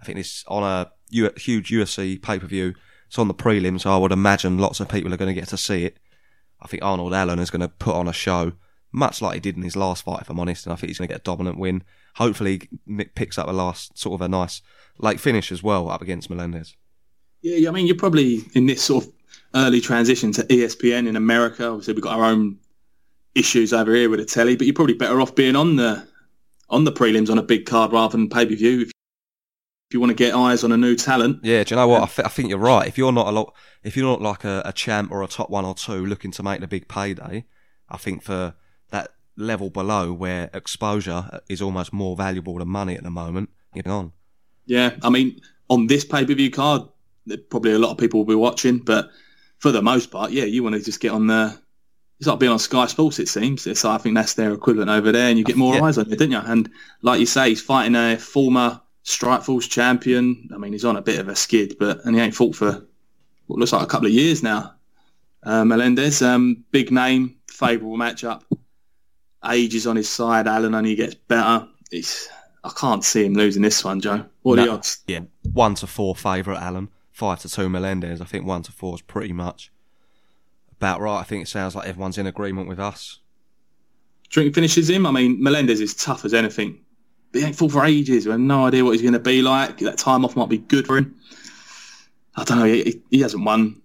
I 0.00 0.04
think 0.04 0.18
this 0.18 0.44
on 0.48 0.62
a 0.62 0.90
huge 1.10 1.70
UFC 1.70 2.20
pay 2.20 2.38
per 2.38 2.46
view. 2.46 2.74
It's 3.06 3.18
on 3.18 3.28
the 3.28 3.34
prelims, 3.34 3.82
so 3.82 3.92
I 3.92 3.96
would 3.98 4.12
imagine 4.12 4.58
lots 4.58 4.80
of 4.80 4.88
people 4.88 5.12
are 5.12 5.16
going 5.16 5.34
to 5.34 5.40
get 5.40 5.48
to 5.48 5.56
see 5.56 5.84
it. 5.84 5.98
I 6.60 6.66
think 6.66 6.82
Arnold 6.82 7.14
Allen 7.14 7.38
is 7.38 7.50
going 7.50 7.60
to 7.60 7.68
put 7.68 7.94
on 7.94 8.08
a 8.08 8.12
show, 8.12 8.52
much 8.92 9.22
like 9.22 9.34
he 9.34 9.40
did 9.40 9.56
in 9.56 9.62
his 9.62 9.76
last 9.76 10.04
fight, 10.04 10.22
if 10.22 10.30
I'm 10.30 10.40
honest. 10.40 10.66
And 10.66 10.72
I 10.72 10.76
think 10.76 10.88
he's 10.88 10.98
going 10.98 11.08
to 11.08 11.14
get 11.14 11.20
a 11.20 11.24
dominant 11.24 11.58
win. 11.58 11.84
Hopefully, 12.16 12.68
Nick 12.86 13.14
picks 13.14 13.38
up 13.38 13.48
a 13.48 13.52
last 13.52 13.96
sort 13.98 14.14
of 14.14 14.24
a 14.24 14.28
nice 14.28 14.62
late 14.98 15.20
finish 15.20 15.52
as 15.52 15.62
well 15.62 15.90
up 15.90 16.02
against 16.02 16.30
Melendez. 16.30 16.74
Yeah, 17.42 17.68
I 17.68 17.72
mean, 17.72 17.86
you're 17.86 17.96
probably 17.96 18.40
in 18.54 18.66
this 18.66 18.82
sort 18.82 19.04
of 19.04 19.12
early 19.54 19.80
transition 19.80 20.32
to 20.32 20.42
ESPN 20.44 21.06
in 21.06 21.16
America. 21.16 21.68
Obviously, 21.68 21.94
we've 21.94 22.02
got 22.02 22.18
our 22.18 22.24
own 22.24 22.58
issues 23.34 23.72
over 23.72 23.94
here 23.94 24.10
with 24.10 24.18
the 24.18 24.26
telly, 24.26 24.56
but 24.56 24.66
you're 24.66 24.74
probably 24.74 24.94
better 24.94 25.20
off 25.20 25.34
being 25.34 25.56
on 25.56 25.76
the 25.76 26.06
on 26.68 26.84
the 26.84 26.92
prelims 26.92 27.30
on 27.30 27.38
a 27.38 27.42
big 27.42 27.64
card 27.64 27.92
rather 27.92 28.16
than 28.16 28.28
pay 28.28 28.44
per 28.44 28.54
view 28.54 28.80
if, 28.82 28.90
if 29.88 29.94
you 29.94 30.00
want 30.00 30.10
to 30.10 30.14
get 30.16 30.34
eyes 30.34 30.64
on 30.64 30.72
a 30.72 30.76
new 30.76 30.96
talent. 30.96 31.38
Yeah, 31.44 31.62
do 31.62 31.74
you 31.74 31.80
know 31.80 31.86
what? 31.86 32.02
I, 32.02 32.06
th- 32.06 32.26
I 32.26 32.28
think 32.28 32.48
you're 32.48 32.58
right. 32.58 32.88
If 32.88 32.98
you're 32.98 33.12
not 33.12 33.28
a 33.28 33.30
lot, 33.30 33.54
if 33.84 33.96
you're 33.96 34.06
not 34.06 34.20
like 34.20 34.42
a, 34.42 34.62
a 34.64 34.72
champ 34.72 35.12
or 35.12 35.22
a 35.22 35.28
top 35.28 35.48
one 35.48 35.64
or 35.64 35.74
two 35.76 36.04
looking 36.04 36.32
to 36.32 36.42
make 36.42 36.60
the 36.60 36.66
big 36.66 36.88
payday, 36.88 37.44
I 37.88 37.96
think 37.96 38.24
for 38.24 38.54
that 38.90 39.12
level 39.36 39.70
below 39.70 40.12
where 40.12 40.50
exposure 40.52 41.40
is 41.48 41.62
almost 41.62 41.92
more 41.92 42.16
valuable 42.16 42.58
than 42.58 42.68
money 42.68 42.96
at 42.96 43.04
the 43.04 43.10
moment. 43.10 43.50
Getting 43.74 43.92
on. 43.92 44.12
Yeah, 44.64 44.96
I 45.02 45.10
mean, 45.10 45.40
on 45.70 45.86
this 45.86 46.04
pay 46.04 46.26
per 46.26 46.34
view 46.34 46.50
card, 46.50 46.82
there- 47.26 47.36
probably 47.38 47.72
a 47.72 47.78
lot 47.78 47.92
of 47.92 47.98
people 47.98 48.18
will 48.18 48.24
be 48.26 48.34
watching, 48.34 48.78
but 48.78 49.10
for 49.58 49.70
the 49.70 49.82
most 49.82 50.10
part, 50.10 50.32
yeah, 50.32 50.44
you 50.44 50.64
want 50.64 50.74
to 50.74 50.82
just 50.82 51.00
get 51.00 51.12
on 51.12 51.28
the. 51.28 51.56
It's 52.18 52.26
like 52.26 52.38
being 52.40 52.50
on 52.50 52.58
Sky 52.58 52.86
Sports, 52.86 53.18
it 53.18 53.28
seems. 53.28 53.66
It's 53.68 53.84
I 53.84 53.98
think 53.98 54.16
that's 54.16 54.34
their 54.34 54.52
equivalent 54.52 54.90
over 54.90 55.12
there, 55.12 55.28
and 55.28 55.38
you 55.38 55.44
get 55.44 55.56
more 55.56 55.76
Yeah. 55.76 55.82
eyes 55.84 55.96
on 55.98 56.10
it, 56.10 56.18
don't 56.18 56.30
you? 56.32 56.38
And 56.38 56.68
like 57.02 57.20
you 57.20 57.26
say, 57.26 57.50
he's 57.50 57.60
fighting 57.62 57.94
a 57.94 58.16
former 58.16 58.80
Strikeforce 59.06 59.70
champion. 59.70 60.48
I 60.52 60.58
mean, 60.58 60.72
he's 60.72 60.84
on 60.84 60.96
a 60.96 61.02
bit 61.02 61.20
of 61.20 61.28
a 61.28 61.36
skid, 61.36 61.76
but 61.78 62.04
and 62.04 62.16
he 62.16 62.20
ain't 62.20 62.34
fought 62.34 62.56
for 62.56 62.84
what 63.46 63.58
looks 63.58 63.72
like 63.72 63.82
a 63.82 63.86
couple 63.86 64.08
of 64.08 64.12
years 64.12 64.42
now. 64.42 64.74
Uh, 65.44 65.64
Melendez, 65.64 66.22
um, 66.22 66.64
big 66.72 66.90
name, 66.90 67.36
favourable 67.48 67.96
matchup. 67.96 68.42
Age 69.48 69.76
is 69.76 69.86
on 69.86 69.94
his 69.94 70.08
side. 70.08 70.48
Allen 70.48 70.74
only 70.74 70.96
gets 70.96 71.14
better. 71.14 71.68
It's, 71.92 72.28
I 72.64 72.70
can't 72.76 73.04
see 73.04 73.24
him 73.24 73.34
losing 73.34 73.62
this 73.62 73.84
one, 73.84 74.00
Joe. 74.00 74.26
What 74.42 74.58
are 74.58 74.66
the 74.66 74.72
odds? 74.72 75.04
Yeah, 75.06 75.20
one 75.52 75.76
to 75.76 75.86
four 75.86 76.16
favourite 76.16 76.60
Allen, 76.60 76.88
five 77.12 77.38
to 77.40 77.48
two 77.48 77.68
Melendez. 77.68 78.20
I 78.20 78.24
think 78.24 78.44
one 78.44 78.64
to 78.64 78.72
four 78.72 78.96
is 78.96 79.02
pretty 79.02 79.32
much 79.32 79.70
about 80.72 81.00
right. 81.00 81.20
I 81.20 81.22
think 81.22 81.44
it 81.44 81.48
sounds 81.48 81.76
like 81.76 81.86
everyone's 81.86 82.18
in 82.18 82.26
agreement 82.26 82.68
with 82.68 82.80
us. 82.80 83.20
Drink 84.30 84.52
finishes 84.52 84.90
him. 84.90 85.06
I 85.06 85.12
mean, 85.12 85.40
Melendez 85.40 85.80
is 85.80 85.94
tough 85.94 86.24
as 86.24 86.34
anything. 86.34 86.80
But 87.36 87.42
he 87.42 87.48
ain't 87.48 87.56
fought 87.56 87.72
for 87.72 87.84
ages. 87.84 88.24
We 88.24 88.30
have 88.30 88.40
no 88.40 88.64
idea 88.64 88.82
what 88.82 88.92
he's 88.92 89.02
going 89.02 89.12
to 89.12 89.18
be 89.18 89.42
like. 89.42 89.76
That 89.80 89.98
time 89.98 90.24
off 90.24 90.36
might 90.36 90.48
be 90.48 90.56
good 90.56 90.86
for 90.86 90.96
him. 90.96 91.14
I 92.34 92.44
don't 92.44 92.60
know. 92.60 92.64
He, 92.64 93.02
he 93.10 93.20
hasn't 93.20 93.44
won 93.44 93.82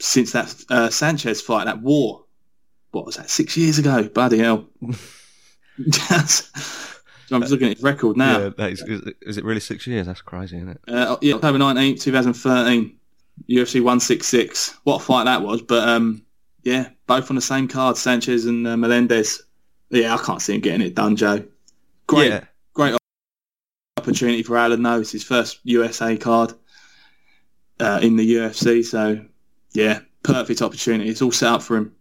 since 0.00 0.32
that 0.32 0.54
uh, 0.70 0.88
Sanchez 0.88 1.42
fight, 1.42 1.66
that 1.66 1.82
war. 1.82 2.24
What 2.92 3.04
was 3.04 3.16
that? 3.16 3.28
Six 3.28 3.54
years 3.58 3.78
ago. 3.78 4.04
Bloody 4.04 4.38
hell. 4.38 4.66
I'm 4.80 4.94
just 7.42 7.50
looking 7.50 7.68
at 7.68 7.74
his 7.74 7.82
record 7.82 8.16
now. 8.16 8.38
Yeah, 8.38 8.48
that 8.56 8.72
is, 8.72 8.82
is 9.20 9.36
it 9.36 9.44
really 9.44 9.60
six 9.60 9.86
years? 9.86 10.06
That's 10.06 10.22
crazy, 10.22 10.56
isn't 10.56 10.70
it? 10.70 10.80
Uh, 10.88 11.18
yeah, 11.20 11.34
October 11.34 11.58
19th, 11.58 12.00
2013, 12.00 12.96
UFC 13.50 13.82
166. 13.82 14.74
What 14.84 15.02
a 15.02 15.04
fight 15.04 15.24
that 15.24 15.42
was. 15.42 15.60
But 15.60 15.86
um, 15.86 16.24
yeah, 16.62 16.88
both 17.06 17.30
on 17.30 17.36
the 17.36 17.42
same 17.42 17.68
card, 17.68 17.98
Sanchez 17.98 18.46
and 18.46 18.66
uh, 18.66 18.78
Melendez. 18.78 19.42
Yeah, 19.90 20.14
I 20.14 20.16
can't 20.16 20.40
see 20.40 20.54
him 20.54 20.62
getting 20.62 20.86
it 20.86 20.94
done, 20.94 21.14
Joe. 21.14 21.44
Great, 22.08 22.30
Yeah, 22.30 22.44
great 22.74 22.96
opportunity 23.96 24.42
for 24.42 24.56
Allen, 24.56 24.82
though. 24.82 25.00
It's 25.00 25.12
his 25.12 25.22
first 25.24 25.60
USA 25.64 26.16
card 26.16 26.54
uh, 27.80 28.00
in 28.02 28.16
the 28.16 28.34
UFC. 28.34 28.84
So, 28.84 29.24
yeah, 29.72 30.00
perfect 30.22 30.62
opportunity. 30.62 31.10
It's 31.10 31.22
all 31.22 31.30
set 31.32 31.52
up 31.52 31.62
for 31.62 31.76
him. 31.76 31.94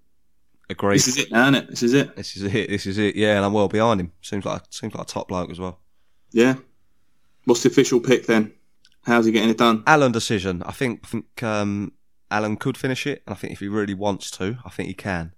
agreed. 0.69 0.95
This 0.95 1.07
is 1.07 1.17
it 1.17 1.31
now, 1.31 1.43
isn't 1.43 1.55
it? 1.55 1.69
This 1.69 1.83
is 1.83 1.93
it. 1.93 2.15
This 2.15 2.35
is 2.37 2.43
it. 2.43 2.69
This 2.69 2.85
is 2.85 2.97
it. 2.97 3.15
Yeah, 3.15 3.35
and 3.35 3.45
I'm 3.45 3.53
well 3.53 3.67
behind 3.67 3.99
him. 3.99 4.11
Seems 4.21 4.45
like 4.45 4.63
seems 4.69 4.95
like 4.95 5.03
a 5.03 5.07
top 5.07 5.27
bloke 5.27 5.51
as 5.51 5.59
well. 5.59 5.79
Yeah. 6.31 6.55
What's 7.45 7.63
the 7.63 7.69
official 7.69 7.99
pick 7.99 8.25
then? 8.25 8.53
How's 9.03 9.25
he 9.25 9.31
getting 9.31 9.49
it 9.49 9.57
done? 9.57 9.83
Allen 9.87 10.11
decision. 10.11 10.63
I 10.63 10.71
think 10.71 11.01
I 11.03 11.07
think 11.07 11.43
um, 11.43 11.93
Allen 12.31 12.57
could 12.57 12.77
finish 12.77 13.07
it, 13.07 13.23
and 13.25 13.33
I 13.33 13.37
think 13.37 13.53
if 13.53 13.59
he 13.59 13.67
really 13.67 13.93
wants 13.93 14.29
to, 14.31 14.57
I 14.65 14.69
think 14.69 14.87
he 14.87 14.93
can. 14.93 15.33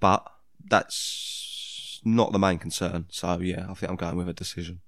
But 0.00 0.26
that's 0.68 1.43
not 2.04 2.32
the 2.32 2.38
main 2.38 2.58
concern. 2.58 3.06
So 3.10 3.38
yeah, 3.38 3.66
I 3.68 3.74
think 3.74 3.90
I'm 3.90 3.96
going 3.96 4.16
with 4.16 4.28
a 4.28 4.34
decision. 4.34 4.80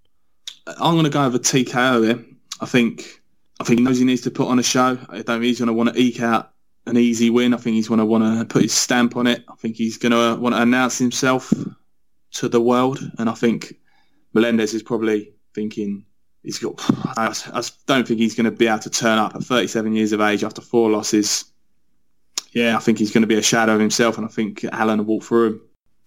I'm 0.66 0.94
going 0.94 1.04
to 1.04 1.10
go 1.10 1.28
with 1.28 1.36
a 1.36 1.38
TKO 1.38 2.04
here. 2.04 2.24
I 2.60 2.66
think 2.66 3.22
I 3.60 3.64
think 3.64 3.80
he 3.80 3.84
knows 3.84 3.98
he 3.98 4.04
needs 4.04 4.22
to 4.22 4.30
put 4.30 4.48
on 4.48 4.58
a 4.58 4.62
show. 4.62 4.98
I 5.08 5.16
don't 5.16 5.26
think 5.26 5.44
he's 5.44 5.58
going 5.58 5.68
to 5.68 5.72
want 5.72 5.94
to 5.94 6.00
eke 6.00 6.20
out 6.20 6.52
an 6.86 6.96
easy 6.96 7.30
win. 7.30 7.54
I 7.54 7.56
think 7.56 7.74
he's 7.74 7.88
going 7.88 8.00
to 8.00 8.06
want 8.06 8.24
to 8.24 8.44
put 8.44 8.62
his 8.62 8.72
stamp 8.72 9.16
on 9.16 9.26
it. 9.26 9.44
I 9.48 9.54
think 9.56 9.76
he's 9.76 9.98
going 9.98 10.12
to 10.12 10.40
want 10.40 10.54
to 10.54 10.62
announce 10.62 10.98
himself 10.98 11.52
to 12.32 12.48
the 12.48 12.60
world. 12.60 13.00
And 13.18 13.28
I 13.28 13.34
think 13.34 13.74
Melendez 14.34 14.74
is 14.74 14.82
probably 14.82 15.32
thinking 15.54 16.04
he's 16.42 16.58
got. 16.58 16.74
I 17.18 17.34
I 17.52 17.62
don't 17.86 18.06
think 18.06 18.20
he's 18.20 18.34
going 18.34 18.44
to 18.44 18.50
be 18.50 18.66
able 18.66 18.80
to 18.80 18.90
turn 18.90 19.18
up 19.18 19.34
at 19.34 19.42
37 19.42 19.94
years 19.94 20.12
of 20.12 20.20
age 20.20 20.44
after 20.44 20.60
four 20.60 20.90
losses. 20.90 21.44
Yeah, 22.52 22.76
I 22.76 22.80
think 22.80 22.98
he's 22.98 23.10
going 23.10 23.22
to 23.22 23.28
be 23.28 23.36
a 23.36 23.42
shadow 23.42 23.74
of 23.74 23.80
himself, 23.80 24.16
and 24.16 24.26
I 24.26 24.30
think 24.30 24.64
Allen 24.64 24.98
will 24.98 25.06
walk 25.06 25.24
through 25.24 25.46
him. 25.46 25.60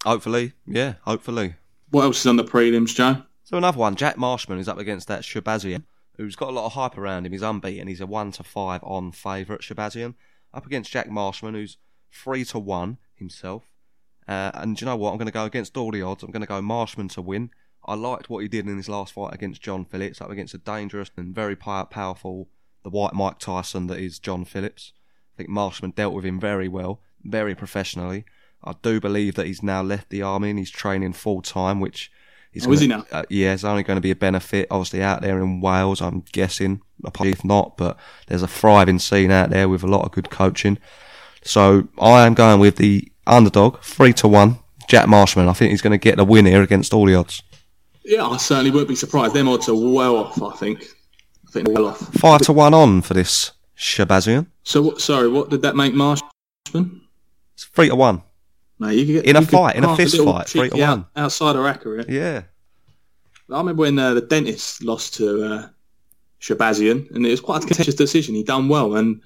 Hopefully, 0.06 0.54
yeah, 0.66 0.94
hopefully. 1.02 1.56
What 1.90 2.04
else 2.04 2.20
is 2.22 2.28
on 2.28 2.38
the 2.38 2.44
prelims, 2.44 2.96
Joe? 2.96 3.24
So 3.44 3.58
another 3.58 3.80
one, 3.80 3.96
Jack 3.96 4.18
Marshman 4.18 4.60
is 4.60 4.68
up 4.68 4.78
against 4.78 5.08
that 5.08 5.22
Shahbazyan, 5.22 5.84
who's 6.18 6.36
got 6.36 6.50
a 6.50 6.52
lot 6.52 6.68
of 6.68 6.74
hype 6.74 6.98
around 6.98 7.26
him. 7.26 7.32
He's 7.32 7.42
unbeaten. 7.42 7.88
He's 7.88 8.02
a 8.02 8.06
one 8.06 8.32
to 8.34 8.44
five 8.44 8.84
on 8.84 9.12
favourite 9.12 9.62
Shahbazyan, 9.62 10.14
up 10.54 10.66
against 10.66 10.92
Jack 10.92 11.10
Marshman, 11.10 11.56
who's 11.56 11.78
three 12.12 12.46
to 12.46 12.60
one 12.60 12.98
himself. 13.16 13.64
Uh, 14.28 14.52
and 14.54 14.78
do 14.78 14.86
you 14.86 14.86
know 14.86 14.96
what? 14.96 15.12
I'm 15.12 15.18
going 15.18 15.26
to 15.26 15.34
go 15.34 15.46
against 15.46 15.76
all 15.76 15.92
the 15.92 16.04
odds. 16.04 16.22
I'm 16.22 16.32
going 16.32 16.42
to 16.42 16.48
go 16.48 16.62
Marshman 16.62 17.08
to 17.10 17.22
win. 17.22 17.50
I 17.84 17.96
liked 17.96 18.30
what 18.30 18.44
he 18.44 18.48
did 18.48 18.68
in 18.68 18.78
his 18.78 18.88
last 18.88 19.14
fight 19.14 19.34
against 19.34 19.62
John 19.62 19.84
Phillips, 19.84 20.22
up 20.22 20.30
against 20.30 20.54
a 20.54 20.60
dangerous 20.60 21.10
and 21.18 21.34
very 21.34 21.56
powerful, 21.56 22.48
the 22.84 22.90
white 22.90 23.14
Mike 23.14 23.40
Tyson 23.40 23.88
that 23.88 23.98
is 23.98 24.20
John 24.20 24.46
Phillips. 24.46 24.94
I 25.34 25.38
think 25.38 25.50
Marshman 25.50 25.92
dealt 25.92 26.14
with 26.14 26.26
him 26.26 26.40
very 26.40 26.68
well, 26.68 27.02
very 27.24 27.56
professionally. 27.56 28.26
I 28.64 28.74
do 28.82 29.00
believe 29.00 29.36
that 29.36 29.46
he's 29.48 29.64
now 29.64 29.82
left 29.82 30.10
the 30.10 30.22
army 30.22 30.50
and 30.50 30.60
he's 30.60 30.72
training 30.72 31.14
full 31.14 31.42
time, 31.42 31.80
which 31.80 32.12
is 32.54 32.68
Oh, 32.68 32.72
is 32.72 32.82
he 32.82 32.88
now? 32.88 33.06
Uh, 33.12 33.24
yeah, 33.30 33.54
it's 33.54 33.64
only 33.64 33.84
going 33.84 33.98
to 33.98 34.02
be 34.02 34.12
a 34.12 34.16
benefit, 34.16 34.68
obviously, 34.72 35.02
out 35.02 35.22
there 35.22 35.40
in 35.40 35.62
Wales, 35.62 36.02
I'm 36.02 36.24
guessing. 36.32 36.82
If 37.22 37.46
not, 37.46 37.78
but 37.78 37.98
there's 38.28 38.44
a 38.44 38.48
thriving 38.48 39.00
scene 39.00 39.32
out 39.32 39.52
there 39.52 39.70
with 39.70 39.84
a 39.84 39.88
lot 39.88 40.04
of 40.06 40.12
good 40.12 40.30
coaching. 40.30 40.78
So 41.44 41.88
I 41.98 42.26
am 42.26 42.34
going 42.34 42.60
with 42.60 42.76
the 42.76 43.10
underdog, 43.26 43.80
three 43.82 44.12
to 44.14 44.28
one, 44.28 44.60
Jack 44.90 45.08
Marshman. 45.08 45.48
I 45.48 45.54
think 45.54 45.72
he's 45.72 45.82
going 45.82 45.92
to 45.92 45.98
get 45.98 46.18
the 46.18 46.26
win 46.26 46.46
here 46.46 46.62
against 46.62 46.94
all 46.94 47.06
the 47.06 47.16
odds. 47.16 47.42
Yeah, 48.04 48.26
I 48.26 48.38
certainly 48.38 48.72
wouldn't 48.72 48.90
be 48.90 48.96
surprised. 48.96 49.34
Them 49.34 49.48
odds 49.48 49.70
are 49.70 49.76
well 49.76 50.18
off. 50.18 50.42
I 50.42 50.52
think. 50.58 50.84
I 51.48 51.52
think 51.52 51.68
they're 51.68 51.76
well 51.76 51.88
off. 51.88 52.00
Five 52.16 52.42
to 52.42 52.54
one 52.54 52.74
on 52.74 53.02
for 53.02 53.14
this 53.14 53.52
Shahbazyan. 53.78 54.48
So, 54.64 54.96
sorry, 54.98 55.30
what 55.30 55.50
did 55.50 55.62
that 55.62 55.76
make 55.76 55.94
Marshman? 55.94 56.30
It's 57.54 57.64
three 57.64 57.88
to 57.88 57.96
one. 57.96 58.24
No, 58.80 58.90
you 58.90 59.06
could 59.06 59.12
get 59.24 59.26
In 59.26 59.36
a 59.36 59.42
fight, 59.42 59.76
in 59.76 59.84
a 59.84 59.96
fist 59.96 60.16
little 60.16 60.34
fight, 60.34 60.48
three 60.48 60.70
to 60.70 60.84
out- 60.84 60.98
one. 60.98 61.06
outside 61.16 61.56
of 61.56 61.64
Raka. 61.64 62.06
Yeah. 62.08 62.16
Yeah. 62.16 62.42
I 63.52 63.58
remember 63.58 63.82
when 63.82 63.98
uh, 64.00 64.14
the 64.14 64.22
dentist 64.22 64.84
lost 64.84 65.16
to 65.16 65.44
uh, 65.44 65.68
Shahbazyan, 66.40 67.10
and 67.12 67.26
it 67.26 67.32
was 67.32 67.42
quite 67.42 67.64
a 67.64 67.68
contentious 67.68 67.96
decision. 67.96 68.36
He 68.36 68.44
done 68.44 68.70
well, 68.70 68.96
and 68.96 69.22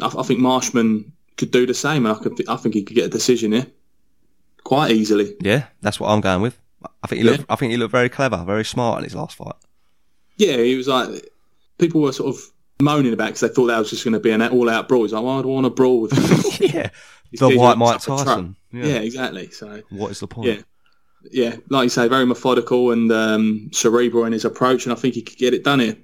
I, 0.00 0.06
I 0.18 0.22
think 0.22 0.38
Marshman 0.40 1.12
could 1.36 1.50
do 1.50 1.66
the 1.66 1.74
same, 1.74 2.06
and 2.06 2.14
I 2.16 2.20
could, 2.20 2.46
I 2.48 2.56
think 2.56 2.74
he 2.74 2.82
could 2.82 2.94
get 2.94 3.06
a 3.06 3.08
decision 3.08 3.52
here 3.52 3.66
quite 4.64 4.90
easily. 4.92 5.34
Yeah, 5.40 5.64
that's 5.80 5.98
what 5.98 6.10
I'm 6.10 6.20
going 6.20 6.42
with. 6.42 6.60
I 7.02 7.06
think 7.06 7.22
he 7.22 7.24
looked. 7.28 7.44
I 7.48 7.56
think 7.56 7.70
he 7.72 7.78
looked 7.78 7.92
very 7.92 8.08
clever, 8.10 8.44
very 8.44 8.64
smart 8.64 8.98
in 8.98 9.04
his 9.04 9.14
last 9.14 9.36
fight. 9.36 9.54
Yeah, 10.36 10.56
he 10.58 10.76
was 10.76 10.86
like 10.88 11.08
people 11.78 12.02
were 12.02 12.12
sort 12.12 12.34
of 12.36 12.42
moaning 12.82 13.12
about 13.14 13.26
because 13.28 13.40
they 13.40 13.48
thought 13.48 13.66
that 13.68 13.78
was 13.78 13.88
just 13.90 14.04
going 14.04 14.12
to 14.14 14.20
be 14.20 14.30
an 14.30 14.42
all-out 14.42 14.88
brawl. 14.88 15.02
He's 15.04 15.12
like, 15.12 15.22
well, 15.24 15.38
I 15.38 15.42
don't 15.42 15.52
want 15.52 15.64
to 15.64 15.70
brawl 15.70 16.00
with 16.02 16.12
him. 16.12 16.68
yeah, 16.74 16.90
the 17.38 17.56
white 17.56 17.78
Mike 17.78 18.00
top 18.00 18.18
of 18.20 18.24
the 18.24 18.24
Tyson. 18.24 18.56
Yeah. 18.72 18.84
Yeah. 18.86 18.94
exactly. 18.98 19.50
So 19.50 19.82
What 19.90 20.10
is 20.10 20.20
the 20.20 20.26
point? 20.26 20.48
yeah, 20.48 20.60
yeah, 21.30 21.56
like 21.70 21.84
you 21.84 21.88
say, 21.88 22.06
very 22.08 22.26
methodical 22.26 22.90
and 22.90 23.10
um, 23.12 23.70
cerebral 23.72 24.24
in 24.24 24.32
his 24.32 24.44
approach, 24.44 24.84
and 24.84 24.92
I 24.92 24.96
think 24.96 25.14
he 25.14 25.22
could 25.22 25.38
get 25.38 25.54
it 25.54 25.64
done 25.64 25.80
here. 25.80 25.96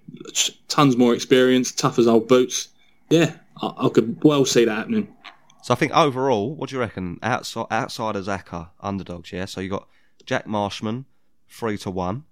Tons 0.69 0.97
more 0.97 1.15
experience, 1.15 1.73
tough 1.73 1.99
as 1.99 2.07
old 2.07 2.29
boots. 2.29 2.69
Yeah, 3.11 3.35
I, 3.61 3.73
I 3.87 3.89
could 3.89 4.23
well 4.23 4.45
see 4.45 4.65
that 4.65 4.75
happening. 4.77 5.15
So 5.63 5.75
I 5.75 5.77
think 5.77 5.93
overall, 5.95 6.55
what 6.55 6.71
do 6.71 6.77
you 6.77 6.81
reckon? 6.81 7.19
Outside, 7.23 7.67
outside 7.71 8.17
of 8.17 8.25
Zaka, 8.25 8.71
underdogs. 8.81 9.31
Yeah. 9.33 9.45
So 9.45 9.61
you 9.61 9.69
got 9.69 9.87
Jack 10.25 10.47
Marshman, 10.47 11.05
three 11.49 11.77
to 11.79 11.91
one. 11.91 12.25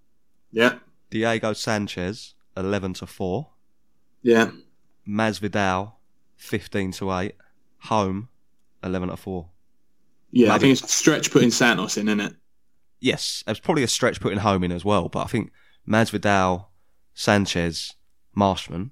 Yeah, 0.51 0.79
Diego 1.11 1.53
Sanchez, 1.53 2.35
eleven 2.57 2.95
to 2.95 3.07
four. 3.07 3.51
yeah, 4.23 4.51
Masvidal, 5.07 5.93
fifteen 6.37 6.93
to 6.93 7.13
eight. 7.13 7.35
Holm, 7.83 8.29
eleven 8.83 9.09
to 9.09 9.17
four. 9.17 9.49
yeah. 10.31 10.53
I 10.55 10.59
think 10.59 10.73
it's 10.73 10.83
a 10.83 10.89
stretch 10.89 11.31
putting 11.31 11.51
Santos 11.51 11.97
in, 11.97 12.09
isn't 12.09 12.21
it? 12.21 12.35
Yes, 13.01 13.43
it 13.47 13.51
was 13.51 13.61
probably 13.61 13.83
a 13.85 13.89
stretch 13.89 14.21
putting 14.21 14.39
Holm 14.39 14.65
in 14.65 14.73
as 14.73 14.85
well, 14.85 15.09
but 15.09 15.21
I 15.21 15.27
think 15.29 15.53
Masvidal, 15.89 16.67
Sanchez, 17.15 17.95
Marshman. 18.35 18.91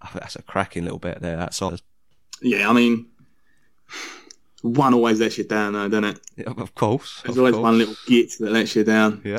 I 0.00 0.08
think 0.08 0.20
that's 0.22 0.36
a 0.36 0.42
cracking 0.42 0.84
little 0.84 0.98
bit 0.98 1.20
there. 1.20 1.38
Outside. 1.38 1.80
Yeah, 2.42 2.68
I 2.68 2.72
mean, 2.72 3.06
one 4.62 4.94
always 4.94 5.20
lets 5.20 5.38
you 5.38 5.44
down, 5.44 5.74
though, 5.74 5.88
doesn't 5.88 6.04
it? 6.04 6.20
Yeah, 6.36 6.52
of 6.56 6.74
course. 6.74 7.22
There's 7.24 7.36
of 7.36 7.40
always 7.40 7.54
course. 7.54 7.62
one 7.62 7.78
little 7.78 7.94
git 8.06 8.32
that 8.40 8.52
lets 8.52 8.74
you 8.76 8.84
down. 8.84 9.20
Yeah. 9.24 9.38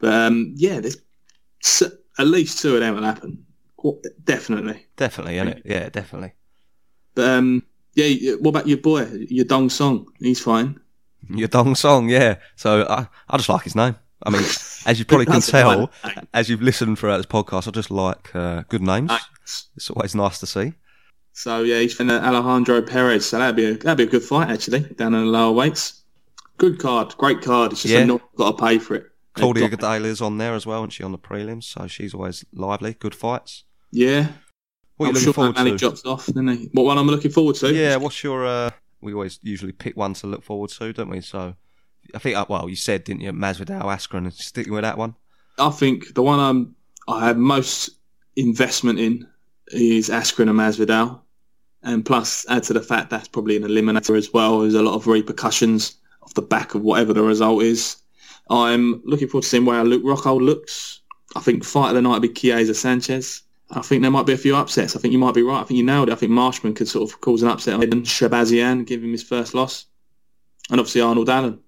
But 0.00 0.12
um, 0.12 0.52
yeah, 0.56 0.80
there's 0.80 0.96
s- 1.62 1.82
at 2.18 2.26
least 2.26 2.60
two 2.62 2.74
of 2.74 2.80
them 2.80 2.94
will 2.94 3.02
happen. 3.02 3.44
Definitely. 4.24 4.86
Definitely, 4.96 5.36
isn't 5.36 5.48
it? 5.48 5.62
Yeah, 5.64 5.88
definitely. 5.88 6.32
But 7.14 7.28
um, 7.30 7.62
yeah, 7.94 8.34
what 8.34 8.50
about 8.50 8.66
your 8.68 8.78
boy, 8.78 9.04
Yadong 9.04 9.70
Song? 9.70 10.06
He's 10.18 10.40
fine. 10.40 10.80
Yadong 11.30 11.76
Song, 11.76 12.08
yeah. 12.08 12.36
So 12.56 12.86
I, 12.88 13.06
I 13.28 13.36
just 13.36 13.48
like 13.48 13.62
his 13.62 13.76
name. 13.76 13.96
I 14.22 14.30
mean, 14.30 14.42
as 14.86 14.98
you 14.98 15.04
probably 15.04 15.26
can 15.26 15.40
tell, 15.40 15.90
as 16.34 16.48
you've 16.48 16.62
listened 16.62 16.98
throughout 16.98 17.18
this 17.18 17.26
podcast, 17.26 17.68
I 17.68 17.70
just 17.70 17.90
like 17.90 18.34
uh, 18.34 18.62
good 18.68 18.82
names. 18.82 19.12
It's 19.76 19.90
always 19.90 20.14
nice 20.14 20.38
to 20.40 20.46
see. 20.46 20.74
So 21.32 21.62
yeah, 21.62 21.78
he's 21.80 21.94
fighting 21.94 22.10
Alejandro 22.10 22.82
Perez. 22.82 23.26
So 23.26 23.38
that'd 23.38 23.56
be 23.56 23.64
a, 23.66 23.74
that'd 23.74 23.96
be 23.98 24.04
a 24.04 24.06
good 24.06 24.22
fight 24.22 24.50
actually 24.50 24.80
down 24.80 25.14
in 25.14 25.24
the 25.24 25.30
lower 25.30 25.52
weights. 25.52 26.02
Good 26.58 26.78
card, 26.78 27.14
great 27.16 27.40
card. 27.40 27.72
It's 27.72 27.82
just 27.82 27.94
Yeah. 27.94 28.04
not 28.04 28.20
got 28.36 28.58
to 28.58 28.62
pay 28.62 28.78
for 28.78 28.94
it. 28.96 29.06
Claudia 29.34 29.68
Gadelha's 29.70 30.20
on 30.20 30.38
there 30.38 30.54
as 30.54 30.66
well, 30.66 30.82
and 30.82 30.92
she 30.92 31.02
on 31.02 31.12
the 31.12 31.18
prelims, 31.18 31.64
so 31.64 31.86
she's 31.86 32.12
always 32.12 32.44
lively. 32.52 32.94
Good 32.94 33.14
fights. 33.14 33.64
Yeah, 33.92 34.28
What 35.00 35.08
I'm 35.08 35.14
you 35.14 35.20
sure 35.22 35.28
looking 35.28 35.54
forward 35.54 35.70
to? 35.70 35.76
drops 35.78 36.04
off. 36.04 36.26
Then 36.26 36.48
he? 36.48 36.68
What 36.72 36.84
one 36.84 36.98
I'm 36.98 37.06
looking 37.06 37.30
forward 37.30 37.56
to? 37.56 37.72
Yeah, 37.72 37.96
what's 37.96 38.22
your? 38.22 38.44
Uh, 38.44 38.70
we 39.00 39.14
always 39.14 39.40
usually 39.42 39.72
pick 39.72 39.96
one 39.96 40.12
to 40.12 40.26
look 40.26 40.44
forward 40.44 40.68
to, 40.72 40.92
don't 40.92 41.08
we? 41.08 41.22
So, 41.22 41.54
I 42.14 42.18
think, 42.18 42.36
uh, 42.36 42.44
well, 42.50 42.68
you 42.68 42.76
said, 42.76 43.04
didn't 43.04 43.22
you, 43.22 43.32
Masvidal, 43.32 43.84
Askren, 43.84 44.30
sticking 44.30 44.74
with 44.74 44.82
that 44.82 44.98
one? 44.98 45.14
I 45.58 45.70
think 45.70 46.12
the 46.12 46.22
one 46.22 46.38
I'm 46.38 46.76
I 47.08 47.28
have 47.28 47.38
most 47.38 47.88
investment 48.36 48.98
in 48.98 49.26
is 49.68 50.10
Askren 50.10 50.50
and 50.50 50.58
Masvidal, 50.58 51.18
and 51.82 52.04
plus 52.04 52.44
add 52.50 52.64
to 52.64 52.74
the 52.74 52.82
fact 52.82 53.08
that's 53.08 53.28
probably 53.28 53.56
an 53.56 53.62
eliminator 53.62 54.18
as 54.18 54.34
well. 54.34 54.60
There's 54.60 54.74
a 54.74 54.82
lot 54.82 54.96
of 54.96 55.06
repercussions 55.06 55.94
off 56.22 56.34
the 56.34 56.42
back 56.42 56.74
of 56.74 56.82
whatever 56.82 57.14
the 57.14 57.22
result 57.22 57.62
is. 57.62 57.96
I'm 58.50 59.00
looking 59.06 59.28
forward 59.28 59.44
to 59.44 59.48
seeing 59.48 59.64
where 59.64 59.82
Luke 59.82 60.04
Rockhold 60.04 60.44
looks. 60.44 61.00
I 61.36 61.40
think 61.40 61.64
fight 61.64 61.88
of 61.88 61.94
the 61.94 62.02
night 62.02 62.12
will 62.12 62.20
be 62.20 62.28
Chiesa 62.28 62.74
Sanchez. 62.74 63.44
I 63.72 63.82
think 63.82 64.02
there 64.02 64.10
might 64.10 64.26
be 64.26 64.32
a 64.32 64.38
few 64.38 64.56
upsets. 64.56 64.96
I 64.96 64.98
think 64.98 65.12
you 65.12 65.18
might 65.18 65.34
be 65.34 65.42
right. 65.42 65.60
I 65.60 65.64
think 65.64 65.78
you 65.78 65.84
nailed 65.84 66.08
it. 66.08 66.12
I 66.12 66.16
think 66.16 66.32
Marshman 66.32 66.74
could 66.74 66.88
sort 66.88 67.08
of 67.08 67.20
cause 67.20 67.42
an 67.42 67.48
upset 67.48 67.74
on 67.74 67.80
Shahbazyan, 67.80 68.86
give 68.86 69.02
him 69.02 69.12
his 69.12 69.22
first 69.22 69.54
loss, 69.54 69.86
and 70.70 70.80
obviously 70.80 71.00
Arnold 71.00 71.28
Allen. 71.28 71.60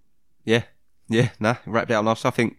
Yeah, 0.44 0.64
yeah, 1.08 1.30
nah, 1.38 1.56
wrapped 1.64 1.90
it 1.90 1.94
up 1.94 2.04
nice. 2.04 2.24
I 2.24 2.30
think, 2.30 2.58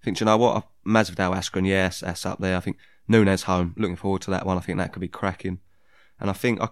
I 0.00 0.04
think, 0.04 0.18
do 0.18 0.24
you 0.24 0.26
know 0.26 0.36
what? 0.36 0.66
Masvidal, 0.84 1.36
Askren, 1.36 1.66
yes, 1.66 2.00
that's 2.00 2.26
up 2.26 2.40
there. 2.40 2.56
I 2.56 2.60
think 2.60 2.76
Nunes 3.06 3.44
Holm, 3.44 3.74
looking 3.76 3.96
forward 3.96 4.22
to 4.22 4.30
that 4.32 4.44
one. 4.44 4.58
I 4.58 4.60
think 4.60 4.78
that 4.78 4.92
could 4.92 5.00
be 5.00 5.08
cracking. 5.08 5.60
And 6.18 6.28
I 6.28 6.32
think, 6.32 6.60
I, 6.60 6.68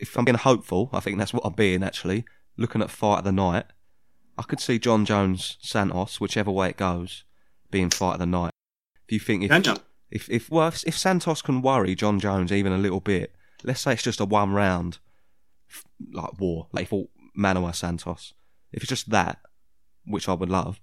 if 0.00 0.16
I'm 0.16 0.24
being 0.24 0.36
hopeful, 0.36 0.90
I 0.92 1.00
think 1.00 1.18
that's 1.18 1.32
what 1.32 1.44
I'm 1.44 1.54
being 1.54 1.82
actually. 1.82 2.24
Looking 2.56 2.82
at 2.82 2.90
fight 2.90 3.18
of 3.18 3.24
the 3.24 3.32
night, 3.32 3.66
I 4.36 4.42
could 4.42 4.60
see 4.60 4.78
Jon 4.78 5.04
Jones, 5.04 5.56
Santos, 5.60 6.20
whichever 6.20 6.50
way 6.50 6.70
it 6.70 6.76
goes, 6.76 7.24
being 7.70 7.90
fight 7.90 8.14
of 8.14 8.20
the 8.20 8.26
night. 8.26 8.52
If 9.06 9.12
you 9.12 9.18
think 9.20 9.44
if? 9.44 9.50
If 10.10 10.28
if 10.30 10.50
well 10.50 10.68
if, 10.68 10.84
if 10.86 10.96
Santos 10.96 11.42
can 11.42 11.62
worry 11.62 11.94
Jon 11.94 12.18
Jones 12.18 12.52
even 12.52 12.72
a 12.72 12.78
little 12.78 13.00
bit, 13.00 13.34
let's 13.64 13.80
say 13.80 13.92
it's 13.92 14.02
just 14.02 14.20
a 14.20 14.24
one 14.24 14.52
round 14.52 14.98
like 16.12 16.38
war, 16.40 16.68
like 16.72 16.88
fought 16.88 17.10
Manuel 17.34 17.72
Santos. 17.72 18.34
If 18.72 18.82
it's 18.82 18.88
just 18.90 19.10
that, 19.10 19.38
which 20.06 20.28
I 20.28 20.34
would 20.34 20.48
love, 20.50 20.80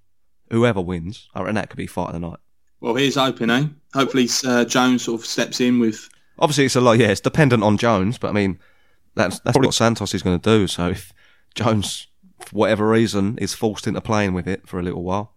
whoever 0.52 0.82
wins, 0.82 1.30
I 1.34 1.42
reckon 1.42 1.56
that 1.56 1.70
could 1.70 1.78
be 1.78 1.88
fight 1.88 2.08
of 2.08 2.14
the 2.14 2.20
night. 2.20 2.40
Well, 2.82 2.96
here's 2.96 3.16
hoping, 3.16 3.50
eh? 3.50 3.68
Hopefully 3.94 4.28
uh, 4.46 4.66
Jones 4.66 5.04
sort 5.04 5.22
of 5.22 5.26
steps 5.26 5.60
in 5.62 5.80
with 5.80 6.10
Obviously, 6.38 6.66
it's 6.66 6.76
a 6.76 6.82
lot. 6.82 6.98
Yeah, 7.00 7.08
it's 7.08 7.22
dependent 7.22 7.64
on 7.64 7.78
Jones, 7.78 8.18
but 8.18 8.30
I 8.30 8.34
mean, 8.34 8.60
that's 9.16 9.40
that's 9.40 9.54
probably 9.56 9.68
what 9.68 9.74
Santos 9.76 10.14
is 10.14 10.22
going 10.22 10.38
to 10.40 10.58
do. 10.58 10.68
So 10.68 10.90
if 10.90 11.14
Jones, 11.56 12.08
for 12.46 12.50
whatever 12.52 12.90
reason, 12.90 13.38
is 13.38 13.54
forced 13.54 13.88
into 13.88 14.02
playing 14.02 14.34
with 14.34 14.46
it 14.48 14.68
for 14.68 14.78
a 14.78 14.84
little 14.84 15.04
while, 15.04 15.34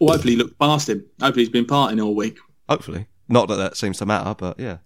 Well, 0.00 0.14
hopefully, 0.14 0.36
look 0.36 0.58
past 0.58 0.88
him. 0.88 1.04
Hopefully, 1.20 1.44
he's 1.44 1.52
been 1.52 1.66
partying 1.66 2.02
all 2.02 2.14
week. 2.14 2.38
hopefully, 2.70 3.06
not 3.30 3.48
that 3.48 3.56
that 3.56 3.76
seems 3.76 3.98
to 3.98 4.06
matter, 4.06 4.34
but 4.36 4.58
yeah, 4.60 4.78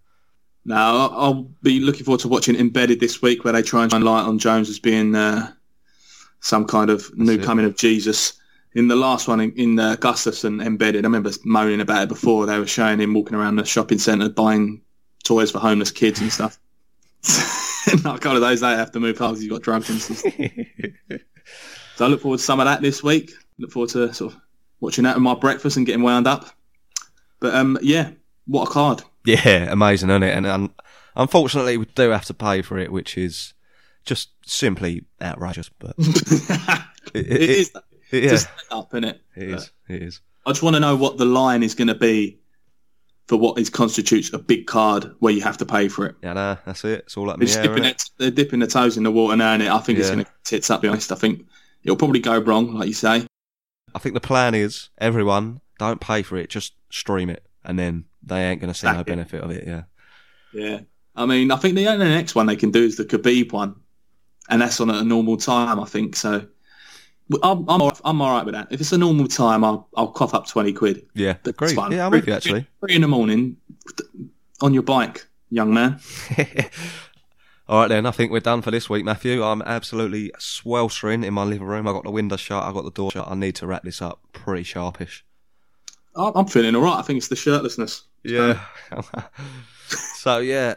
Now, 0.64 1.08
I'll 1.08 1.42
be 1.62 1.80
looking 1.80 2.04
forward 2.04 2.20
to 2.20 2.28
watching 2.28 2.56
Embedded 2.56 3.00
this 3.00 3.20
week, 3.20 3.44
where 3.44 3.52
they 3.52 3.62
try 3.62 3.82
and 3.82 3.90
shine 3.92 4.02
light 4.02 4.22
on 4.22 4.38
Jones 4.38 4.68
as 4.68 4.78
being 4.78 5.14
uh, 5.14 5.52
some 6.40 6.64
kind 6.66 6.90
of 6.90 7.16
new 7.16 7.34
it. 7.34 7.42
coming 7.42 7.64
of 7.64 7.76
Jesus. 7.76 8.34
In 8.74 8.88
the 8.88 8.96
last 8.96 9.28
one, 9.28 9.40
in, 9.40 9.52
in 9.52 9.78
uh, 9.78 9.96
Gustafsson 9.96 10.64
Embedded, 10.64 11.04
I 11.04 11.08
remember 11.08 11.30
moaning 11.44 11.80
about 11.80 12.02
it 12.02 12.08
before. 12.08 12.46
They 12.46 12.58
were 12.58 12.66
showing 12.66 13.00
him 13.00 13.14
walking 13.14 13.36
around 13.36 13.56
the 13.56 13.64
shopping 13.64 13.98
centre 13.98 14.28
buying 14.28 14.80
toys 15.22 15.50
for 15.50 15.58
homeless 15.58 15.90
kids 15.90 16.20
and 16.20 16.32
stuff. 16.32 16.58
Not 18.04 18.20
kind 18.20 18.36
of 18.36 18.42
those 18.42 18.60
they 18.60 18.70
have 18.70 18.92
to 18.92 19.00
move 19.00 19.18
fast. 19.18 19.40
He's 19.40 19.50
got 19.50 19.62
drugs 19.62 19.90
and 19.90 20.00
stuff. 20.00 20.34
So 21.96 22.04
I 22.04 22.08
look 22.08 22.22
forward 22.22 22.38
to 22.38 22.42
some 22.42 22.58
of 22.60 22.66
that 22.66 22.82
this 22.82 23.02
week. 23.02 23.32
Look 23.58 23.70
forward 23.70 23.90
to 23.90 24.12
sort 24.12 24.32
of 24.34 24.40
watching 24.80 25.04
that 25.04 25.14
with 25.14 25.22
my 25.22 25.34
breakfast 25.34 25.76
and 25.76 25.86
getting 25.86 26.02
wound 26.02 26.26
up. 26.26 26.46
But 27.40 27.54
um, 27.54 27.78
yeah, 27.82 28.10
what 28.46 28.68
a 28.68 28.70
card! 28.70 29.02
Yeah, 29.24 29.70
amazing, 29.70 30.10
isn't 30.10 30.22
it? 30.22 30.36
And 30.36 30.46
um, 30.46 30.74
unfortunately, 31.16 31.76
we 31.78 31.86
do 31.94 32.10
have 32.10 32.24
to 32.26 32.34
pay 32.34 32.62
for 32.62 32.78
it, 32.78 32.92
which 32.92 33.16
is 33.16 33.54
just 34.04 34.30
simply 34.44 35.04
outrageous. 35.22 35.70
But 35.78 35.94
it, 35.98 36.82
It 37.14 37.26
it- 37.26 37.50
is 37.50 37.72
it- 38.10 38.22
yeah, 38.24 38.30
just 38.30 38.48
up, 38.70 38.88
isn't 38.94 39.04
it? 39.04 39.20
it 39.34 39.50
is. 39.50 39.70
It 39.88 40.02
is. 40.02 40.20
I 40.46 40.50
just 40.50 40.62
want 40.62 40.74
to 40.76 40.80
know 40.80 40.94
what 40.94 41.16
the 41.16 41.24
line 41.24 41.62
is 41.62 41.74
going 41.74 41.88
to 41.88 41.94
be 41.94 42.38
for 43.26 43.36
what 43.38 43.58
is 43.58 43.70
constitutes 43.70 44.30
a 44.34 44.38
big 44.38 44.66
card 44.66 45.10
where 45.18 45.32
you 45.32 45.40
have 45.40 45.56
to 45.58 45.64
pay 45.66 45.88
for 45.88 46.04
it. 46.06 46.14
Yeah, 46.22 46.34
nah, 46.34 46.56
that's 46.66 46.84
it. 46.84 47.00
It's 47.06 47.16
all 47.16 47.30
up 47.30 47.40
in 47.40 47.46
They're, 47.46 47.62
the 47.62 47.68
air. 47.70 47.74
dipping 47.74 47.84
it, 47.90 48.02
they're 48.18 48.30
dipping 48.30 48.58
their 48.60 48.68
toes 48.68 48.96
in 48.98 49.02
the 49.02 49.10
water 49.10 49.34
now, 49.36 49.54
and 49.54 49.62
it. 49.62 49.70
I 49.70 49.78
think 49.78 49.98
it's 49.98 50.10
going 50.10 50.24
to 50.24 50.30
tits 50.44 50.70
up. 50.70 50.82
Be 50.82 50.88
honest, 50.88 51.10
I 51.10 51.14
think 51.14 51.46
it'll 51.82 51.96
probably 51.96 52.20
go 52.20 52.38
wrong, 52.38 52.74
like 52.74 52.86
you 52.88 52.94
say. 52.94 53.26
I 53.94 53.98
think 53.98 54.14
the 54.14 54.20
plan 54.20 54.54
is 54.54 54.90
everyone 54.98 55.60
don't 55.78 56.00
pay 56.00 56.22
for 56.22 56.36
it, 56.36 56.50
just 56.50 56.74
stream 56.90 57.30
it, 57.30 57.44
and 57.64 57.78
then 57.78 58.04
they 58.22 58.44
ain't 58.44 58.60
going 58.60 58.72
to 58.72 58.78
see 58.78 58.86
no 58.90 59.04
benefit 59.04 59.42
of 59.42 59.50
it. 59.50 59.66
Yeah. 59.66 59.82
Yeah, 60.52 60.80
I 61.16 61.26
mean, 61.26 61.50
I 61.50 61.56
think 61.56 61.74
the 61.74 61.88
only 61.88 62.06
next 62.06 62.34
one 62.36 62.46
they 62.46 62.56
can 62.56 62.70
do 62.70 62.82
is 62.84 62.96
the 62.96 63.04
Khabib 63.04 63.52
one, 63.52 63.74
and 64.48 64.62
that's 64.62 64.80
on 64.80 64.88
at 64.90 64.96
a 64.96 65.04
normal 65.04 65.36
time. 65.36 65.80
I 65.80 65.84
think 65.84 66.14
so. 66.14 66.46
I'm 67.42 67.68
I'm, 67.68 67.80
all- 67.82 67.98
I'm 68.04 68.20
all 68.20 68.36
right 68.36 68.44
with 68.44 68.54
that. 68.54 68.68
If 68.70 68.80
it's 68.80 68.92
a 68.92 68.98
normal 68.98 69.26
time, 69.26 69.64
I'll 69.64 69.88
I'll 69.96 70.12
cough 70.12 70.32
up 70.34 70.46
twenty 70.46 70.72
quid. 70.72 71.06
Yeah, 71.14 71.32
That's 71.42 71.48
agreed. 71.56 71.74
fine. 71.74 71.92
Yeah, 71.92 72.06
I'm 72.06 72.12
with 72.12 72.26
you 72.26 72.34
actually. 72.34 72.66
Three 72.80 72.94
in 72.94 73.02
the 73.02 73.08
morning, 73.08 73.56
on 74.60 74.72
your 74.74 74.82
bike, 74.84 75.26
young 75.50 75.72
man. 75.74 75.98
All 77.66 77.80
right 77.80 77.88
then, 77.88 78.04
I 78.04 78.10
think 78.10 78.30
we're 78.30 78.40
done 78.40 78.60
for 78.60 78.70
this 78.70 78.90
week, 78.90 79.06
Matthew. 79.06 79.42
I'm 79.42 79.62
absolutely 79.62 80.30
sweltering 80.38 81.24
in 81.24 81.32
my 81.32 81.44
living 81.44 81.66
room. 81.66 81.88
I 81.88 81.92
got 81.92 82.04
the 82.04 82.10
window 82.10 82.36
shut. 82.36 82.62
I 82.62 82.72
got 82.72 82.84
the 82.84 82.90
door 82.90 83.10
shut. 83.10 83.26
I 83.26 83.34
need 83.34 83.54
to 83.56 83.66
wrap 83.66 83.84
this 83.84 84.02
up 84.02 84.20
pretty 84.34 84.64
sharpish. 84.64 85.24
I- 86.16 86.32
I'm 86.34 86.46
feeling 86.46 86.74
all 86.74 86.82
right. 86.82 86.98
I 86.98 87.02
think 87.02 87.18
it's 87.18 87.28
the 87.28 87.34
shirtlessness. 87.34 88.02
Yeah. 88.22 88.60
so 90.16 90.38
yeah, 90.38 90.74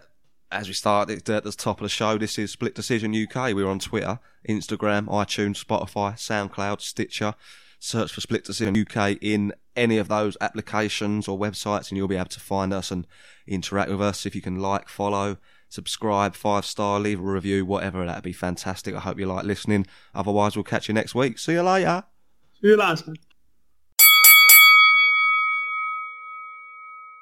as 0.51 0.67
we 0.67 0.73
start 0.73 1.09
at 1.09 1.25
the 1.25 1.51
top 1.51 1.79
of 1.79 1.83
the 1.83 1.89
show, 1.89 2.17
this 2.17 2.37
is 2.37 2.51
Split 2.51 2.75
Decision 2.75 3.13
UK. 3.15 3.53
We're 3.53 3.67
on 3.67 3.79
Twitter, 3.79 4.19
Instagram, 4.47 5.07
iTunes, 5.07 5.63
Spotify, 5.63 6.13
SoundCloud, 6.13 6.81
Stitcher. 6.81 7.35
Search 7.79 8.11
for 8.11 8.21
Split 8.21 8.43
Decision 8.43 8.75
UK 8.75 9.17
in 9.21 9.53
any 9.75 9.99
of 9.99 10.07
those 10.07 10.35
applications 10.41 11.27
or 11.27 11.37
websites, 11.37 11.89
and 11.89 11.97
you'll 11.97 12.07
be 12.07 12.15
able 12.15 12.25
to 12.29 12.39
find 12.39 12.73
us 12.73 12.89
and 12.89 13.05
interact 13.45 13.91
with 13.91 14.01
us. 14.01 14.25
If 14.25 14.33
you 14.35 14.41
can 14.41 14.59
like, 14.59 14.89
follow, 14.89 15.37
subscribe, 15.69 16.33
five 16.35 16.65
star, 16.65 16.99
leave 16.99 17.19
a 17.19 17.23
review, 17.23 17.65
whatever, 17.65 18.03
that'd 18.05 18.23
be 18.23 18.33
fantastic. 18.33 18.95
I 18.95 18.99
hope 18.99 19.19
you 19.19 19.27
like 19.27 19.45
listening. 19.45 19.85
Otherwise, 20.15 20.55
we'll 20.55 20.63
catch 20.63 20.87
you 20.87 20.95
next 20.95 21.13
week. 21.13 21.37
See 21.37 21.53
you 21.53 21.61
later. 21.61 22.03
See 22.61 22.69
you 22.69 22.77
later. 22.77 23.13